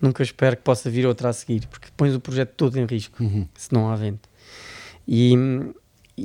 [0.00, 3.22] Nunca espero que possa vir outra a seguir, porque pões o projeto todo em risco,
[3.22, 3.46] Uhum.
[3.56, 4.28] se não há vento.
[5.08, 5.34] E,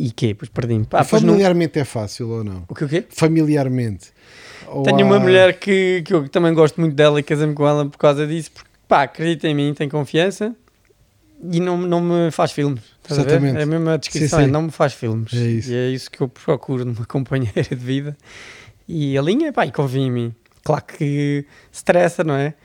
[0.08, 0.36] e quê?
[0.36, 0.84] Pois perdi-me.
[0.84, 2.64] E pois não- familiarmente é fácil ou não?
[2.68, 3.06] O que o quê?
[3.10, 4.12] Familiarmente.
[4.84, 7.98] Tenho uma mulher que, que eu também gosto muito dela e casei-me com ela por
[7.98, 10.56] causa disso, porque pá, acredita em mim, tem confiança
[11.52, 12.82] e não, não me faz filmes.
[13.04, 13.30] Estás a ver?
[13.32, 13.60] Exatamente.
[13.60, 14.52] É a mesma descrição, Sim, é sim.
[14.52, 15.32] não me faz filmes.
[15.34, 15.72] É isso.
[15.72, 18.18] E é isso que eu procuro numa companheira de vida.
[18.88, 20.36] E a linha, pá, e confia em mim.
[20.64, 22.56] Claro que estressa, não é?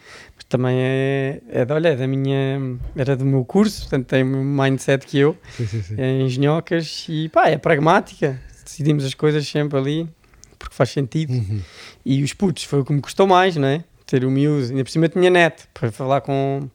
[0.51, 4.27] Também é, é de, olha, é da minha, era do meu curso, portanto tem o
[4.27, 5.95] mesmo mindset que eu Sim, sim, sim.
[5.97, 8.39] é engenhocas e pá, é pragmática.
[8.65, 10.09] Decidimos as coisas sempre ali
[10.59, 11.33] porque faz sentido.
[11.33, 11.61] Uhum.
[12.05, 13.85] E os putos foi o que me custou mais, não é?
[14.05, 14.71] Ter o miúdo.
[14.71, 16.69] Ainda por cima tinha net para falar com,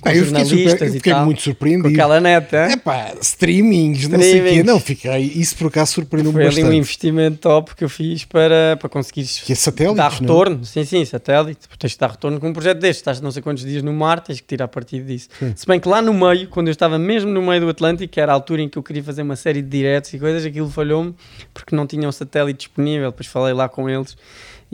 [0.00, 1.88] com jornalistas eu fiquei muito Com surpreendido.
[1.88, 4.38] aquela net, É pá, streamings, não sei o quê.
[4.38, 4.64] Streamings.
[4.66, 5.20] Não, fiquei.
[5.34, 6.76] Isso por acaso surpreendeu-me Foi ali um bastante.
[6.78, 10.08] investimento top que eu fiz para, para conseguir é dar não é?
[10.08, 10.64] retorno.
[10.64, 11.60] Sim, sim, satélite.
[11.78, 13.00] Tens de dar retorno com um projeto deste.
[13.00, 15.28] Estás não sei quantos dias no mar, tens que tirar partido disso.
[15.38, 15.52] Sim.
[15.56, 18.20] Se bem que lá no meio, quando eu estava mesmo no meio do Atlântico, que
[18.20, 20.70] era a altura em que eu queria fazer uma série de diretos e coisas, aquilo
[20.70, 21.14] falhou-me
[21.52, 23.10] porque não tinham satélite disponível.
[23.10, 24.16] Depois falei lá com eles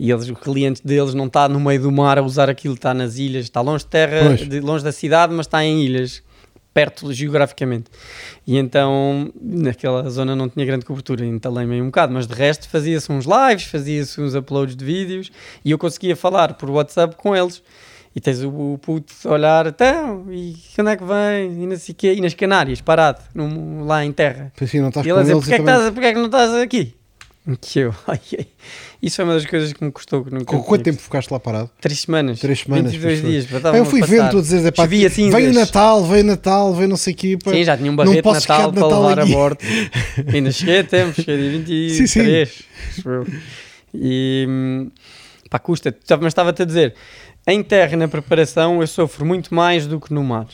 [0.01, 2.93] e eles, o cliente deles não está no meio do mar a usar aquilo, está
[2.94, 4.48] nas ilhas, está longe de terra, Pois.
[4.48, 6.22] de- longe da cidade, mas está em ilhas.
[6.72, 7.90] Perto geograficamente,
[8.47, 12.68] e então naquela zona não tinha grande cobertura, entalei-me aí um bocado, mas de resto
[12.68, 15.32] fazia-se uns lives, fazia-se uns uploads de vídeos
[15.64, 17.60] e eu conseguia falar por WhatsApp com eles.
[18.14, 21.62] E tens o, puto a olhar, então, e quando é que vem?
[21.62, 24.52] E não sei quê, e nas Canárias, parado, num- lá em terra.
[24.56, 26.55] Pois sim, não estás E ele a dizer, porquê é, também- é que não estás
[26.55, 26.94] aqui?
[27.60, 28.46] Que eu, ai, ai.
[29.02, 30.24] Isso foi uma das coisas que me custou.
[30.24, 31.70] Que nunca Com quanto tempo ficaste lá parado?
[31.80, 32.38] Três semanas.
[32.38, 33.30] Três semanas, 22 pois foi.
[33.30, 33.62] dias.
[33.62, 36.88] Pá, eu fui vendo tu a dizer, é pá, veio o Natal, veio Natal, veio
[36.88, 37.38] não sei o quê.
[37.42, 37.50] Pá.
[37.50, 38.04] Sim, já tinha um ficar
[38.34, 39.32] Natal de para Natal levar aqui.
[39.32, 39.58] a bordo.
[40.32, 41.98] Ainda cheguei a tempo, cheguei dia 23.
[41.98, 43.40] Sim, sim.
[43.94, 44.88] E
[45.48, 45.96] pá, custa.
[46.20, 46.94] Mas estava-te a dizer,
[47.46, 50.46] em terra, na preparação, eu sofro muito mais do que no mar.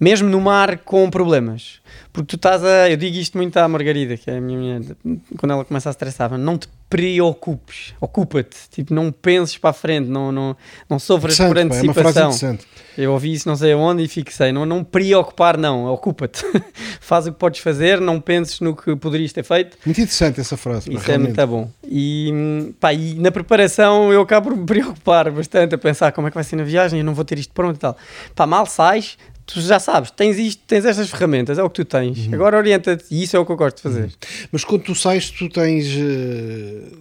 [0.00, 1.80] Mesmo no mar com problemas.
[2.12, 2.90] Porque tu estás a.
[2.90, 4.96] Eu digo isto muito à Margarida, que é a minha mulher,
[5.38, 8.56] quando ela começa a estressar, não te preocupes, ocupa-te.
[8.70, 10.56] Tipo, não penses para a frente, não, não,
[10.88, 12.30] não sofras por é antecipação.
[12.30, 12.66] interessante.
[12.98, 14.50] Eu ouvi isso não sei aonde e fixei.
[14.50, 15.86] Não, não preocupar, não.
[15.86, 16.44] Ocupa-te.
[17.00, 19.76] Faz o que podes fazer, não penses no que poderias ter feito.
[19.86, 20.92] Muito interessante essa frase.
[20.92, 21.36] Isso é realmente.
[21.36, 21.70] muito bom.
[21.84, 26.30] E, pá, e na preparação eu acabo por me preocupar bastante a pensar como é
[26.30, 27.96] que vai ser na viagem, eu não vou ter isto pronto e tal.
[28.34, 29.16] Pá, mal sais,
[29.52, 32.26] tu já sabes, tens isto, tens estas ferramentas, é o que tu tens.
[32.26, 32.34] Uhum.
[32.34, 34.12] Agora orienta-te e isso é o que eu gosto de fazer.
[34.52, 36.92] Mas quando tu sais, tu tens eh,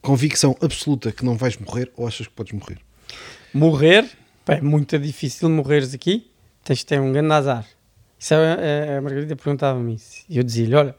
[0.00, 2.78] convicção absoluta que não vais morrer ou achas que podes morrer?
[3.52, 4.04] Morrer,
[4.44, 6.30] pá, é muito difícil morreres aqui,
[6.64, 7.66] tens de ter um grande azar.
[8.18, 8.56] Isso é,
[8.94, 10.24] é- a Margarida perguntava-me isso.
[10.28, 10.94] E eu dizia-lhe: Olha,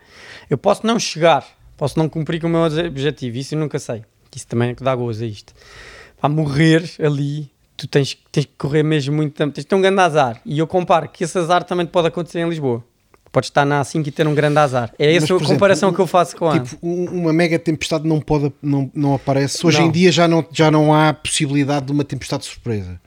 [0.49, 1.45] eu posso não chegar,
[1.75, 4.03] posso não cumprir com o meu objetivo, isso eu nunca sei.
[4.35, 5.53] Isso também é que dá gozo a isto.
[6.19, 7.49] Para morrer ali,
[7.79, 10.41] tu tens, tens que correr mesmo muito tempo, tens de ter um grande azar.
[10.45, 12.83] E eu comparo que esse azar também pode acontecer em Lisboa.
[13.31, 14.91] Podes estar na A5 e ter um grande azar.
[14.97, 16.59] É Mas, essa a por exemplo, comparação que eu faço com a.
[16.59, 19.63] Tipo, um- uma mega tempestade não pode não, não aparece.
[19.65, 19.85] Hoje Não.
[19.87, 22.99] em dia já não, já não há possibilidade de uma tempestade de surpresa.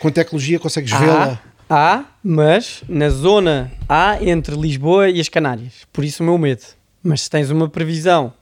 [0.00, 1.38] Com tecnologia consegues vê-la.
[1.68, 5.72] Há, há, mas na zona há entre Lisboa e as Canárias.
[5.92, 6.62] Por isso o meu medo.
[7.02, 8.32] Mas se tens uma previsão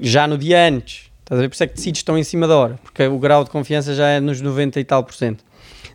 [0.00, 1.48] já no dia antes, estás a ver?
[1.48, 3.94] Por isso é que decides estão em cima da hora, porque o grau de confiança
[3.94, 5.44] já é nos 90 e tal por cento.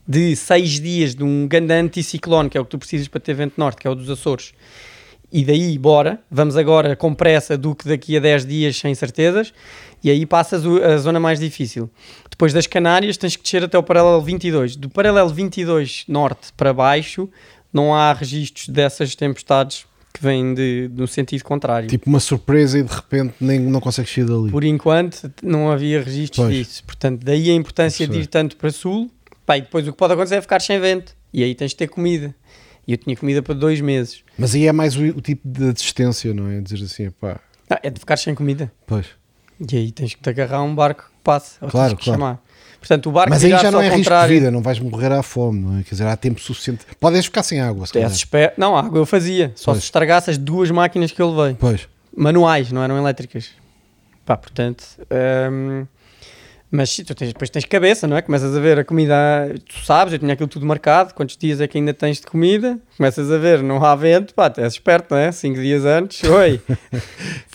[0.08, 3.34] De seis dias de um grande anticiclone, que é o que tu precisas para ter
[3.34, 4.54] vento norte, que é o dos Açores.
[5.32, 9.52] E daí, bora, vamos agora com pressa do que daqui a 10 dias sem certezas,
[10.04, 11.90] e aí passas a zona mais difícil.
[12.30, 14.76] Depois das Canárias tens que descer até o paralelo 22.
[14.76, 17.28] Do paralelo 22 norte para baixo,
[17.72, 21.90] não há registros dessas tempestades que vêm de, no sentido contrário.
[21.90, 24.52] Tipo uma surpresa e de repente nem, não consegues sair dali.
[24.52, 26.56] Por enquanto não havia registros Pois.
[26.56, 26.84] disso.
[26.86, 29.10] Portanto, daí a importância de ir tanto para sul.
[29.46, 31.16] Pá, e depois o que pode acontecer é ficar sem vento.
[31.34, 32.34] E aí tens de ter comida.
[32.88, 34.24] E eu tinha comida para dois meses.
[34.38, 36.62] Mas aí é mais o, o tipo de desistência, não é?
[36.62, 38.72] Dizer assim, pá, Ah, é de ficar sem comida.
[38.86, 39.08] pois.
[39.72, 41.56] E aí tens que te agarrar a um barco que passe.
[41.62, 42.20] Ou Claro, tens que claro.
[42.20, 42.43] chamar.
[42.84, 44.34] Portanto, o barco Mas aí já não é risco de contrário.
[44.36, 45.84] vida, não vais morrer à fome, não é?
[45.84, 46.86] Quer dizer, há tempo suficiente.
[47.00, 49.54] Podes ficar sem água, se É, espera- Não, água eu fazia.
[49.56, 49.78] Só Pois.
[49.84, 51.56] se estragasse as duas máquinas que eu levei.
[51.58, 51.88] Pois.
[52.16, 53.52] Manuais, não eram elétricas.
[54.26, 54.84] Pá, portanto.
[55.50, 55.86] hum,
[56.76, 58.22] Mas tu tens, depois tens cabeça, não é?
[58.24, 59.14] Começas a ver a comida,
[59.70, 62.80] tu sabes, eu tinha aquilo tudo marcado, quantos dias é que ainda tens de comida,
[62.98, 65.32] começas a ver, não há vento, pá, és esperto, não é?
[65.32, 66.60] Cinco dias antes, oi,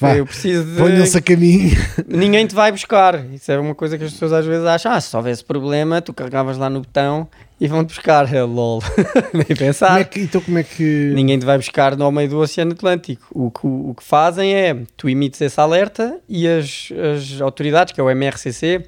[0.00, 0.76] Pá, eu preciso de...
[0.76, 1.76] Ponham-se a caminho.
[2.06, 5.00] Ninguém te vai buscar, isso é uma coisa que as pessoas às vezes acham, ah,
[5.00, 7.26] se houvesse problema, tu carregavas lá no botão
[7.60, 8.80] e vão-te buscar, é lol,
[9.34, 10.00] nem Como pensar.
[10.00, 11.10] é que- então como é que...
[11.12, 13.26] Ninguém te vai buscar no meio do Oceano Atlântico.
[13.32, 18.00] O que, o que fazem é, tu emites esse alerta e as, as autoridades, que
[18.00, 18.84] é o MRCC,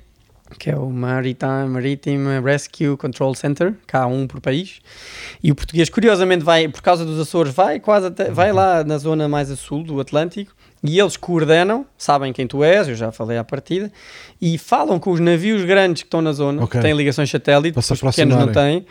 [0.58, 4.80] que é o Maritime, Maritime Rescue Control Center, há um por país,
[5.42, 8.98] e o português, curiosamente, vai, por causa dos Açores, vai quase até, vai lá na
[8.98, 10.52] zona mais a sul do Atlântico,
[10.82, 13.92] e eles coordenam, sabem quem tu és, eu já falei à partida,
[14.40, 16.80] e falam com os navios grandes que estão na zona, Ok.
[16.80, 18.86] que têm ligações satélite, Para os pequenos não têm,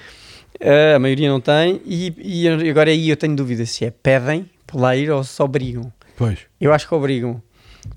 [0.60, 4.50] eh, a maioria não tem, e, e agora aí eu tenho dúvida se é pedem
[4.66, 5.92] por lá ir ou se obrigam.
[6.16, 6.40] Pois.
[6.62, 7.42] Eu acho que obrigam,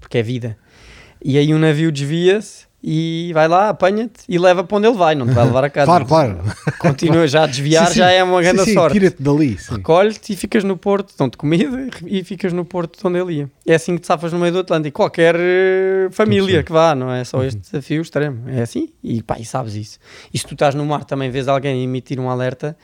[0.00, 0.56] porque é vida.
[1.24, 5.14] E aí um navio desvia-se e vai lá, apanha-te e leva para onde ele vai,
[5.14, 5.86] não te vai levar a casa.
[5.86, 6.40] Claro, claro.
[6.78, 7.98] Continua já a desviar, Sim, sim.
[8.00, 8.92] já é uma Sim, grande sim, sorte.
[8.98, 9.56] Tira-te dali.
[9.56, 9.74] Sim.
[9.76, 13.50] Recolhe-te e ficas no porto, dão-te comida e ficas no porto de onde ele ia.
[13.64, 14.96] É assim que te safas no meio do Atlântico.
[14.96, 16.64] Qualquer eh, família Sim.
[16.64, 18.48] que vá, não é só este desafio extremo.
[18.48, 19.98] É assim e pá, e sabes isso.
[20.34, 22.76] E se tu estás no mar também vês alguém emitir um alerta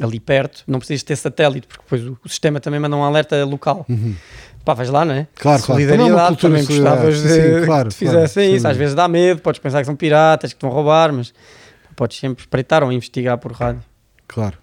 [0.00, 3.44] ali perto, não precisas ter satélite, porque depois o, o sistema também manda um alerta
[3.44, 3.86] local.
[4.64, 5.26] Pá, vais lá, não é?
[5.34, 5.82] Claro, claro.
[5.82, 7.12] Também é uma Solidariedade, cultura também solidariedade.
[7.12, 8.66] gostavas de Sim, sim, claro, que claro, fizessem sem isso.
[8.66, 8.78] Às dúvida.
[8.78, 11.34] vezes dá medo, podes pensar que são piratas, que te vão roubar, mas
[11.94, 13.82] podes sempre espreitar ou investigar por rádio.
[14.26, 14.56] Claro.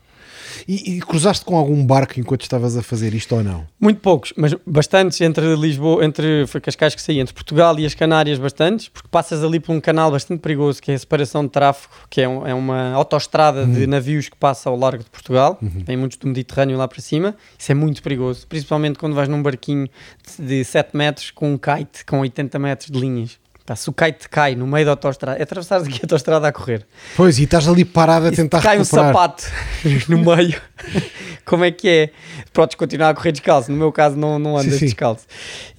[0.67, 3.65] E, e cruzaste com algum barco enquanto estavas a fazer isto ou não?
[3.79, 7.93] Muito poucos, mas bastantes entre Lisboa, entre foi Cascais que saí, entre Portugal e as
[7.93, 11.49] Canárias, bastantes, porque passas ali por um canal bastante perigoso que é a separação de
[11.49, 15.59] tráfego, que é, um- é uma autoestrada de navios que passa ao largo de Portugal,
[15.85, 19.41] tem muitos do Mediterrâneo lá para cima, isso é muito perigoso, principalmente quando vais num
[19.41, 19.87] barquinho
[20.39, 23.39] de 7 metros com um kite com 80 metros de linhas.
[23.71, 26.51] Pá, se o kite cai no meio da autoestrada, é atravessar aqui a autoestrada a
[26.51, 26.85] correr.
[27.15, 29.13] Pois, e estás ali parado a tentar te cai um recuperar.
[29.13, 29.45] sapato
[30.09, 30.61] no meio,
[31.45, 32.09] como é que é?
[32.51, 34.85] Podes continuar a correr descalço, no meu caso não, não andas Sim, sim.
[34.87, 35.25] descalço.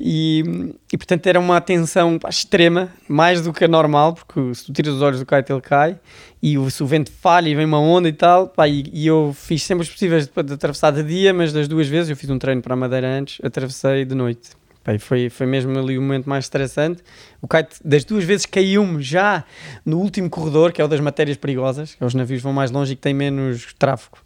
[0.01, 4.65] E, e portanto era uma atenção pá, extrema, mais do que a normal, porque se
[4.65, 5.99] tu tiras os olhos do kite ele cai,
[6.43, 9.07] e o, se o vento falha e vem uma onda e tal, pá, e, e
[9.07, 12.17] eu fiz sempre os possíveis de, de atravessar de dia, mas das duas vezes, eu
[12.17, 14.63] fiz um treino para a Madeira antes, atravessei de noite.
[14.83, 17.03] Pá, foi, foi mesmo ali o momento mais estressante.
[17.43, 19.45] O kite das duas vezes caiu-me já
[19.85, 22.71] no último corredor, que é o das matérias perigosas, que é os navios vão mais
[22.71, 24.19] longe e que têm menos tráfego.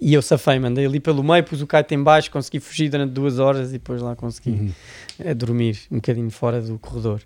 [0.00, 3.12] E eu safei, mandei ali pelo meio, pus o kite em baixo, consegui fugir durante
[3.12, 4.74] duas horas e depois lá consegui
[5.18, 7.22] eh, dormir um bocadinho fora do corredor.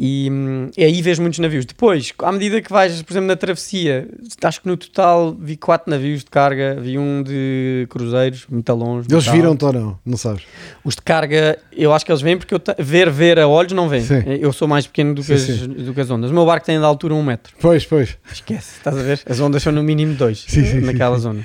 [0.00, 0.30] E,
[0.76, 1.64] e aí vês muitos navios.
[1.64, 4.08] Depois, à medida que vais, por exemplo, na travessia,
[4.44, 9.08] acho que no total vi quatro navios de carga, vi um de cruzeiros, muito longe.
[9.10, 9.98] Eles viram-te ou não?
[10.06, 10.44] Não sabes?
[10.84, 13.88] Os de carga, eu acho que eles vêm porque eu ver, ver a olhos não
[13.88, 14.04] vêm.
[14.40, 15.66] Eu sou mais pequeno do que, Sim, as, sim.
[15.66, 16.30] do que as ondas.
[16.30, 17.52] O meu barco tem de altura um metro.
[17.60, 18.16] Pois, pois.
[18.32, 19.20] Esquece, estás a ver?
[19.26, 21.44] As ondas são no mínimo dois Sim, naquela zona.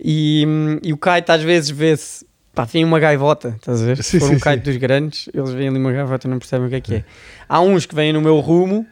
[0.00, 0.44] E,
[0.82, 4.02] e o kite às vezes vê-se, pá, vem uma gaivota, estás a ver?
[4.02, 6.70] Se for um kite dos grandes, eles veem ali uma gaivota e não percebem o
[6.70, 7.04] que é que é.
[7.48, 8.86] Há uns que vêm no meu rumo,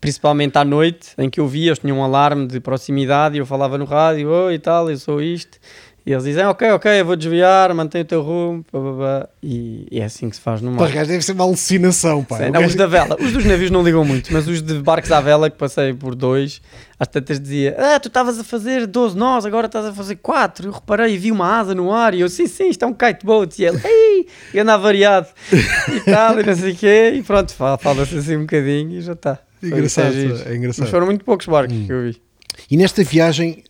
[0.00, 3.46] principalmente à noite, em que eu via, eles tinham um alarme de proximidade e eu
[3.46, 5.58] falava no rádio, oi e tal, eu sou isto.
[6.04, 9.28] E eles dizem, ok, ok, eu vou desviar, mantém o teu rumo, pá, pá, pá.
[9.40, 10.88] E, e é assim que se faz no Pá, mar.
[10.88, 12.38] os gajos deve ser uma alucinação, pá.
[12.38, 14.74] Sim, não, gajo- os da vela, os dos navios não ligam muito, mas os de
[14.80, 16.60] barcos à vela, que passei por dois,
[16.98, 20.66] às tantas dizia: Ah, tu estavas a fazer 12 nós, agora estás a fazer 4.
[20.66, 22.92] Eu reparei e vi uma asa no ar, e eu, sim, sim, isto é um
[22.94, 23.62] kite boat.
[23.62, 27.54] E ele, ei, e anda variado e tal, e não sei o quê, e pronto,
[27.54, 29.38] fa- fala-se assim um bocadinho e já está.
[29.62, 30.36] Engraçado, giro.
[30.46, 30.80] é engraçado.
[30.82, 32.20] Mas foram muito poucos barcos que eu vi.
[32.68, 33.62] E nesta viagem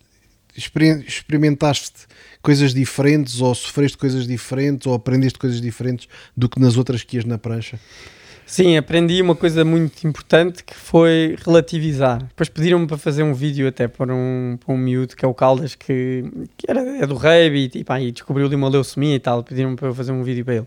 [0.56, 2.06] experimentaste
[2.40, 7.16] coisas diferentes ou sofreste coisas diferentes ou aprendeste coisas diferentes do que nas outras que
[7.16, 7.78] ias na prancha?
[8.44, 12.18] Sim, aprendi uma coisa muito importante que foi relativizar.
[12.22, 15.32] Depois pediram-me para fazer um vídeo até para um, para um miúdo que é o
[15.32, 16.24] Caldas, que,
[16.56, 19.42] que era, é do rugby e, e descobriu ali uma leucemia e tal.
[19.42, 20.66] Pediram-me para eu fazer um vídeo para ele.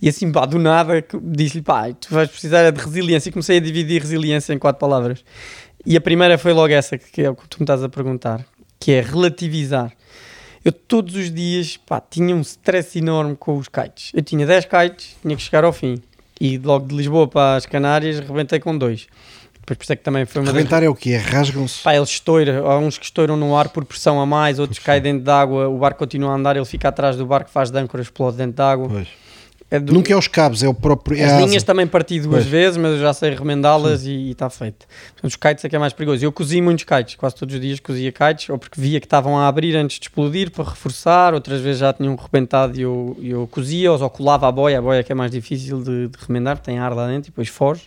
[0.00, 3.30] E assim, pá, do nada, disse-lhe, pá, tu vais precisar é de resiliência.
[3.30, 5.24] E comecei a dividir resiliência em quatro palavras.
[5.84, 8.46] E a primeira foi logo essa, que é o que tu me estás a perguntar,
[8.78, 9.92] que é relativizar.
[10.64, 14.10] Eu todos os dias, pá, tinha um stress enorme com os kites.
[14.14, 16.02] Eu tinha 10 kites, tinha que chegar ao fim.
[16.40, 19.06] E logo de Lisboa para as Canárias, rebentei com dois.
[19.60, 20.54] Depois por isso é que também foi uma das...
[20.54, 21.16] Rebentar é o quê?
[21.16, 21.82] Rasgam-se?
[21.82, 25.02] Pá, eles estouram, há uns que estouram no ar por pressão a mais, outros caem
[25.02, 28.02] dentro d'água, o barco continua a andar, ele fica atrás do barco, faz de âncora,
[28.02, 28.88] explode dentro d'água.
[28.88, 29.08] Pois.
[29.70, 31.18] É do- Nunca é os cabos, é o próprio.
[31.18, 31.66] É As linhas asa.
[31.66, 32.46] também parti duas Pois.
[32.46, 34.86] vezes, mas eu já sei remendá-las e está feito.
[35.12, 36.24] Portanto, os kites é que é mais perigoso.
[36.24, 39.36] Eu cozi muitos kites, quase todos os dias cozia kites, ou porque via que estavam
[39.38, 43.46] a abrir antes de explodir para reforçar, outras vezes já tinham rebentado e eu, eu
[43.48, 46.78] cozia-os ou colava a boia, a boia que é mais difícil de, de remendar, tem
[46.78, 47.82] ar lá dentro e depois foge.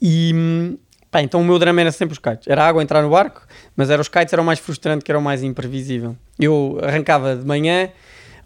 [0.00, 0.76] E,
[1.10, 2.46] pá, então o meu drama era sempre os kites.
[2.46, 3.42] Era a água entrar no barco,
[3.76, 6.16] mas era os kites era o mais frustrante, que era o mais imprevisível.
[6.38, 7.88] Eu arrancava de manhã,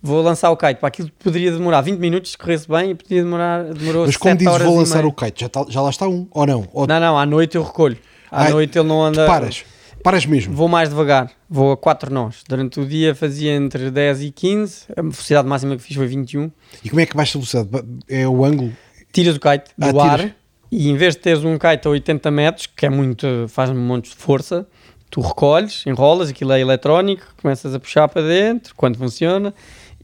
[0.03, 0.77] vou lançar o kite.
[0.81, 4.37] Pá, aquilo poderia demorar 20 minutos, se corresse bem, e podia demorar, demorou Mas como
[4.37, 6.69] dizes, vou lançar o kite, já, tá- já lá está um, ou não?
[6.73, 7.97] Ou Não, não, à noite eu recolho.
[8.31, 9.27] À Ai, noite ele não anda...
[9.27, 9.65] paras,
[10.05, 10.55] paras mesmo.
[10.55, 12.43] Vou mais devagar, vou a 4 nós.
[12.49, 16.51] Durante o dia fazia entre 10 e 15, a velocidade máxima que fiz foi 21.
[16.85, 17.87] E como é que baixa a velocidade?
[18.09, 18.73] É o ângulo?
[19.13, 20.33] Tiras o kite Ah, do ar tiras.
[20.71, 23.75] e em vez de teres um kite a 80 metros, que é muito, faz um
[23.75, 24.65] monte de força,
[25.11, 29.53] tu recolhes, enrolas, aquilo é eletrónico, começas a puxar para dentro, quando funciona,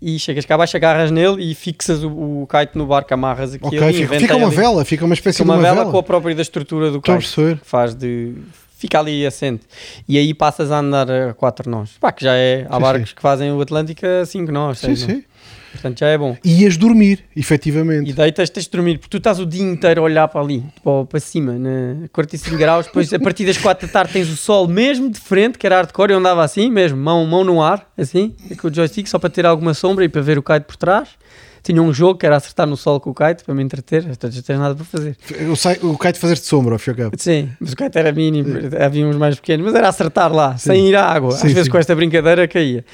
[0.00, 2.08] e chegas cá abaixo, agarras nele e fixas o,
[2.42, 4.56] o kite no barco, amarras aquilo Ok, e fica, fica uma ali.
[4.56, 5.92] vela, fica uma espécie Fica uma de uma vela, vela.
[5.92, 8.34] com a própria da estrutura do Estou a kite que faz de.
[8.78, 9.62] Fica ali assente.
[10.06, 11.92] E aí passas a andar a 4 nós.
[11.98, 12.66] Pá, que já é.
[12.68, 14.78] Há Sim, barcos que fazem o Atlântico a 5 nós.
[14.78, 15.24] Sim, seis nós.
[15.76, 15.82] Sim.
[15.82, 16.36] Portanto, já é bom.
[16.44, 18.10] E ias dormir, efetivamente.
[18.10, 20.64] E deitas, tens de dormir, porque tu estás o dia inteiro a olhar para ali,
[20.82, 22.86] para, para cima, na 45 graus.
[22.86, 25.76] Depois, a partir das 4 da tarde, tens o sol mesmo de frente, que era
[25.76, 26.12] hardcore.
[26.12, 29.46] Eu andava assim mesmo, mão, mão no ar, assim, com o joystick, só para ter
[29.46, 31.08] alguma sombra e para ver o kite por trás.
[31.62, 34.04] Tinha um jogo que era acertar no sol com o kite para me entreter.
[34.04, 35.16] Portanto, não tens nada para fazer.
[35.56, 37.16] Sei, o kite fazer de sombra, ao fim ao cabo.
[37.18, 40.88] Sim, mas o kite era mínimo, havia uns mais pequenos, mas era acertar lá, sem
[40.88, 41.32] ir à água.
[41.32, 41.70] Sim, Às vezes sim.
[41.72, 42.84] com esta brincadeira caía.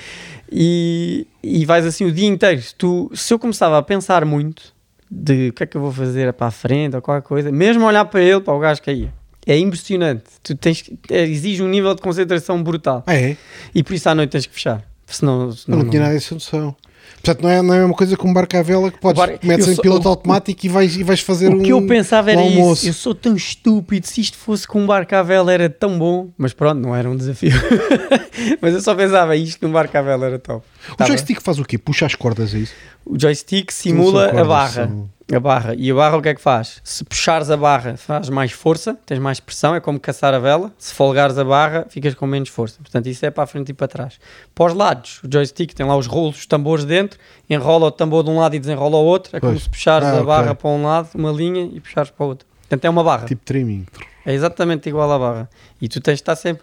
[0.55, 2.61] E, e vais assim o dia inteiro.
[2.61, 4.75] Se, tu, se eu começava a pensar muito
[5.11, 7.85] de o que é que eu vou fazer para a frente ou qualquer coisa, mesmo
[7.85, 9.13] olhar para ele, para o gajo caía.
[9.47, 10.25] É impressionante.
[10.43, 13.03] Tu tens, é, exige um nível de concentração brutal.
[13.07, 13.37] Ah, é?
[13.75, 14.85] E por isso à noite tens que fechar.
[15.07, 16.77] Senão, senão não tinha nada dessa noção.
[17.15, 19.39] Portanto, não é, não é uma coisa como barco à vela que podes, O bar-
[19.43, 21.71] metes eu em sou- piloto o- automático e vais, e vais fazer O um que
[21.71, 22.59] eu pensava era um isso.
[22.59, 22.87] almoço.
[22.89, 24.07] Eu sou tão estúpido.
[24.07, 26.31] Se isto fosse com um barco à vela era tão bom.
[26.37, 27.53] Mas pronto, não era um desafio.
[28.61, 30.65] mas eu só pensava isto num barco à vela era top.
[30.91, 31.09] O Tá bem.
[31.09, 31.79] joystick faz o quê?
[31.79, 32.75] Puxa as cordas, é isso?
[33.05, 34.69] O joystick simula cordas, a barra.
[34.89, 35.75] são- A barra.
[35.77, 36.81] E a barra o que é que faz?
[36.85, 40.71] Se puxares a barra, faz mais força, tens mais pressão, é como caçar a vela.
[40.77, 42.77] Se folgares a barra, ficas com menos força.
[42.83, 44.19] Portanto, isso é para a frente e para trás.
[44.55, 47.19] Para os lados, o joystick tem lá os rolos, os tambores dentro,
[47.49, 49.35] enrola o tambor de um lado e desenrola o outro.
[49.35, 49.63] É como Pois.
[49.63, 52.47] se puxares Ah, a barra para um lado, uma linha, e puxares para o outro.
[52.63, 53.27] Portanto, é uma barra.
[53.27, 53.87] Tipo trimming.
[54.27, 55.51] É exatamente igual à barra.
[55.81, 56.63] E tu tens de estar sempre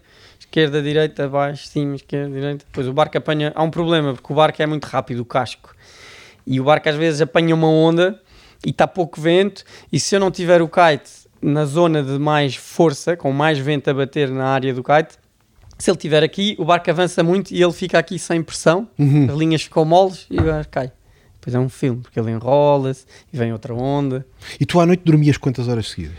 [0.50, 2.66] esquerda, direita, baixo, cima, esquerda, direita.
[2.66, 3.54] Depois o barco apanha.
[3.56, 5.76] Há um problema, porque o barco é muito rápido, o casco.
[6.46, 8.20] E o barco às vezes apanha uma onda
[8.66, 9.64] e está pouco vento.
[9.92, 11.12] E se eu não tiver o kite
[11.42, 15.16] na zona de mais força, com mais vento a bater na área do kite,
[15.78, 18.88] se ele estiver aqui, o barco avança muito e ele fica aqui sem pressão.
[18.98, 19.28] Uhum.
[19.30, 20.92] As linhas ficam moles e o barco cai.
[21.40, 24.26] Depois é um filme, porque ele enrola-se e vem outra onda.
[24.60, 26.18] E tu à noite dormias quantas horas seguidas?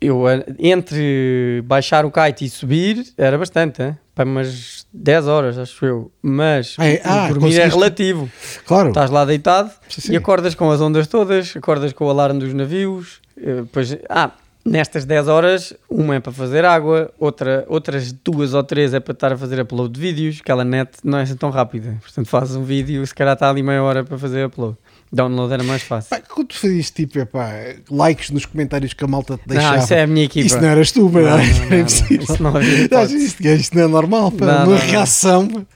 [0.00, 3.98] Eu, eh, entre baixar o kite e subir, era bastante, hein?
[4.14, 6.12] para umas 10 horas, acho eu.
[6.22, 7.00] Mas Ah, é?
[7.04, 8.30] Ah, dormir é relativo.
[8.66, 8.88] Claro.
[8.88, 10.12] Estás lá deitado Sim, sim.
[10.12, 13.20] e acordas com as ondas todas, acordas com o alarme dos navios.
[13.36, 14.32] eh, Depois, ah,
[14.64, 19.12] nestas 10 horas, uma é para fazer água, outra, outras duas ou três é para
[19.12, 20.38] estar a fazer upload de vídeos.
[20.42, 21.96] Aquela net não é assim tão rápida.
[22.02, 24.76] Portanto, fazes um vídeo, se calhar está ali meia hora para fazer upload.
[25.12, 26.08] Download era mais fácil.
[26.10, 27.50] Pá, quando tu fazias tipo, epá,
[27.90, 29.76] likes nos comentários que a malta te deixava.
[29.76, 30.46] Não, isso é a minha equipa.
[30.46, 32.22] Isso não eras tu, Não, não, não, não, era impossível.
[32.22, 33.24] Isso não havia Não, hipótese.
[33.24, 34.46] isto, isto não é normal, pá.
[34.46, 35.66] Não, uma reação.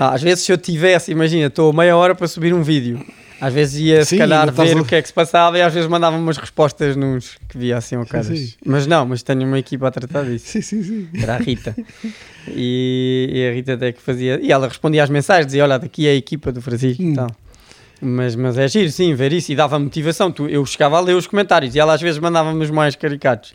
[0.00, 3.04] Ah, às vezes se eu tivesse, imagina, estou meia hora para subir um vídeo.
[3.38, 5.62] Às vezes ia Sim, se calhar ver a- o que é que se passava e
[5.62, 8.28] às vezes mandava umas respostas nos que via assim ao caras.
[8.28, 8.52] sim.
[8.64, 10.46] Mas não, mas tenho uma equipa a tratar disso.
[10.46, 11.08] Sim, sim, sim.
[11.20, 11.74] Era a Rita.
[12.48, 14.38] E, e a Rita até que fazia.
[14.40, 17.12] E ela respondia às mensagens, dizia: Olha, daqui é a equipa do Francisco Hum.
[17.12, 17.30] e tal.
[18.04, 20.32] Mas, mas é giro, sim, ver isso e dava motivação.
[20.32, 23.54] Tu, eu chegava a ler os comentários e ela às vezes mandava-me os mais caricatos.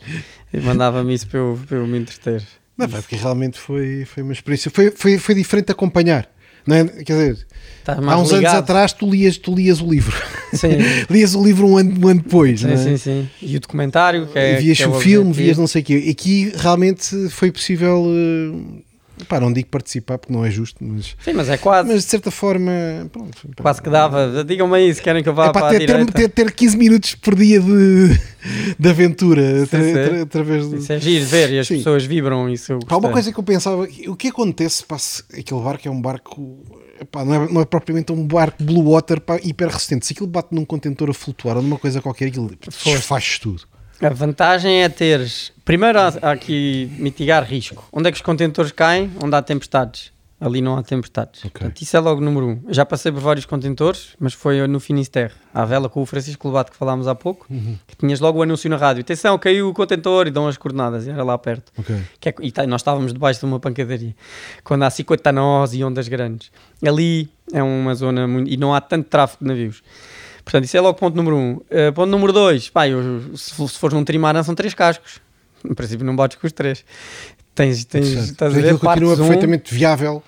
[0.52, 2.42] E mandava-me isso para eu, para eu me entreter.
[2.76, 4.70] Não, porque realmente foi, foi uma experiência.
[4.70, 6.26] Foi, foi, foi diferente acompanhar.
[6.66, 6.84] Não é?
[6.84, 7.46] Quer dizer,
[7.80, 8.52] Estás há uns ligado.
[8.52, 10.16] anos atrás tu lias, tu lias o livro.
[11.10, 12.60] Lias o livro um ano, um ano depois.
[12.60, 12.76] Sim, é?
[12.76, 13.30] sim, sim.
[13.42, 14.54] E o documentário, que é.
[14.54, 16.08] E vias que é o filme, vias não sei o quê.
[16.10, 18.06] Aqui realmente foi possível.
[18.08, 18.82] eh,
[19.26, 21.88] Pá, não digo participar porque não é justo, mas, Sim, mas é quase.
[21.88, 22.72] mas de certa forma.
[23.12, 24.44] Pronto, pá, Quase que dava.
[24.44, 26.12] Digam-me aí se querem que eu vá É pá, para ter, direita.
[26.12, 28.18] ter, ter 15 minutos por dia de,
[28.78, 30.20] de aventura sim.
[30.22, 30.76] através de.
[30.78, 31.78] Isso é giro ver e as Sim.
[31.78, 32.78] pessoas vibram isso.
[32.86, 36.00] Pá, uma coisa que eu pensava, o que acontece pá, se aquele barco é um
[36.00, 36.58] barco,
[37.10, 40.28] pá, não, é, não é propriamente um barco blue water pá, hiper resistente, se aquilo
[40.28, 42.50] bate num contentor a flutuar ou numa coisa qualquer, aquilo
[43.00, 43.62] faz tudo.
[44.00, 45.52] A vantagem é teres.
[45.64, 47.86] Primeiro há, aqui mitigar risco.
[47.92, 49.10] Onde é que os contentores caem?
[49.22, 50.12] Onde há tempestades.
[50.40, 51.40] Ali não há tempestades.
[51.40, 51.50] Ok.
[51.50, 52.60] Portanto, isso é logo número um.
[52.68, 56.70] Já passei por vários contentores, mas foi no Finisterre, à vela com o Francisco Lobato
[56.70, 57.76] que falámos há pouco, Uhum.
[57.88, 59.00] que tinhas logo o anúncio na rádio.
[59.00, 61.08] Atenção, caiu o contentor e dão as coordenadas.
[61.08, 61.72] E era lá perto.
[61.76, 61.96] Ok.
[62.20, 64.14] Que é- e tá- nós estávamos debaixo de uma pancadaria
[64.62, 66.52] quando há 50 nós e ondas grandes.
[66.86, 69.82] Ali é uma zona muito, e não há tanto tráfego de navios.
[70.48, 71.56] Portanto, isso é logo ponto número um.
[71.56, 75.20] Uh, ponto número dois, pá, eu- se, se fores num trimaran são três cascos.
[75.62, 76.82] No princípio não bates com os três.
[77.54, 80.22] Tens, tens, estás a ver, continua partes um, perfeitamente viável.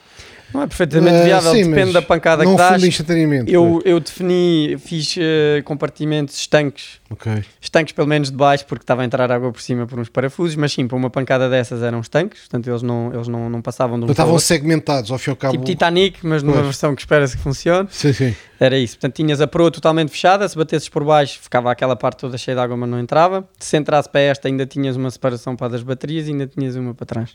[0.52, 2.82] Não é perfeitamente Ah, viável, sim, depende da pancada não que dás.
[2.85, 3.52] instantaneamente.
[3.52, 7.44] Eu, eu defini, fiz eh, compartimentos estanques, Ok.
[7.60, 10.56] estanques pelo menos de baixo, porque estava a entrar água por cima por uns parafusos,
[10.56, 13.98] mas sim, para uma pancada dessas eram estanques, portanto eles não, eles não, não passavam
[13.98, 15.52] de um estavam segmentados, ao fim e ao cabo.
[15.52, 16.66] Tipo Titanic, mas numa Pois.
[16.66, 17.89] versão que espera-se que funcione.
[17.90, 18.35] Sim, sim.
[18.59, 18.97] Era isso.
[18.97, 20.47] Portanto, tinhas a proa totalmente fechada.
[20.47, 23.48] Se batesses por baixo, ficava aquela parte toda cheia de água, mas não entrava.
[23.59, 26.77] Se entrasse para esta, ainda tinhas uma separação para a das baterias e ainda tinhas
[26.77, 27.31] uma para trás.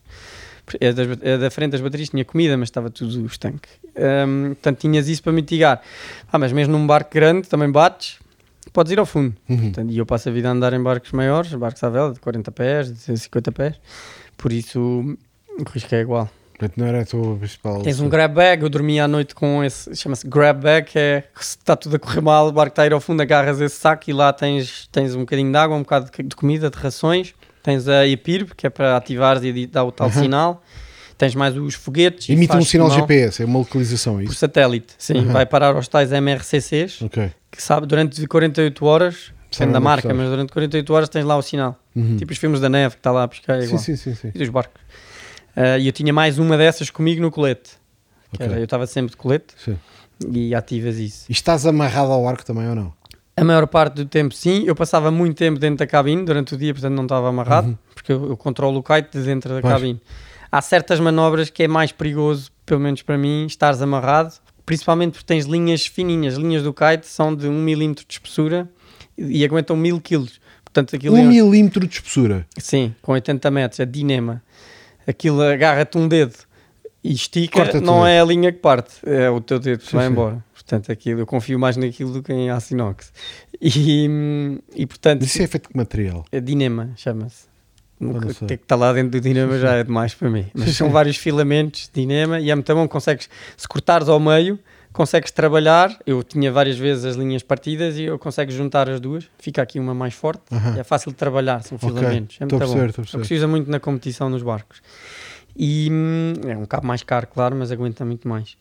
[0.74, 3.70] A, das a da frente das baterias tinha comida, mas estava tudo estanque.
[3.98, 5.82] Hum, portanto, tinhas isso para mitigar.
[6.32, 8.20] Ah, mas mesmo num barco grande, também bates,
[8.74, 9.36] podes ir ao fundo.
[9.48, 9.58] Uhum.
[9.58, 12.20] Portanto, e eu passo a vida a andar em barcos maiores, barcos à vela, de
[12.20, 13.80] 40 pés, de 50 pés.
[14.38, 15.18] Por isso,
[15.60, 16.30] o risco é igual.
[16.58, 17.82] Portanto, não era a tua principal.
[17.82, 21.24] Tens um grab bag, eu dormi à noite com esse, chama-se grab bag, que é
[21.36, 23.76] se está tudo a correr mal, o barco está a ir ao fundo, agarras esse
[23.76, 26.78] saco e lá tens, tens um bocadinho de água, um bocado de, de comida, de
[26.78, 27.34] rações,
[27.66, 30.14] tens a EPIRB, que é para ativares e dar o tal Uhum.
[30.14, 30.64] sinal,
[31.18, 32.30] tens mais os foguetes.
[32.30, 34.36] e Imita um sinal sinal GPS, é uma localização, é Por isso?
[34.40, 35.32] satélite, sim, Uhum.
[35.32, 37.32] vai parar aos tais MRCCs, Ok.
[37.52, 41.36] que sabe, durante 48 horas, depende da é marca, mas durante 48 horas tens lá
[41.38, 41.80] o sinal.
[41.96, 42.18] Uhum.
[42.18, 43.80] Tipo os filmes da neve que está lá a pescar, é igual.
[43.80, 44.32] sim, sim, sim.
[44.34, 44.80] E dos barcos.
[45.56, 47.72] Ah, E eu tinha mais uma dessas comigo no colete.
[48.32, 48.46] Que Ok.
[48.48, 49.78] era- eu estava sempre de colete Sim.
[50.32, 51.26] e ativas isso.
[51.30, 52.94] E estás amarrado ao arco também ou não?
[53.38, 54.64] A maior parte do tempo, sim.
[54.66, 58.12] Eu passava muito tempo dentro da cabine durante o dia, portanto não estava amarrado, porque
[58.12, 59.74] eu, eu controlo o kite de dentro da Pois.
[59.74, 60.02] cabine.
[60.52, 64.34] Há certas manobras que é mais perigoso, pelo menos para mim, estares amarrado,
[64.66, 66.36] principalmente porque tens linhas fininhas.
[66.36, 68.70] As linhas do kite são de 1 milímetro de espessura
[69.18, 70.40] e, e aguentam 1000 quilos.
[70.64, 72.46] Portanto, aquilo Um é- milímetro de espessura.
[72.58, 74.42] Sim, com 80 metros, é dinema.
[75.06, 76.36] Aquilo agarra-te um dedo
[77.04, 80.06] e estica, não é a linha que parte, é o teu dedo que Sim, vai
[80.06, 80.12] sim.
[80.12, 80.44] embora.
[80.66, 83.14] Portanto, aquilo, eu confio mais naquilo do que em aço inox.
[83.62, 84.10] E,
[84.76, 86.26] e portanto, Isso é feito de material?
[86.32, 87.46] é dinema, chama-se.
[88.02, 90.48] O que é está lá dentro do dinema já é demais para mim.
[90.54, 90.94] Mas Sim, são sim.
[90.94, 92.88] vários filamentos de dinema e é muito bom.
[92.88, 94.60] Consegues, se cortares ao meio,
[94.92, 95.98] consegues trabalhar.
[96.06, 99.30] Eu tinha várias vezes as linhas partidas e eu consigo juntar as duas.
[99.38, 100.42] Fica aqui uma mais forte.
[100.52, 100.78] Aham.
[100.78, 102.38] É fácil de trabalhar, são Ok, filamentos.
[102.42, 102.80] É muito bom.
[102.80, 104.82] a É que se usa muito na competição nos barcos.
[105.56, 108.58] E hum, é um cabo mais caro, claro, mas aguenta muito mais.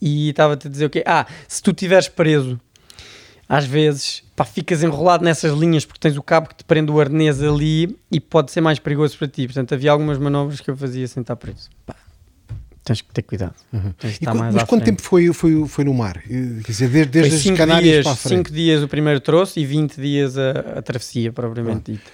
[0.00, 1.02] E estava-te a dizer o quê?
[1.06, 2.60] Ah, se tu estiveres preso,
[3.48, 7.00] às vezes pá, ficas enrolado nessas linhas porque tens o cabo que te prende o
[7.00, 9.46] arnês ali e pode ser mais perigoso para ti.
[9.46, 11.68] Portanto, havia algumas manobras que eu fazia sem estar preso.
[11.86, 11.96] Pá,
[12.84, 13.54] tens que ter cuidado.
[13.72, 13.92] Uhum.
[14.52, 16.22] Mas quanto tempo foi, foi, foi no mar?
[16.22, 18.38] Quer dizer, desde, desde as 5 Canárias dias, para a frente.
[18.38, 22.10] cinco dias o primeiro troço e 20 dias a, a travessia, propriamente dito.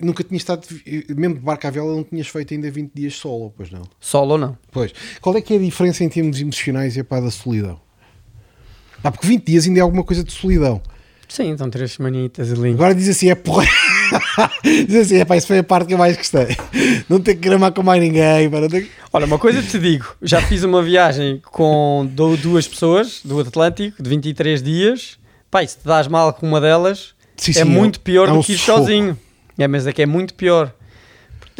[0.00, 3.14] Nunca tinha estado, eh, mesmo de barco à vela, não tinhas feito ainda 20 dias
[3.14, 3.82] solo, pois não?
[3.98, 4.58] Solo ou não?
[4.70, 4.92] Pois.
[5.20, 7.80] Qual é que é a diferença em termos emocionais e a pá da solidão?
[9.02, 10.80] Ah, porque 20 dias ainda é alguma coisa de solidão.
[11.28, 12.70] Sim, então três semanitas ali.
[12.70, 13.66] Agora diz assim, é porra.
[14.64, 16.56] diz assim, é pá, isso foi a parte que eu mais gostei.
[17.08, 18.88] Não ter que gramar com mais ninguém, não ter.
[19.12, 24.00] Olha, uma coisa te digo, já fiz uma viagem com do- duas pessoas do Atlântico
[24.02, 25.18] de 23 dias.
[25.50, 28.38] Pá, se te dás mal com uma delas, Sim, é sim, muito pior é do
[28.38, 29.18] um que ir sozinho.
[29.58, 30.72] É, mas é que é muito pior.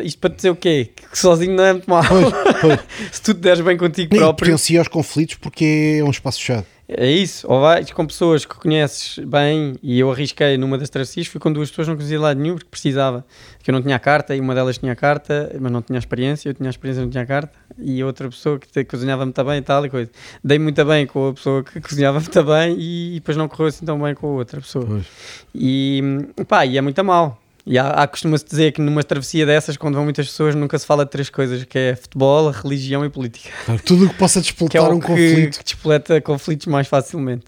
[0.03, 0.91] Isto para te dizer o quê?
[1.11, 2.03] Que sozinho não é muito mal.
[2.07, 2.81] Pois, pois.
[3.13, 6.39] se tu te deres bem contigo E próprio, potencia os conflitos porque é um espaço
[6.39, 6.67] fechado.
[6.87, 7.47] é isso.
[7.51, 11.51] Ou vais com pessoas que conheces bem, e eu arrisquei numa das travessias, fui com
[11.51, 13.25] duas pessoas, não conhecia lado nenhum, porque precisava.
[13.63, 15.99] Que eu não tinha a carta, e uma delas tinha a carta, mas não tinha
[15.99, 19.25] a experiência, eu tinha a experiência, não tinha a carta, e outra pessoa que cozinhava
[19.25, 20.11] muito bem e tal e coisa.
[20.45, 23.87] Dei muito bem com a pessoa que cozinhava muito bem, e, depois não correu assim
[23.87, 24.85] tão bem com a outra pessoa.
[24.87, 25.07] Pois.
[25.55, 26.03] E
[26.47, 27.41] pá, e é muito mal.
[27.67, 30.87] E há, há costuma-se dizer que numa travessia dessas, quando vão muitas pessoas, nunca se
[30.87, 34.41] fala de três coisas, que é futebol, religião e política Claro, Tudo o que possa
[34.41, 35.59] que é despoltar o um que, conflito.
[35.59, 37.45] que despoleta conflitos mais facilmente.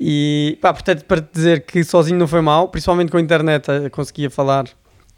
[0.00, 3.70] E pá, portanto, para te dizer que sozinho não foi mal, principalmente com a internet
[3.70, 4.64] eh, conseguia falar,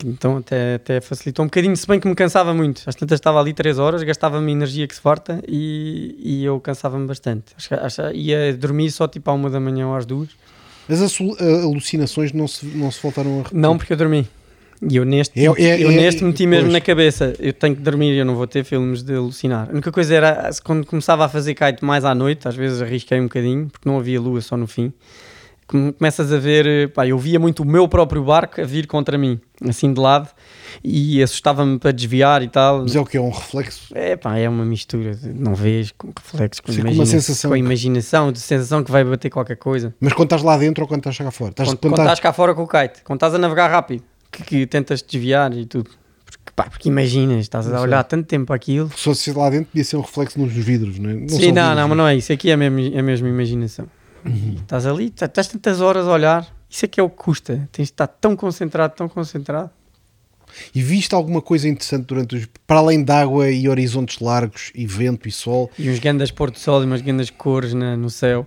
[0.04, 2.82] então até, até facilitou um bocadinho, se bem que me cansava muito.
[2.86, 7.06] Às tantas estava ali 3 horas, gastava-me energia que se farta e, e eu cansava-me
[7.06, 7.54] bastante.
[7.56, 10.30] Acho, acho, ia dormir só tipo à uma da manhã ou às duas.
[10.88, 13.58] As a- alucinações não se, não se voltaram a repetir.
[13.58, 14.26] Não, porque eu dormi.
[14.86, 17.80] E eu neste, É- é- eu é- neste meti mesmo na cabeça, eu tenho que
[17.80, 19.68] dormir, eu não vou ter filmes de alucinar.
[19.70, 23.18] A única coisa era, quando começava a fazer kite mais à noite, às vezes arrisquei
[23.18, 24.92] um bocadinho, porque não havia lua só no fim,
[25.66, 29.16] começas a ver, eh, pá, eu via muito o meu próprio barco a vir contra
[29.18, 30.28] mim, assim de lado,
[30.82, 32.82] e assustava-me para desviar e tal.
[32.82, 33.16] Mas é o que?
[33.16, 33.88] É um reflexo?
[33.94, 37.50] É pá, é uma mistura, não vês, com reflexos, com, Sim, com uma imagina- sensação
[37.50, 39.94] com a imaginação, de sensação que vai bater qualquer coisa.
[40.00, 41.50] Mas quando estás lá dentro ou quando estás cá fora?
[41.50, 44.02] Estás, Quando, quando quando estás- cá fora com o kite, quando estás a navegar rápido,
[44.30, 45.90] que, que tentas desviar e tudo.
[46.26, 48.90] Porque, pá, porque imaginas, estás a olhar tanto tempo aquilo.
[48.90, 51.14] Se fosse lá dentro, podia ser um reflexo nos vidros, não é?
[51.14, 52.32] Não Sim, não, vidros, não, mas não é isso.
[52.32, 53.86] Aqui é mesmo, é mesmo imaginação.
[54.24, 54.56] Uhum.
[54.60, 56.46] Estás ali, tá- estás tantas horas a olhar.
[56.68, 57.68] Isso é que é o que custa.
[57.70, 59.70] Tens de estar tão concentrado, tão concentrado.
[60.74, 62.46] E viste alguma coisa interessante durante os.
[62.66, 65.70] para além de água e horizontes largos e vento e sol?
[65.78, 68.46] E uns grandes pôr do sol e umas grandes cores na- no céu.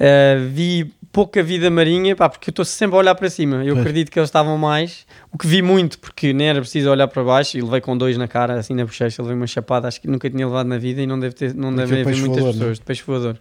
[0.00, 3.56] Uh, vi pouca vida marinha, pá, porque eu estou sempre a olhar para cima.
[3.64, 3.78] Eu Pois.
[3.80, 5.04] acredito que eles estavam mais.
[5.32, 8.16] O que vi muito, porque nem era preciso olhar para baixo e levei com dois
[8.16, 11.02] na cara, assim na bochecha, levei uma chapada, acho que nunca tinha levado na vida
[11.02, 12.52] e não deve ter, não Aquele devem haver muitas voador, não é?
[12.52, 13.38] pessoas de peixe voador.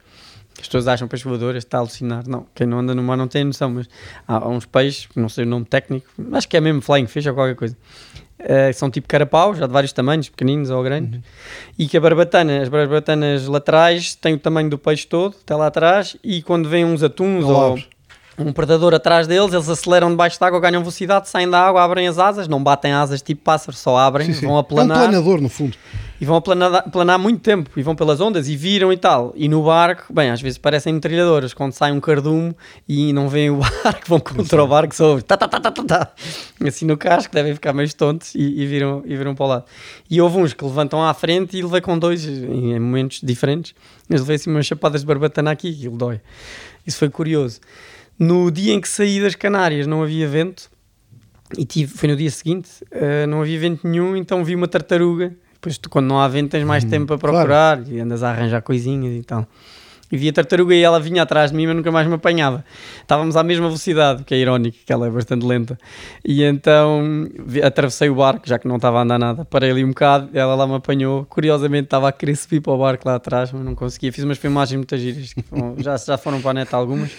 [0.60, 2.28] As pessoas acham peixe voador, está a alucinar.
[2.28, 3.88] Não, quem não anda no mar não tem noção, mas
[4.28, 7.34] há, uns peixes, não sei o nome técnico, acho que é mesmo flying fish ou
[7.34, 7.78] qualquer coisa.
[8.40, 11.22] Eh, são tipo carapau, já de vários tamanhos, pequeninos ou grandes,
[11.78, 15.68] e que a barbatana, as barbatanas laterais têm o tamanho do peixe todo, até lá
[15.68, 17.80] atrás, e quando vêm uns atuns ou.
[18.38, 22.08] Um predador atrás deles, eles aceleram debaixo da água, ganham velocidade, saem da água, abrem
[22.08, 24.46] as asas, não batem asas tipo pássaro, só abrem, Sim, sim.
[24.46, 25.76] vão É um aplanar planador, no fundo.
[26.22, 29.34] e vão aplanar, planar muito tempo e vão pelas ondas e viram e tal.
[29.36, 32.56] E no barco, bem, às vezes parecem metralhadoras quando sai um cardume
[32.88, 35.84] e não veem o barco, vão contra o barco, só tá, tá, tá, tá, tá,
[35.84, 36.12] tá.
[36.68, 39.66] assim no casco, devem ficar meio tontos e, e, viram, e viram para o lado.
[40.10, 43.74] E houve uns que levantam à frente e levei com dois em, em momentos diferentes,
[44.08, 46.22] mas levei assim umas chapadas de barbatana aqui, aquilo dói.
[46.86, 47.60] Isso foi curioso.
[48.20, 50.70] No dia em que saí das Canárias não havia vento
[51.58, 55.34] e tive, foi no dia seguinte, eh, não havia vento nenhum, então vi uma tartaruga.
[55.54, 57.36] Depois, tu, quando não há vento, tens mais tempo para claro.
[57.48, 59.48] procurar e andas a arranjar coisinhas e tal.
[60.10, 62.64] E vi a tartaruga e ela vinha atrás de mim, mas nunca mais me apanhava.
[63.02, 65.78] Estávamos à mesma velocidade, que é irónico, que ela é bastante lenta.
[66.24, 69.44] E então vi- atravessei o barco, já que não estava a andar nada.
[69.44, 71.26] Parei ali um bocado, ela lá me apanhou.
[71.26, 74.14] Curiosamente estava a querer subir para o barco lá atrás, mas não conseguia.
[74.14, 75.36] Fiz umas filmagens muito giras,
[75.78, 77.12] já, já foram para a net algumas.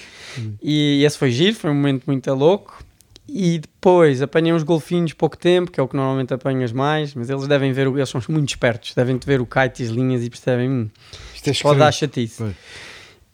[0.63, 2.83] E esse foi giro, foi um momento muito louco.
[3.29, 7.29] E depois apanhei uns golfinhos pouco tempo, que é o que normalmente apanhas mais, mas
[7.29, 10.31] eles devem ver, eles são muito espertos, devem ver o kite e as linhas e
[10.31, 10.91] percebem, hum,
[11.35, 12.37] Isto é pode dar chatice.
[12.39, 12.55] Pois.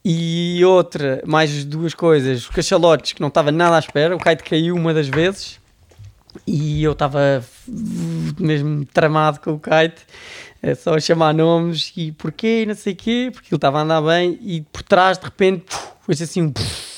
[0.04, 4.42] E outra, mais duas coisas, os cachalotes que não estava nada à espera, o kite
[4.42, 5.60] caiu uma das vezes
[6.46, 7.42] e eu estava
[8.38, 10.02] mesmo tramado com o kite,
[10.60, 13.78] é só a chamar nomes e porquê, e não sei o quê, porque ele estava
[13.78, 15.74] a andar bem e por trás de repente,
[16.04, 16.52] foi assim um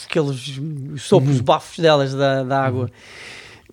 [0.08, 0.60] aqueles
[0.98, 2.90] sopros, bafos delas da, da água.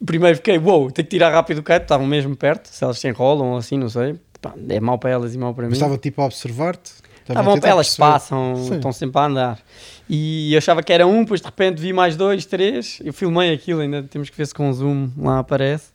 [0.05, 3.07] Primeiro fiquei, uou, tenho que tirar rápido o kite, estavam mesmo perto, se elas se
[3.07, 4.19] enrolam ou assim, não sei.
[4.67, 5.69] É mau para elas e mau para mim.
[5.69, 6.91] Mas estava tipo a observar-te.
[7.21, 8.75] Estava a bom, tentar elas passam, Sim.
[8.75, 9.59] estão sempre a andar.
[10.09, 12.99] E eu achava que era um, depois de repente vi mais dois, três.
[13.01, 15.91] Eu filmei aquilo, ainda temos que ver se com zoom lá aparece.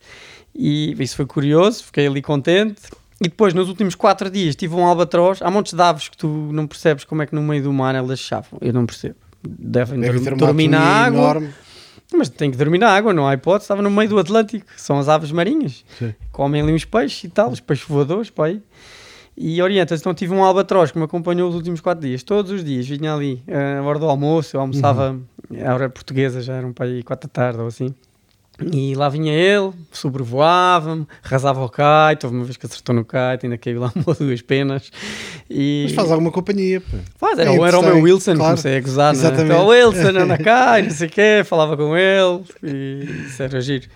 [0.55, 2.81] E isso foi curioso, fiquei ali contente.
[3.21, 5.43] E depois, nos últimos quatro dias, tive um albatroz.
[5.43, 7.95] Há montes de aves que tu não percebes como é que no meio do mar
[7.95, 8.59] elas chavam.
[8.63, 9.17] Eu não percebo.
[9.59, 11.19] Devem Deve ter dormir na água.
[11.21, 11.51] enorme.
[12.15, 13.65] Mas tem que dormir na água, não há hipótese.
[13.65, 15.85] Estava no meio do Atlântico, são as aves marinhas.
[15.99, 16.15] Sim.
[16.33, 18.63] Comem ali uns peixes e tal, os peixes voadores, pá aí.
[19.37, 22.65] E orienta-se, então tive um albatroz que me acompanhou os últimos quatro dias, todos os
[22.65, 25.17] dias, vinha ali, eh, à hora do almoço, eu almoçava,
[25.65, 27.95] a hora portuguesa, já eram para aí quatro da tarde ou assim.
[28.73, 33.45] E lá vinha ele, sobrevoava-me, arrasava o kite, houve uma vez que acertou no kite,
[33.45, 34.91] ainda caiu lá uma ou duas penas.
[35.49, 35.83] E...
[35.87, 36.81] Mas faz alguma companhia.
[36.81, 36.99] pá.
[37.17, 38.51] Faz, era, É era o meu Wilson, claro.
[38.57, 39.19] comecei a gozar, né?
[39.21, 39.53] Exatamente.
[39.53, 43.61] Então, o Wilson anda cá, não sei o quê, falava com ele, e isso era
[43.61, 43.87] giro.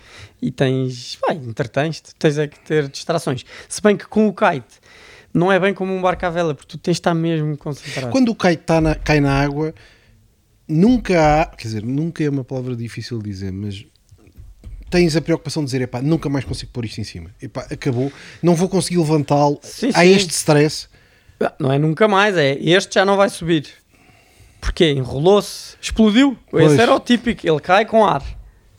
[0.41, 3.45] E tens, vai, entretens-te, tens é que ter distrações.
[3.69, 4.81] Se bem que com o kite,
[5.35, 8.11] não é bem como um barco à vela, porque tu tens de estar mesmo concentrado.
[8.13, 9.75] Quando o kite tá na- cai na água,
[10.69, 13.85] nunca há, quer dizer, nunca é uma palavra difícil de dizer, mas
[14.93, 17.31] tens a preocupação de dizer, epá, nunca mais consigo pôr isto em cima.
[17.41, 18.13] Epá, acabou,
[18.43, 19.59] não vou conseguir levantá-lo.
[19.63, 19.91] Sim.
[20.05, 20.87] este stress.
[21.41, 23.67] Ah, Não é nunca mais, é este já não vai subir.
[24.61, 24.91] Porquê?
[24.91, 26.37] Enrolou-se, explodiu.
[26.51, 26.71] Pois.
[26.71, 28.21] Esse era o típico, ele cai com ar.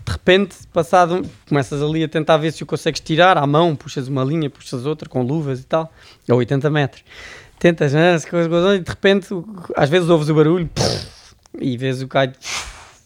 [0.05, 4.07] De repente, passado, começas ali a tentar ver se o consegues tirar à mão, puxas
[4.07, 5.91] uma linha, puxas outra com luvas e tal,
[6.29, 7.03] a 80 metros.
[7.57, 9.29] Tentas, né, e de repente,
[9.75, 10.69] às vezes ouves o barulho
[11.59, 12.37] e vês o kite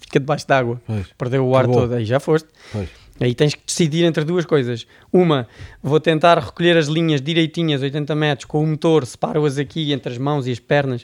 [0.08, 0.82] fica debaixo d'água.
[1.18, 1.82] Perdeu o ar Acabou.
[1.82, 2.48] todo, aí já foste.
[2.72, 2.90] pois.
[3.20, 4.86] Aí tens que decidir entre duas coisas.
[5.12, 5.48] Uma,
[5.82, 10.20] vou tentar recolher as linhas direitinhas, 80 metros, com o motor, separo-as aqui entre as
[10.20, 11.04] mãos e as pernas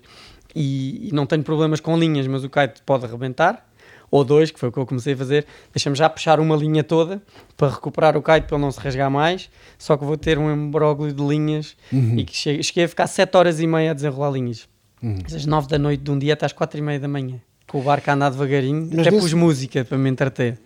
[0.56, 3.68] e, e não tenho problemas com linhas, mas o kite pode arrebentar.
[4.12, 5.44] Ou dois, que foi o que eu comecei a fazer,
[5.74, 7.20] deixa-me já puxar uma linha toda
[7.58, 9.50] para recuperar o kite para ele não se rasgar mais.
[9.80, 12.20] Só que vou ter um embróglio de linhas Uhum.
[12.20, 14.70] e que cheguei, cheguei a ficar 7 horas e meia a desenrolar linhas.
[15.02, 15.18] Uhum.
[15.26, 17.42] Às 9 da noite de um dia até às 4 e meia da manhã.
[17.68, 20.60] Com o barco a andar devagarinho, Mas até nesse- pus música para me entreter.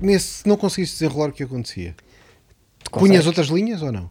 [0.00, 1.94] Nesse, se não conseguiste desenrolar, o que acontecia?
[2.90, 4.08] Punhas outras linhas ou não?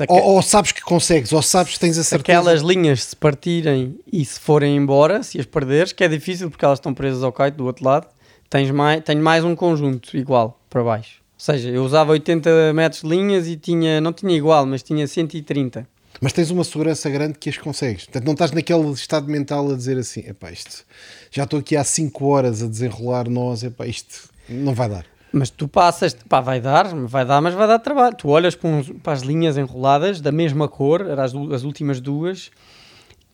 [0.00, 2.38] Aque- Ou, ou sabes que consegues, ou sabes que tens a certeza.
[2.38, 6.64] aquelas linhas se partirem e se forem embora, se as perderes, que é difícil porque
[6.64, 8.06] elas estão presas ao kite do outro lado,
[8.50, 11.20] tens mais, tenho mais um conjunto igual para baixo.
[11.34, 15.06] Ou seja, eu usava 80 metros de linhas e tinha, não tinha igual, mas tinha
[15.06, 15.86] 130.
[16.20, 18.04] Mas tens uma segurança grande que as consegues.
[18.04, 20.84] Portanto, não estás naquele estado mental a dizer assim: epá, isto
[21.30, 25.04] já estou aqui há 5 horas a desenrolar nós, epá, isto não vai dar.
[25.32, 28.16] Mas tu passas, pá, vai dar, vai dar, mas vai dar trabalho.
[28.16, 32.00] Tu olhas para, uns- para as linhas enroladas da mesma cor, eram as, as últimas
[32.00, 32.50] duas,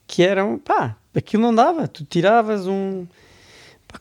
[0.05, 1.87] que eram, pá, aquilo não dava.
[1.87, 3.05] Tu tiravas um.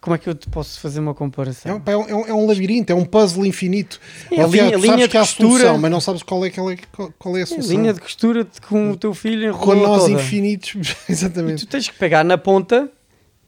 [0.00, 1.76] Como é que eu te posso fazer uma É comparação?
[1.86, 4.00] um, é um- é um labirinto, é um puzzle infinito.
[4.28, 6.22] Sim, a Aliás, linha- linha sabes de que há a costura- solução, mas não sabes
[6.22, 6.76] qual é, qual é,
[7.18, 7.70] qual é a É, solução.
[7.76, 10.12] linha de costura com o teu filho Com enrolou nós toda.
[10.14, 11.66] infinitos, E exatamente.
[11.66, 12.90] tu tens que pegar na ponta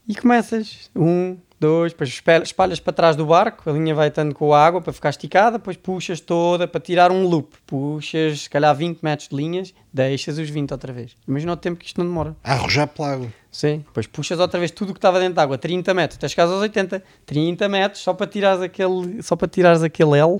[0.08, 0.90] e começas.
[0.94, 4.82] Um, dois, depois espalhas para trás do barco, a linha vai estando com a água
[4.82, 7.54] para ficar esticada, depois puxas toda para tirar um loop.
[7.66, 11.12] Puxas, se calhar, 20 metros de linhas, deixas os 20 outra vez.
[11.26, 12.36] Imagina o tempo que isto não demora.
[12.44, 13.32] A arrojar pela água.
[13.54, 16.26] Sim, depois puxas outra vez tudo o que estava dentro da água, 30 metros, até
[16.26, 20.38] chegares aos 80, 30 metros só para tirares aquele, só para tirares aquele L,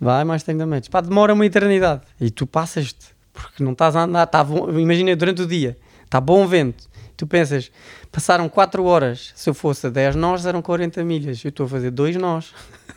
[0.00, 0.88] vai mais 30 metros.
[0.88, 4.46] Pá, demora uma eternidade e tu passas-te, porque não estás a andar, tá
[4.78, 5.76] imagina durante o dia,
[6.06, 6.88] está bom vento,
[7.18, 7.70] tu pensas,
[8.10, 11.68] passaram 4 horas, se eu fosse a 10 nós eram 40 milhas, eu estou a
[11.68, 12.54] fazer 2 nós.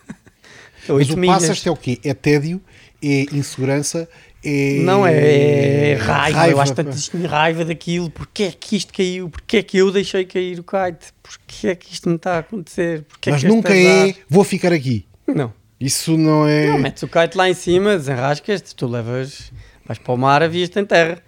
[0.87, 1.41] Mas 8 o milhas.
[1.41, 1.99] passas é o quê?
[2.05, 2.61] É tédio,
[3.03, 4.07] é insegurança,
[4.45, 4.79] é.
[4.83, 6.95] Não, é, é raiva, eu acho tanto
[7.27, 11.07] raiva daquilo, porque é que isto caiu, porque é que eu deixei cair o kite,
[11.23, 14.03] porque é que isto me está a acontecer, porque Mas é nunca é.
[14.03, 15.05] azar- Vou ficar aqui.
[15.27, 16.67] Não, Isso não é.
[16.67, 19.51] não, metes o kite lá em cima, desenrascas-te, tu levas,
[19.85, 21.21] vais para o mar, avias-te em terra.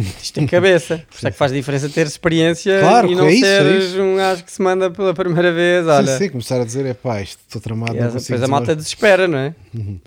[0.22, 3.32] Isto tem cabeça, por isso é que faz diferença ter experiência Claro, e não é
[3.32, 6.18] isso, é seres um gajo que se manda pela primeira vez, Sim, olha.
[6.18, 7.94] sim, começar a dizer é pá, isto estou tramado.
[7.96, 9.54] E depois a malta desespera, não é?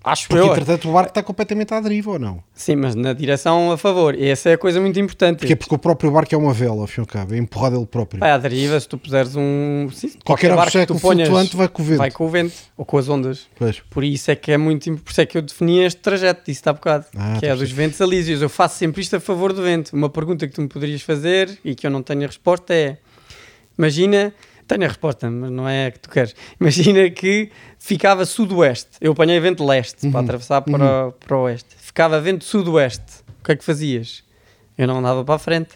[0.04, 0.52] Acho Porque eu.
[0.52, 2.44] entretanto o barco está completamente à deriva ou não?
[2.54, 4.16] Sim, mas na direção a favor.
[4.16, 5.40] E essa é a coisa muito importante.
[5.40, 7.78] Porque, porque o próprio barco é uma vela, ao fim e ao cabo, é empurrado
[7.78, 8.20] ele próprio.
[8.20, 9.90] Vai à deriva, se tu puseres um.
[9.94, 11.98] sim, Qualquer barco que tu ponhas, flutuante vai com o vento.
[11.98, 13.48] Vai com o vento ou com as ondas.
[13.58, 13.80] Pois.
[13.90, 14.92] Por isso é que é muito.
[14.98, 17.56] Por isso é que eu defini este trajeto, disse há bocado, Ah, que é tá
[17.56, 18.42] dos ventos alísios.
[18.42, 19.83] Eu faço sempre isto a favor do vento.
[19.92, 22.98] Uma pergunta que tu me poderias fazer e que eu não tenho a resposta é:
[23.78, 24.34] imagina.
[24.66, 26.34] Tenho a resposta, mas não é a que tu queres.
[26.58, 28.92] Imagina que ficava sudoeste.
[29.02, 30.12] Eu apanhei vento leste Uhum.
[30.14, 31.76] para atravessar para, o- para o oeste.
[31.78, 33.24] Ficava vento sudoeste.
[33.42, 34.24] O que é que fazias?
[34.78, 35.72] Eu não andava para a frente.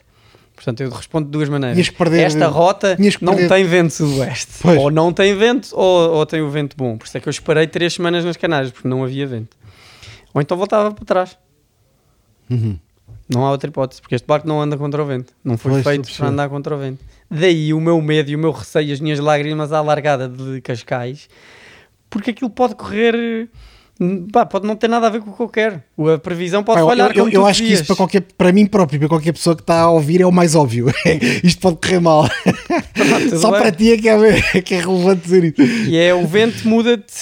[0.55, 1.89] Portanto, eu respondo de duas maneiras.
[1.89, 4.53] Perder- Esta rota não tem vento sudoeste.
[4.61, 4.79] Pois.
[4.79, 6.97] Ou não tem vento, ou, ou tem o vento bom.
[6.97, 9.55] Por isso é que eu esperei três semanas nas Canárias, porque não havia vento.
[10.33, 11.37] Ou então voltava para trás.
[12.49, 12.79] Uhum.
[13.29, 15.33] Não há outra hipótese, porque este barco não anda contra o vento.
[15.43, 16.99] Não foi Pois, feito para andar contra o vento.
[17.29, 21.27] Daí o meu medo e o meu receio, as minhas lágrimas à largada de Cascais,
[22.09, 23.49] porque aquilo pode correr.
[24.31, 25.83] pá, pode não ter nada a ver com o que eu quero.
[26.15, 27.11] A previsão pode eu- falhar.
[27.17, 29.61] eu, eu, tu acho que isso para, qualquer, para mim próprio, para qualquer pessoa que
[29.61, 30.85] está a ouvir, é o mais óbvio.
[31.43, 32.23] Isto pode correr mal.
[33.41, 33.59] Só bem.
[33.59, 35.61] para ti é que é, que é relevante dizer isso.
[35.89, 37.13] E é o vento muda-te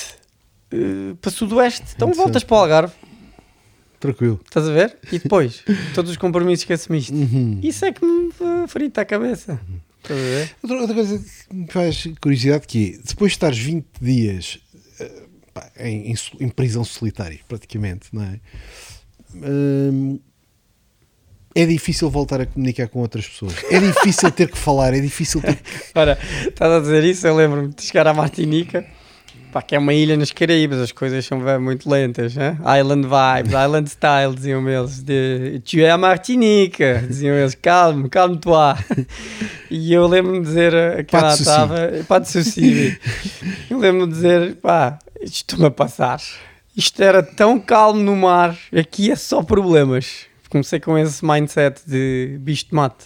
[0.72, 1.86] eh, para sudoeste.
[1.96, 2.94] Então voltas para o Algarve.
[4.06, 4.40] Tranquilo.
[4.46, 4.98] Estás a ver?
[5.12, 5.64] E depois,
[5.94, 7.14] todos os compromissos que assumiste.
[7.14, 7.60] Uhum.
[7.64, 8.32] Isso é que me
[8.68, 9.60] frita a cabeça.
[10.04, 10.56] Estás a ver?
[10.62, 14.60] Outra, outra coisa que me faz curiosidade que é, depois de estares 20 dias
[15.00, 15.24] eh,
[15.54, 18.40] pá, em, em em prisão solitária, praticamente, não é?
[19.34, 20.20] Hum,
[21.58, 23.54] é difícil voltar a comunicar com outras pessoas.
[23.72, 25.64] É difícil ter que falar, é difícil ter que...
[25.96, 28.86] Ora, estás a dizer isso, eu lembro-me de chegar à Martinica,
[29.56, 32.58] pá, que é uma ilha nas Caraíbas, as coisas são bem muito lentas, hein?
[32.78, 35.02] Island vibes, island style, diziam eles.
[35.02, 38.76] De, tu é a Martinica, diziam eles, calme, calme-toi.
[39.72, 41.42] E eu lembro-me de dizer a que Pas de lá souci.
[41.44, 43.00] estava, pá de souci.
[43.70, 46.20] Eu lembro-me de dizer, pá, isto estou-me a passar.
[46.76, 50.26] Isto era tão calmo no mar, aqui é só problemas.
[50.50, 53.06] Comecei com esse mindset de bicho de mate.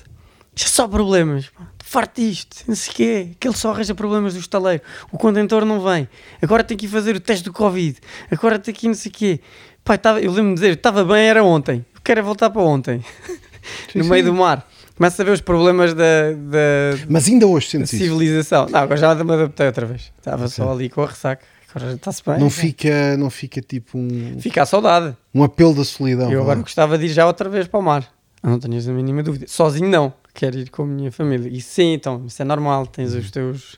[0.55, 1.67] Isto é só problemas, pá.
[1.91, 3.27] Farto disto, não sei o quê.
[3.31, 4.83] Aquele só arranja problemas do estaleiro.
[5.11, 6.07] O contentor não vem.
[6.39, 7.97] Agora tem que ir fazer o teste do Covid.
[8.29, 9.39] Agora tem que ir não sei o quê.
[9.87, 11.83] Eu tava- eu lembro-me de dizer, estava bem, era ontem.
[11.95, 13.03] Eu quero é voltar para ontem.
[13.95, 14.29] no Sim, meio sim.
[14.29, 14.67] do mar.
[14.95, 18.03] Começa a ver os problemas da, da, Mas ainda hoje sentes isso.
[18.03, 18.67] civilização.
[18.69, 20.11] Não, agora já me adaptei outra vez.
[20.19, 21.43] Estava só ali com a ressaca.
[21.73, 22.37] Agora já está-se bem.
[22.37, 22.55] Não já.
[22.61, 25.17] fica, não fica tipo um, Fica a saudade.
[25.33, 26.31] um apelo da solidão.
[26.31, 28.07] Eu agora gostava de ir já outra vez para o mar.
[28.43, 29.47] Não tenhas a mínima dúvida.
[29.47, 30.13] Sozinho não.
[30.39, 31.49] Quero ir com a minha família.
[31.49, 32.87] E sim, então, isso é normal.
[32.87, 33.77] Tens os teus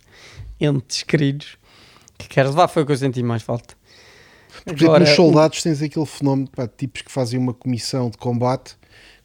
[0.59, 1.57] entes queridos
[2.19, 2.67] que queres levar.
[2.67, 3.73] Foi o que eu senti mais falta.
[4.63, 8.11] Por exemplo, Agora, nos soldados tens aquele fenómeno pá, de tipos que fazem uma comissão
[8.11, 8.75] de combate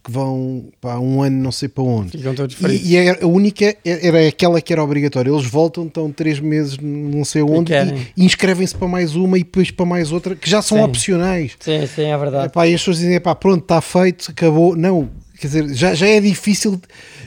[0.03, 2.17] que vão pá, um ano não sei para onde.
[2.17, 5.29] E, e era- a única era aquela que era obrigatória.
[5.31, 7.77] Eles voltam, estão três meses não sei onde e,
[8.17, 10.85] e inscrevem-se para mais uma e depois para mais outra, que já são Sim.
[10.85, 11.55] opcionais.
[11.61, 12.47] Sim, sim, é verdade.
[12.47, 14.75] Epá, e as pessoas dizem, epá, pronto, está feito, acabou.
[14.75, 16.81] Não, quer dizer, já, já é difícil,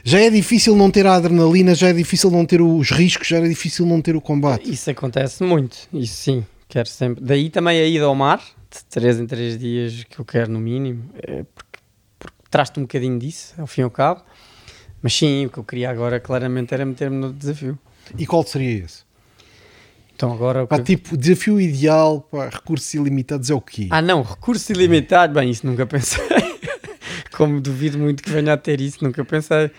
[0.03, 3.37] já é difícil não ter a adrenalina, já é difícil não ter os riscos, já
[3.37, 4.69] é difícil não ter o combate.
[4.71, 5.77] Isso acontece muito.
[5.93, 7.23] Isso sim, quero sempre.
[7.23, 8.39] Daí também a ida ao mar,
[8.71, 11.79] de 3 em 3 dias, que eu quero no mínimo, é porque,
[12.17, 14.21] porque traz-te um bocadinho disso, ao fim e ao cabo.
[15.01, 17.79] Mas sim, o que eu queria agora claramente era meter-me no desafio.
[18.17, 19.07] E qual seria esse?
[20.15, 23.87] Então agora Pá, que- tipo, desafio ideal para recursos ilimitados é o quê?
[23.89, 26.19] Ah não, recurso ilimitado, bem, isso nunca pensei.
[27.39, 29.67] Como duvido muito que venha a ter isso, nunca pensei.
[29.67, 29.71] O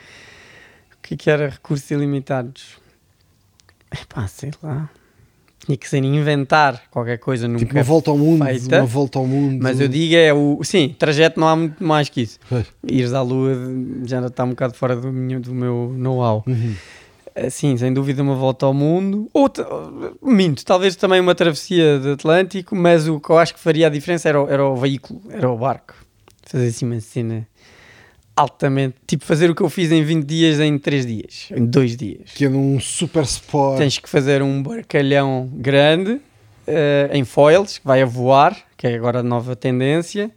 [1.02, 2.78] que é que era recursos ilimitados?
[3.92, 4.88] Epá, sei lá.
[5.66, 7.58] Tinha que ser inventar qualquer coisa nunca.
[7.60, 8.78] tipo, uma volta ao mundo, feita.
[8.78, 9.62] uma volta ao mundo.
[9.62, 10.58] Mas eu digo é o.
[10.64, 12.38] Sim, trajeto não há muito mais que isso.
[12.48, 12.66] Pois.
[12.88, 13.54] Ires à lua
[14.04, 16.42] já está um bocado fora do, meu- do meu know-how.
[16.46, 16.74] Uhum.
[17.34, 19.28] Eh, Sim, sem dúvida uma volta ao mundo.
[19.34, 19.50] Ou,
[20.22, 23.90] minto, talvez também uma travessia do Atlântico, mas o que eu acho que faria a
[23.90, 25.94] diferença era o, era o veículo, era o barco.
[26.46, 27.46] Fazer assim uma cena
[28.36, 28.96] altamente.
[29.06, 32.30] Tipo, fazer o que eu fiz em 20 dias em 3 dias, em 2 dias.
[32.34, 33.78] Que é num super sport.
[33.78, 36.20] Tens que fazer um barcalhão grande
[36.66, 40.30] eh, em foils, que vai a voar, que é agora a nova tendência.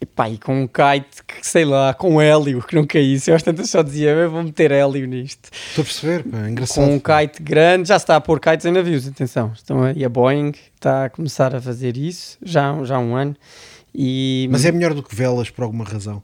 [0.00, 3.30] E pá, e com um kite que sei lá, com hélio, que não caísse.
[3.30, 6.50] Eu às tantas só dizia, eu vou meter hélio nisto Estou a perceber, pá, é
[6.50, 6.84] engraçado.
[6.84, 9.52] com um kite grande, já se está a pôr kites em navios, atenção.
[9.54, 13.36] Estão aí a Boeing está a começar a fazer isso já, já há um ano.
[13.94, 16.20] E, Mas é melhor do que velas por alguma razão.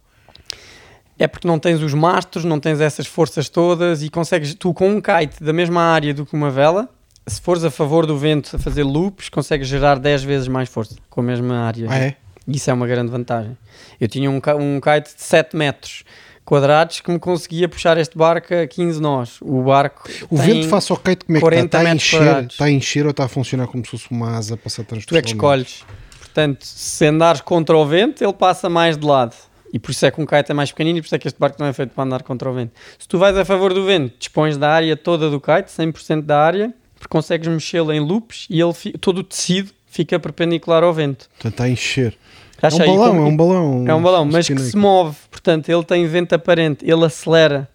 [1.19, 4.89] É porque não tens os mastros, não tens essas forças todas e consegues, tu com
[4.89, 6.89] um kite da mesma área do que uma vela,
[7.27, 10.97] se fores a favor do vento a fazer loops, consegues gerar 10 vezes mais força
[11.11, 11.87] com a mesma área.
[11.91, 12.17] Ah, é?
[12.47, 13.57] Isso é uma grande vantagem.
[14.01, 16.05] Eu tinha um, um kite de 7 metros
[16.45, 19.39] quadrados que me conseguia puxar este barco a 15 nós.
[19.43, 21.79] O barco O vento face ao kite, como é que 40 está?
[21.79, 24.57] Está a, encher, está a encher ou está a funcionar como se fosse uma asa
[24.57, 25.85] para se Tu é que escolhes.
[26.19, 29.35] Portanto, se andares contra o vento, ele passa mais de lado.
[29.73, 31.29] E por isso é que um kite é mais pequenino e por isso é que
[31.29, 32.73] este barco não é feito para andar contra o vento.
[32.99, 36.41] Se tu vais a favor do vento, dispões da área toda do kite, 100% da
[36.41, 41.29] área, porque consegues mexê-lo em loops e ele todo o tecido fica perpendicular ao vento.
[41.35, 42.17] Portanto, está a encher.
[42.61, 43.85] É um balão, como- é um balão.
[43.89, 47.69] é um balão, mas que se move, portanto, ele tem vento aparente, ele acelera.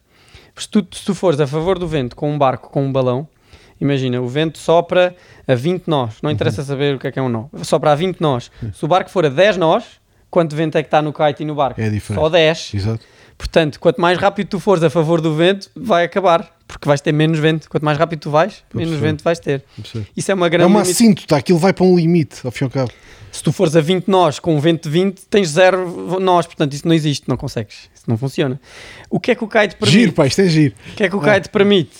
[0.57, 3.27] Se tu, se tu fores a favor do vento com um barco, com um balão,
[3.79, 5.15] imagina, o vento sopra
[5.47, 6.67] a 20 nós, não interessa Uhum.
[6.67, 8.51] saber o que é que é um nó, sopra a 20 nós.
[8.73, 9.85] Se o barco for a 10 nós,
[10.33, 11.79] quanto vento é que está no kite e no barco?
[11.79, 12.19] É diferente.
[12.19, 12.71] Só 10.
[12.73, 13.05] Exato.
[13.37, 17.11] Portanto, quanto mais rápido tu fores a favor do vento, vai acabar, porque vais ter
[17.11, 17.69] menos vento.
[17.69, 19.63] Quanto mais rápido tu vais, menos vento vais ter.
[20.17, 22.63] Isso é uma É grande uma limita- assíntota, aquilo vai para um limite, ao fim
[22.63, 22.91] e ao cabo.
[23.31, 26.73] se tu fores a 20 nós com um vento de 20, tens zero nós, portanto
[26.73, 28.59] isso não existe, não consegues, isso não funciona.
[29.09, 29.99] O que é que o kite permite?
[29.99, 30.75] Giro, pá, isto é giro.
[30.91, 31.33] O que é que o Ah.
[31.35, 31.91] kite permite?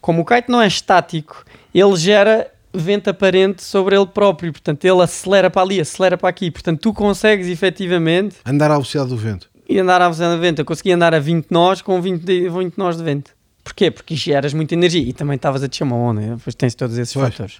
[0.00, 1.44] Como o kite não é estático,
[1.74, 6.50] ele gera vento aparente sobre ele próprio, portanto ele acelera para ali, acelera para aqui,
[6.50, 9.48] portanto tu consegues efetivamente Andar à velocidade do vento.
[9.68, 10.58] e andar à velocidade de vento.
[10.60, 13.30] Eu consegui andar a 20 nós com 20, de- 20 nós de vento.
[13.62, 13.90] Porquê?
[13.90, 17.12] Porque geras muita energia e também estavas a te chamar onda, depois tens todos esses
[17.14, 17.28] Pois.
[17.30, 17.58] fatores.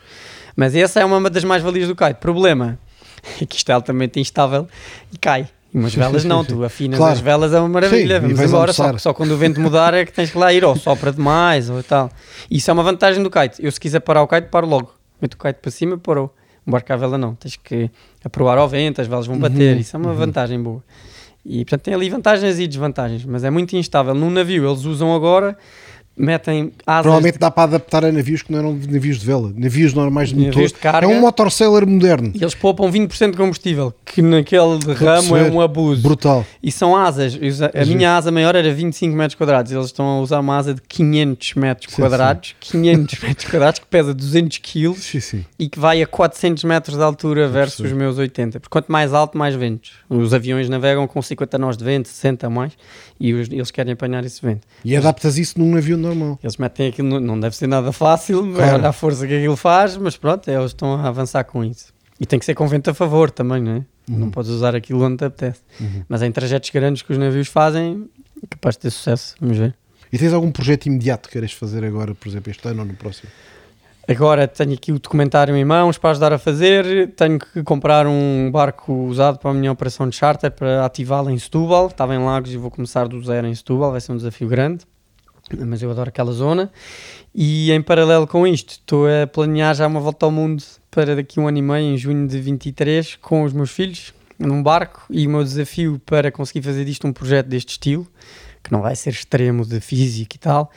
[0.56, 2.14] Mas essa é uma das mais-valias do kite.
[2.20, 2.78] Problema
[3.40, 4.66] é que isto é altamente instável
[5.12, 5.48] e cai.
[5.72, 7.12] E umas velas não, tu afinas Claro.
[7.12, 8.20] as velas, é uma maravilha.
[8.20, 10.64] Sim, Vamos embora, só, só quando o vento mudar é que tens que lá ir,
[10.64, 12.10] ou sopra demais, ou tal.
[12.50, 13.64] Isso é uma vantagem do kite.
[13.64, 14.92] Eu, se quiser parar o kite, paro logo.
[15.20, 16.34] Meto o kite para cima, parou.
[16.66, 17.90] Um barco à vela não, tens que
[18.24, 19.74] aprovar ao vento, as velas vão bater.
[19.74, 20.82] Uhum, Isso é uma vantagem boa.
[21.44, 24.14] E portanto tem ali vantagens e desvantagens, mas é muito instável.
[24.14, 25.56] Num navio eles usam agora,
[26.20, 29.52] metem asas Provavelmente dá para adaptar a navios que não eram navios de vela.
[29.56, 30.68] Navios normais de Navios motor.
[30.68, 31.06] de carga.
[31.06, 32.32] É um motor sailor moderno.
[32.34, 36.02] e eles poupam 20% de combustível, que naquele ramo é um abuso.
[36.02, 36.44] Brutal.
[36.62, 37.38] E são asas.
[37.74, 39.72] A minha asa maior era 25 metros quadrados.
[39.72, 42.54] Eles estão a usar uma asa de 500 metros Sim, quadrados.
[42.60, 45.44] 500 metros quadrados, que pesa 200 quilos Sim, sim.
[45.58, 48.60] e que vai a 400 metros de altura versus os meus 80.
[48.60, 49.92] Porque quanto mais alto, mais ventos.
[50.08, 52.72] Os aviões navegam com 50 nós de vento, 60 a mais,
[53.20, 54.66] e os- eles querem apanhar esse vento.
[54.84, 56.38] E adaptas isso num navio normal.
[56.42, 58.76] Eles metem aquilo, não deve ser nada fácil, Claro.
[58.78, 61.92] olha a força que aquilo faz, mas pronto, eles estão a avançar com isso.
[62.18, 63.84] E tem que ser com vento a favor também, não é?
[64.08, 65.60] Não podes usar aquilo onde te apetece.
[65.80, 66.02] Uhum.
[66.08, 68.08] Mas em trajetos grandes que os navios fazem,
[68.42, 69.74] é capaz de ter sucesso, vamos ver.
[70.12, 72.94] E tens algum projeto imediato que queiras fazer agora, por exemplo, este ano ou no
[72.94, 73.30] próximo?
[74.10, 77.12] Agora tenho aqui o documentário em mãos para ajudar a fazer.
[77.14, 81.38] Tenho que comprar um barco usado para a minha operação de charter para ativá-la em
[81.38, 81.86] Setúbal.
[81.86, 83.92] Estava em Lagos e vou começar do zero em Setúbal.
[83.92, 84.84] Vai ser um desafio grande,
[85.64, 86.72] mas eu adoro aquela zona.
[87.32, 90.60] E em paralelo com isto, estou a planear já uma volta ao mundo
[90.90, 94.12] para daqui a um ano e meio, em junho de 23, com os meus filhos,
[94.36, 95.04] num barco.
[95.08, 98.08] E o meu desafio para conseguir fazer disto um projeto deste estilo,
[98.60, 100.68] que não vai ser extremo de física e tal,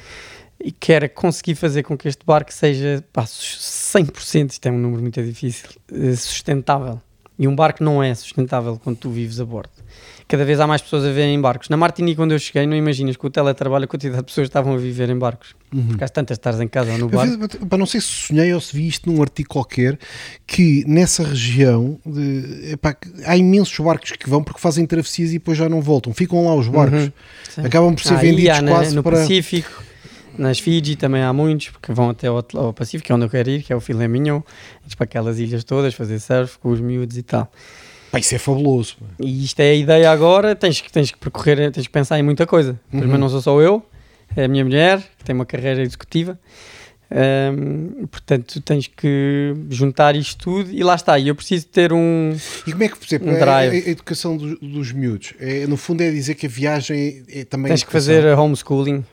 [0.63, 5.01] e quero conseguir fazer com que este barco seja pá, 100%, isto é um número
[5.01, 7.01] muito difícil, eh, sustentável.
[7.37, 9.71] E um barco não é sustentável quando tu vives a bordo.
[10.27, 11.67] Cada vez há mais pessoas a viverem em barcos.
[11.67, 14.49] Na Martinique, quando eu cheguei, não imaginas com o teletrabalho a quantidade de pessoas que
[14.49, 15.55] estavam a viver em barcos.
[15.87, 17.65] Porque às tantas estás em casa ou no barco.
[17.67, 19.97] pá, não sei se sonhei ou se vi isto num artigo qualquer
[20.45, 25.33] que nessa região de- epá, que há imensos barcos que vão porque fazem travessias e
[25.33, 26.13] depois já não voltam.
[26.13, 27.11] Ficam lá os barcos.
[27.49, 27.61] Sim.
[27.65, 29.17] Acabam por ser Ah, vendidos há, quase no para.
[29.17, 29.83] Pacífico.
[30.37, 33.29] Nas Fiji também há muitos, porque vão até ao, ao Pacífico, que é onde eu
[33.29, 34.41] quero ir, que é o Filé Mignon,
[34.89, 37.51] ir para aquelas ilhas todas, fazer surf com os miúdos e tal.
[38.11, 38.95] Pá, isso é fabuloso.
[38.99, 39.05] pá.
[39.19, 42.23] E isto é a ideia agora, tens que, tens que percorrer, tens que pensar em
[42.23, 42.79] muita coisa.
[42.89, 43.19] Primeiro Uhum.
[43.19, 43.83] não sou só eu,
[44.35, 46.37] é a minha mulher, que tem uma carreira executiva.
[48.11, 51.17] Portanto, tens que juntar isto tudo e lá está.
[51.19, 52.35] E eu preciso ter um.
[52.65, 55.33] E como é que, por exemplo, Um a, a- a educação dos, dos miúdos?
[55.39, 59.03] É, no fundo é dizer que a viagem é, é também Tens que fazer homeschooling.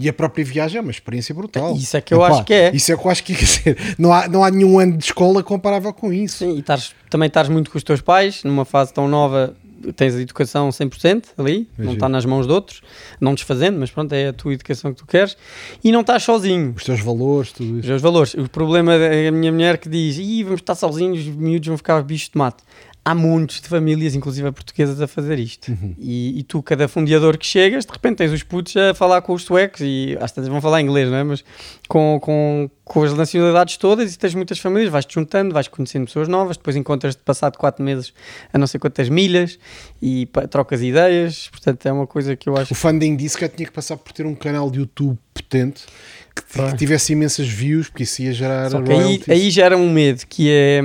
[0.00, 1.74] E a própria viagem é uma experiência brutal.
[1.74, 2.70] Isso é que eu acho que é.
[2.72, 5.04] Isso é que eu acho que quer dizer, não há, não há nenhum ano de
[5.04, 6.38] escola comparável com isso.
[6.38, 9.56] Sim, e estás- também estás muito com os teus pais, numa fase tão nova,
[9.96, 11.92] tens a educação 100% ali, não Imagino.
[11.94, 12.80] está nas mãos de outros,
[13.20, 15.36] não desfazendo, mas pronto, é a tua educação que tu queres,
[15.82, 16.74] e não estás sozinho.
[16.76, 17.88] Os teus valores, tudo Os isso.
[17.88, 18.34] meus valores.
[18.34, 21.76] O problema é a minha mulher que diz: Ih, vamos estar sozinhos, os miúdos vão
[21.76, 22.62] ficar bichos de mato.
[23.04, 25.68] Há montes de famílias, inclusive portuguesas, a fazer isto.
[25.68, 25.94] Uhum.
[25.98, 29.32] E, e tu, cada fundeador que chegas, de repente tens os putos a falar com
[29.32, 31.24] os suecos e às vezes vão falar inglês, não é?
[31.24, 31.42] Mas
[31.88, 36.28] com, com, com as nacionalidades todas e tens muitas famílias, vais-te juntando, vais conhecendo pessoas
[36.28, 38.12] novas, depois encontras-te passado 4 meses
[38.52, 39.58] a não sei quantas milhas
[40.02, 41.48] e trocas ideias.
[41.48, 44.12] Portanto, é uma coisa que eu acho O funding disse que tinha que passar por
[44.12, 45.86] ter um canal de YouTube potente
[46.34, 49.90] que, que tivesse imensas views, porque isso ia gerar Só que aí, aí gera um
[49.90, 50.82] medo que é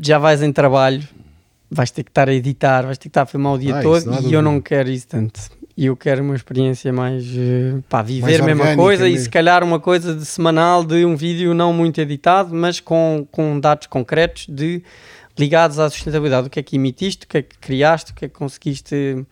[0.00, 1.06] já vais em trabalho,
[1.70, 3.82] vais ter que estar a editar, vais ter que estar a filmar o dia Ah,
[3.82, 5.40] todo e eu não quero isso tanto.
[5.76, 9.24] E eu quero uma experiência mais eh, pá, viver Mais a mesma coisa e mesmo.
[9.24, 13.60] se calhar uma coisa de semanal de um vídeo não muito editado, mas com, com
[13.60, 14.82] dados concretos de
[15.38, 16.48] ligados à sustentabilidade.
[16.48, 19.24] O que é que emitiste, o que é que criaste, o que é que conseguiste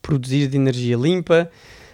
[0.00, 1.50] produzir de energia limpa.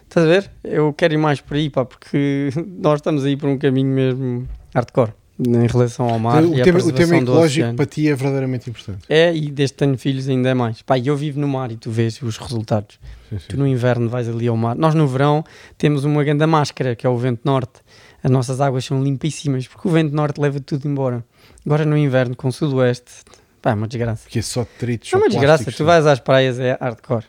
[0.08, 0.50] Estás a ver?
[0.62, 2.50] Eu quero ir mais por aí, pá, porque
[2.80, 6.78] nós estamos aí por um caminho mesmo hardcore em relação ao mar Então, o, tema,
[6.78, 9.04] o tema ecológico para ti é verdadeiramente importante.
[9.08, 10.82] É, e desde que tenho filhos ainda é mais.
[11.02, 12.98] E eu vivo no mar e tu vês os resultados.
[13.28, 13.46] Sim, sim.
[13.48, 14.74] Tu no inverno vais ali ao mar.
[14.76, 15.44] Nós no verão
[15.76, 17.80] temos uma grande máscara, que é o vento norte.
[18.22, 21.24] As nossas águas são limpíssimas, porque o vento norte leva tudo embora.
[21.64, 23.12] Agora no inverno, com o sudoeste,
[23.60, 24.28] pá, é uma desgraça.
[24.28, 25.12] Que é só detritos.
[25.12, 25.64] É uma desgraça.
[25.64, 27.24] plásticos, Tu vais às praias, é hardcore.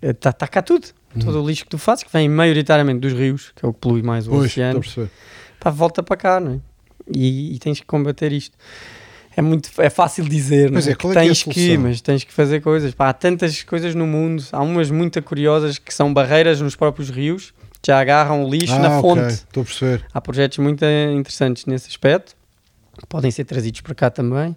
[0.00, 0.88] Está tá cá tudo.
[1.18, 3.80] Todo o lixo que tu fazes, que vem maioritariamente dos rios, que é o que
[3.80, 4.80] polui mais o a oceano,
[5.58, 6.69] pá, volta para cá, não é?
[7.14, 8.56] E, e tens que combater isto.
[9.36, 11.82] É muito é fácil dizer, não é, qual é é tens que, solução?
[11.82, 12.92] mas tens que fazer coisas.
[12.94, 17.10] Pá, há tantas coisas no mundo, há umas muito curiosas que são barreiras nos próprios
[17.10, 19.32] rios, que já agarram o lixo Ah, na fonte.
[19.32, 20.04] Estou a perceber.
[20.12, 22.34] Há projetos muito eh, interessantes nesse aspecto,
[22.98, 24.54] que podem ser trazidos para cá também.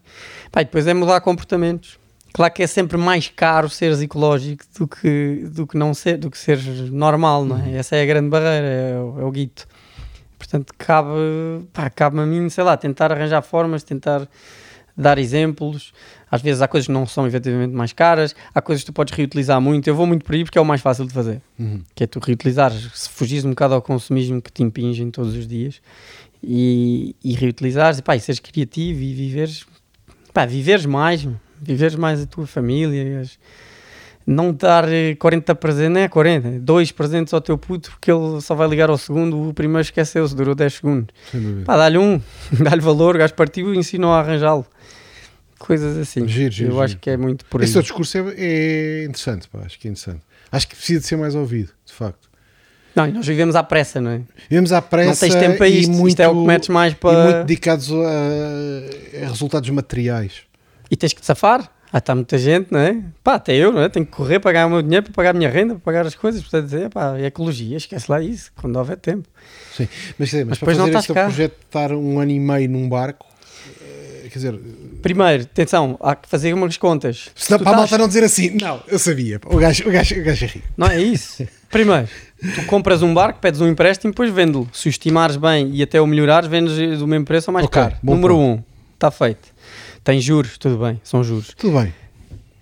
[0.52, 1.98] Pá, e depois é mudar comportamentos.
[2.34, 6.32] Claro que é sempre mais caro seres ecológico do que, do que não ser, do
[6.32, 7.76] que seres normal, não é?
[7.76, 9.68] Essa é a grande barreira, é, o- é o guito.
[10.44, 11.10] Portanto, cabe,
[11.72, 14.28] pá, cabe-me a mim, sei lá, tentar arranjar formas, tentar
[14.95, 15.94] dar exemplos.
[16.30, 19.14] Às vezes há coisas que não são efetivamente mais caras, há coisas que tu podes
[19.15, 19.88] reutilizar muito.
[19.88, 21.82] Eu vou muito por aí porque é o mais fácil de fazer Uhum.
[21.95, 25.48] que é tu reutilizares, se fugires um bocado ao consumismo que te impingem todos os
[25.48, 25.82] dias
[26.44, 29.65] e, e reutilizares, e, pá, e seres criativo e viveres,
[30.34, 31.28] pá, viveres mais,
[31.61, 33.40] viveres mais a tua família, as-
[34.26, 38.40] não dar eh, 40 presentes, não é 40, dois presentes ao teu puto porque ele
[38.41, 41.16] só vai ligar ao segundo, o primeiro esqueceu-se, durou 10 segundos.
[41.66, 42.22] Pá, dá-lhe um,
[42.64, 44.66] dá-lhe valor, o gajo partiu e ensinou a arranjá-lo.
[45.60, 46.28] Coisas assim.
[46.28, 47.02] Giro, giro, Eu acho giro.
[47.02, 47.66] que é muito por aí.
[47.66, 50.22] Esse teu discurso é, é interessante, pá, acho que é interessante.
[50.52, 52.30] Acho que precisa de ser mais ouvido, de facto.
[52.95, 54.22] Não, e nós vivemos à pressa, não é?
[54.50, 56.70] Vivemos à pressa não tens tempo para e isto, muito, isto é o que metes
[56.70, 57.24] mais e para...
[57.24, 60.41] muito dedicados a, a resultados materiais.
[60.91, 61.72] E tens que te safar.
[61.95, 62.98] Ah, está muita gente, não é?
[63.24, 63.88] Pá, até eu, não é?
[63.88, 66.07] Tenho que correr para ganhar o meu dinheiro, para pagar a minha renda, para pagar
[66.07, 66.41] as coisas.
[66.41, 69.30] Portanto, é pá, e ecologia, esquece lá isso, quando houver tempo.
[69.78, 69.88] Sim.
[70.18, 72.68] Mas, quer dizer, mas, Mas para fazer este projeto de estar um ano e meio
[72.68, 73.28] num barco,
[73.80, 74.60] eh, quer dizer,
[75.03, 77.30] Primeiro, atenção, há que fazer umas contas.
[77.36, 80.20] se não, para a malta não dizer assim, não, eu sabia, o gajo, o gajo,
[80.20, 80.68] o gajo é rico.
[80.76, 81.45] Não é isso.
[81.70, 82.07] Primeiro,
[82.56, 84.68] tu compras um barco, pedes um empréstimo, depois vende-lo.
[84.74, 87.80] Se o estimares bem e até o melhorares, vendes do mesmo preço ou mais Ok,
[87.82, 87.95] caro.
[88.02, 88.60] Número ponto.
[88.61, 88.64] um,
[88.95, 89.53] está feito.
[90.04, 91.54] Tem juros, tudo bem, são juros.
[91.58, 91.94] Tudo bem.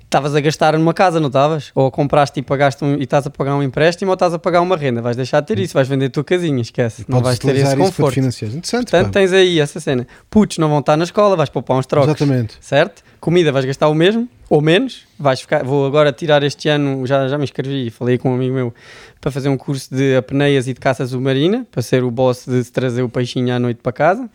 [0.04, 1.72] Estavas a gastar numa casa, não estavas?
[1.74, 4.60] Ou compraste e pagaste um, e estás a pagar um empréstimo ou estás a pagar
[4.60, 5.02] uma renda.
[5.02, 7.06] Vais deixar de ter isso, vais vender a tua casinha, esquece.
[7.08, 8.16] não vais ter esse conforto.
[8.16, 8.52] financiar.
[8.52, 9.12] Interessante, Portanto, pá.
[9.14, 10.06] tens aí essa cena.
[10.30, 12.10] Putos não vão estar na escola, vais poupar uns trocos.
[12.10, 12.58] Exatamente.
[12.60, 13.02] Certo?
[13.22, 15.04] Comida vais gastar o mesmo ou menos.
[15.18, 18.54] Vais ficar, vou agora tirar este ano, já, já me inscrevi, falei com um amigo
[18.54, 18.74] meu
[19.22, 22.66] para fazer um curso de apneias e de caça submarina, para ser o boss de
[22.66, 24.30] trazer o peixinho à noite para casa.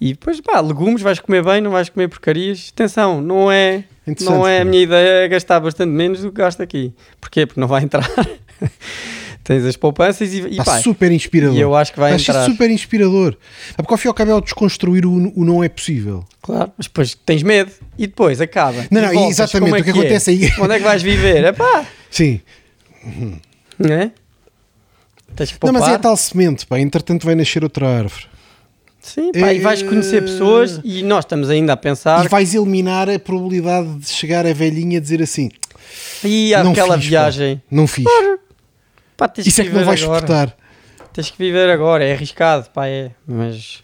[0.00, 2.70] E depois, pá, legumes, vais comer bem, não vais comer porcarias.
[2.72, 3.84] Atenção, não é,
[4.20, 6.92] não é a minha ideia é gastar bastante menos do que gasto aqui.
[7.20, 7.44] Porquê?
[7.46, 8.08] Porque não vai entrar.
[9.42, 11.56] Tens as poupanças e, e Pá, pá, super inspirador.
[11.56, 12.44] e eu acho que vai Acho entrar.
[12.44, 13.34] super inspirador.
[13.72, 16.22] É porque ao fim e ao cabo é o desconstruir o, o não é possível.
[16.42, 18.84] Claro, mas depois tens medo e depois acaba.
[18.90, 19.92] Não, não, voltas, exatamente, é o que é?
[19.94, 21.44] acontece aí- Onde é que vais viver?
[21.48, 22.40] É pá, Sim.
[23.78, 24.10] não é?
[25.34, 25.80] tens que Não, poupar.
[25.80, 26.78] mas é a tal semente, pá.
[26.78, 28.26] Entretanto vai nascer outra árvore.
[29.08, 33.08] Sim, pá, e vais conhecer pessoas e nós estamos ainda a pensar E vais eliminar
[33.08, 35.50] a probabilidade de chegar a velhinha a dizer assim:
[36.22, 37.10] e aquela fiz, pá.
[37.10, 37.62] viagem.
[37.70, 38.04] Não fiz.
[39.16, 40.20] Pá, tens Isso é que não vais agora.
[40.20, 40.56] suportar.
[41.12, 43.10] Tens que viver agora, é arriscado, pá, é.
[43.26, 43.82] Mas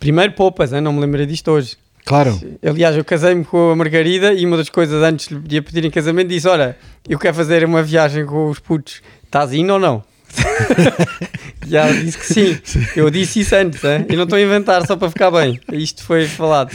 [0.00, 0.80] primeiro poupas, hein?
[0.80, 1.76] não me lembrei disto hoje.
[2.04, 2.40] Claro.
[2.66, 5.90] Aliás, eu casei-me com a Margarida e uma das coisas antes de lhe pedir em
[5.90, 6.76] casamento disse: Olha,
[7.08, 10.02] eu quero fazer uma viagem com os putos, estás indo ou não?
[11.68, 12.58] e ela disse que sim.
[12.96, 14.06] Eu disse isso antes, hein?
[14.08, 15.60] e não estou a inventar só para ficar bem.
[15.72, 16.74] Isto foi falado.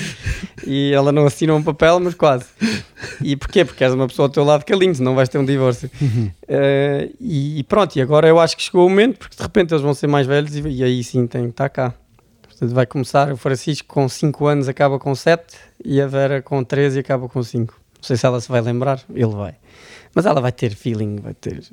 [0.65, 2.45] E ela não assinou um papel, mas quase.
[3.21, 3.65] E porquê?
[3.65, 5.89] Porque és uma pessoa ao teu lado calinho, senão vais ter um divórcio.
[6.47, 9.73] Eh, e, e pronto, e agora eu acho que chegou o momento, porque de repente
[9.73, 11.93] eles vão ser mais velhos e, e aí sim tem que estar cá.
[12.41, 15.43] Portanto, vai começar o Francisco com 5 anos, acaba com 7
[15.83, 17.73] e a Vera com 13 e acaba com 5.
[17.73, 19.55] Não sei se ela se vai lembrar, ele vai.
[20.13, 21.63] Mas ela vai ter feeling, vai ter,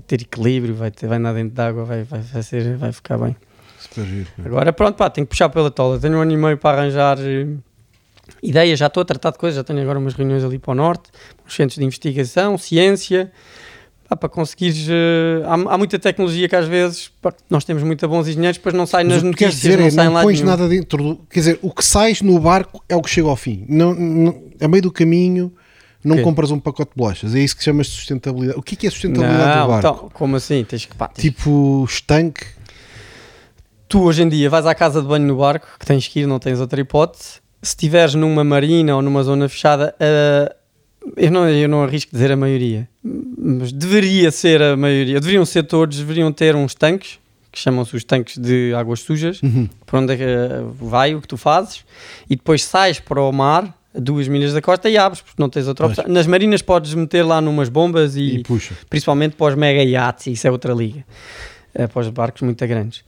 [0.00, 3.18] vai ter equilíbrio, vai, ter, vai andar dentro d'água, vai, vai, vai, ser, vai ficar
[3.18, 3.36] bem.
[3.78, 4.28] Super giro.
[4.44, 5.98] Agora pronto, pá, tenho que puxar pela tola.
[5.98, 7.46] Tenho um ano e meio para arranjar eh,
[8.42, 10.74] ideias, já estou a tratar de coisas, já tenho agora umas reuniões ali para o
[10.74, 11.10] norte,
[11.46, 13.30] uns centros de investigação, ciência,
[14.08, 14.86] para conseguires.
[14.88, 18.74] eh, há, há muita tecnologia que às vezes pá, nós temos muito bons engenheiros, depois
[18.74, 20.50] não sai nas notícias, dizer não é sai não pões nenhum.
[20.50, 21.16] nada dentro do.
[21.30, 23.64] Quer dizer, o que sais no barco é o que chega ao fim.
[23.68, 25.52] Não, não, a meio do caminho
[26.04, 27.34] não compras um pacote de bolachas.
[27.34, 28.58] É isso que chamas de sustentabilidade.
[28.58, 29.88] O que é, que é sustentabilidade Não, do barco?
[29.96, 30.64] então, como assim?
[30.64, 32.44] Tens que, pá, tens- Tipo estanque.
[33.88, 36.26] Tu hoje em dia vais à casa de banho no barco, que tens que ir,
[36.26, 37.40] não tens outra hipótese.
[37.62, 40.54] Se estiveres numa marina ou numa zona fechada, ah,
[41.16, 45.18] eu, não, eu não arrisco dizer a maioria, mas deveria ser a maioria.
[45.20, 47.18] Deveriam ser todos, deveriam ter uns tanques,
[47.52, 49.68] que chamam-se os tanques de águas sujas, Uhum.
[49.84, 51.84] por onde é que ah, vai o que tu fazes,
[52.28, 55.66] e depois sais para o mar, duas milhas da costa, e abres, porque não tens
[55.66, 56.04] outra opção.
[56.08, 58.74] Nas marinas podes meter lá numas bombas E, e puxa.
[58.88, 61.04] principalmente para os mega yachts, isso é outra liga,
[61.74, 63.04] é, para os barcos muito grandes.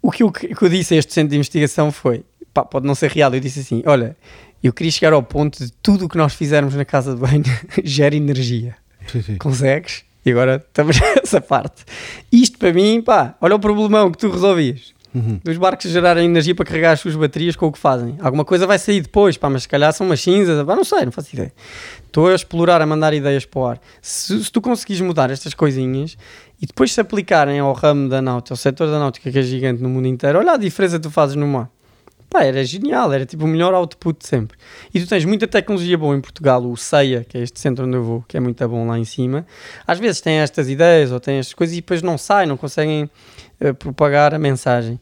[0.00, 2.24] O que eu, que eu disse a este centro de investigação foi,
[2.54, 4.16] pá, pode não ser real, eu disse assim, olha,
[4.62, 7.44] eu queria chegar ao ponto de tudo o que nós fizermos na casa de banho
[7.84, 8.76] gera energia.
[9.06, 9.36] Sim, sim.
[9.36, 10.04] Consegues?
[10.24, 11.84] E agora estamos nessa parte.
[12.30, 14.92] Isto para mim, pá, olha o problemão que tu resolvias.
[15.14, 15.40] Uhum.
[15.42, 18.16] Dos barcos gerarem energia para carregar as suas baterias com o que fazem.
[18.20, 21.04] Alguma coisa vai sair depois, pá, mas se calhar são umas cinzas, pá, não sei,
[21.04, 21.52] não faço ideia.
[22.06, 23.80] Estou a explorar, a mandar ideias para o ar.
[24.02, 26.16] Se, se tu conseguires mudar estas coisinhas
[26.60, 29.82] e depois se aplicarem ao ramo da náutica, ao setor da náutica que é gigante
[29.82, 31.70] no mundo inteiro, olha a diferença que tu fazes no mar.
[32.30, 34.56] Pá, era genial, era tipo o melhor output sempre.
[34.92, 37.96] E tu tens muita tecnologia boa em Portugal, o CEIA, que é este centro onde
[37.96, 39.46] eu vou, que é muito bom lá em cima.
[39.86, 43.08] Às vezes têm estas ideias ou têm estas coisas e depois não saem, não conseguem
[43.60, 45.00] eh, propagar a mensagem.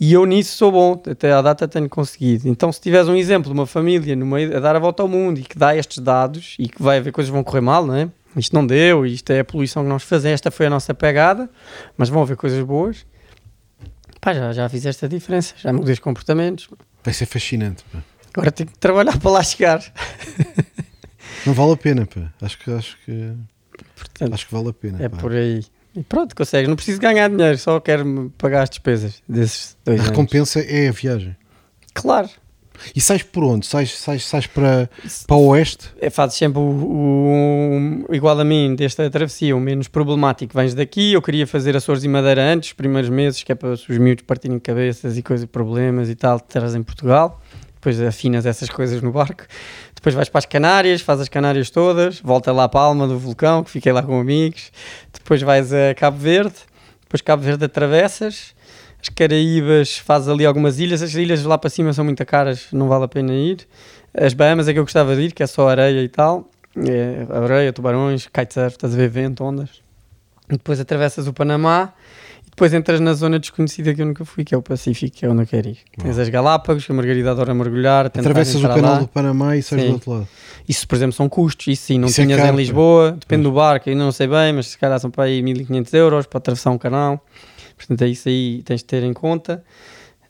[0.00, 2.48] E eu nisso sou bom, até à data tenho conseguido.
[2.48, 5.08] Então, se tiveres um exemplo de uma família no meio, a dar a volta ao
[5.08, 7.84] mundo e que dá estes dados e que vai haver coisas que vão correr mal,
[7.84, 8.08] não é?
[8.36, 11.50] Isto não deu, isto é a poluição que nós fazemos, esta foi a nossa pegada,
[11.96, 13.04] mas vão haver coisas boas.
[14.20, 16.68] Pá, já, já fizeste a diferença, já mudei os comportamentos.
[17.04, 17.84] Vai ser fascinante.
[17.92, 18.00] pá.
[18.34, 19.82] Agora tenho que trabalhar para lá chegar.
[21.46, 22.32] Não vale a pena, pá.
[22.42, 23.32] Acho que, acho que,
[23.96, 25.02] Portanto, acho que vale a pena.
[25.02, 25.16] é pá.
[25.18, 25.64] por aí.
[25.94, 26.68] E pronto, consegues.
[26.68, 30.10] Não preciso ganhar dinheiro, só quero pagar as despesas desses dois A anos.
[30.16, 31.36] recompensa é a viagem.
[31.94, 32.28] Claro.
[32.94, 33.66] E sais por onde?
[33.66, 34.88] Sais, sais, sais para,
[35.26, 35.90] para o oeste?
[36.00, 40.54] É, fazes sempre o, o- o- igual a mim desta travessia, o menos problemático.
[40.56, 43.70] Vens daqui, eu queria fazer Açores e Madeira antes, os primeiros meses, que é para
[43.70, 47.40] os miúdos partirem cabeças e coisas, problemas e tal, terás em Portugal.
[47.74, 49.44] Depois afinas essas coisas no barco.
[49.94, 53.62] Depois vais para as Canárias, fazes as Canárias todas, volta lá a Palma do vulcão,
[53.62, 54.72] que fiquei lá com amigos.
[55.12, 56.54] Depois vais a Cabo Verde,
[57.02, 58.56] depois Cabo Verde atravessas.
[59.00, 62.88] As Caraíbas fazes ali algumas ilhas, as ilhas lá para cima são muito caras, não
[62.88, 63.66] vale a pena ir.
[64.12, 66.48] As Bahamas é que eu gostava de ir, que é só areia e tal.
[66.76, 69.70] É, areia, tubarões, kitesurf, estás a ver vento, ondas.
[70.48, 71.92] E depois atravessas o Panamá
[72.46, 75.26] e depois entras na zona desconhecida que eu nunca fui, que é o Pacífico, que
[75.26, 75.78] é onde eu quero ir.
[75.96, 78.06] Tens as Galápagos, que a Margarida adora mergulhar.
[78.06, 78.98] Atravessas o canal lá.
[79.00, 79.88] do Panamá e sais Sim.
[79.88, 80.28] do outro lado.
[80.68, 81.66] Isso, por exemplo, são custos.
[81.66, 82.56] Isso sim, não Isso é tinhas caro, em.
[82.56, 85.94] Lisboa, depende do barco, ainda não sei bem, mas se calhar são para aí 1500
[85.94, 87.24] euros para atravessar um canal.
[87.78, 89.64] Portanto, é isso aí tens de ter em conta.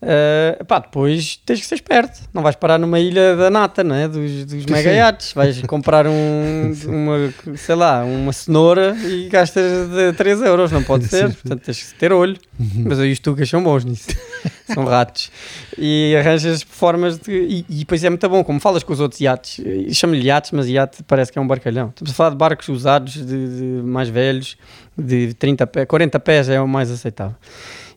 [0.01, 2.20] Ah, pá, depois tens que ser esperto.
[2.33, 4.07] Não vais parar numa ilha da nata, não é?
[4.07, 5.33] Dos, dos mega iates.
[5.33, 10.70] Vais comprar um, uma, sei lá, uma cenoura e gastas de 3 euros.
[10.70, 11.35] Não pode ser.
[11.35, 12.37] Portanto, tens que ter olho.
[12.59, 14.09] Mas aí os tugas são bons nisso.
[14.73, 15.33] são ratos.
[15.77, 17.33] E arranjas formas de.
[17.33, 19.61] E, e depois é muito bom, como falas com os outros iates.
[19.93, 21.89] Chamo-lhe iates, mas iate parece que é um barcalhão.
[21.89, 24.57] Estamos a falar de barcos usados, de, de mais velhos,
[24.97, 27.35] de 30 pés, 40 pés é o mais aceitável.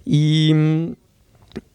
[0.06, 0.95] E.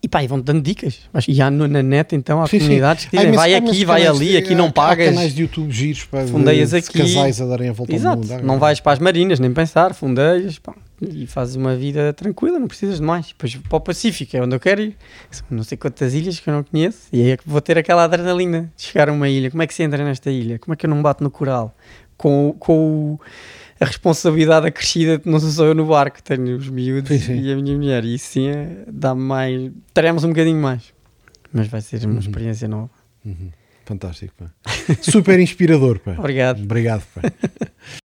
[0.02, 1.00] E pá, e vão dando dicas.
[1.12, 2.64] Mas- E há no- na net então há Sim, sim.
[2.66, 5.08] comunidades que Há dizem imensos- vai aqui, vai canais ali, aqui não pagas.
[5.08, 6.98] Há canais de YouTube giros para Fundeias de, aqui.
[6.98, 8.46] casais a darem a volta Exato, ao mundo.
[8.46, 12.68] Não vais para as marinas nem pensar, fundeias, pá, e fazes uma vida tranquila, não
[12.68, 13.26] precisas de mais.
[13.28, 14.96] Depois para o Pacífico é onde eu quero ir.
[15.50, 18.04] Não sei quantas ilhas que eu não conheço e aí é que vou ter aquela
[18.04, 19.50] adrenalina de chegar a uma ilha.
[19.50, 20.58] Como é que se entra nesta ilha?
[20.58, 21.76] Como é que eu não bato no coral?
[22.16, 23.20] Com, com o-
[23.80, 27.52] a responsabilidade acrescida de não sou só eu no barco, tenho os miúdos Sim, e
[27.52, 28.04] a minha mulher.
[28.04, 29.70] E isso sim é- dá-me mais.
[29.92, 30.94] Teremos um bocadinho mais.
[31.52, 32.90] Mas vai ser uma experiência nova.
[33.24, 33.50] Uhum.
[33.84, 34.50] Fantástico, pá.
[35.00, 36.14] Super inspirador, pá.
[36.18, 36.62] Obrigado.
[36.62, 37.22] Obrigado, pá.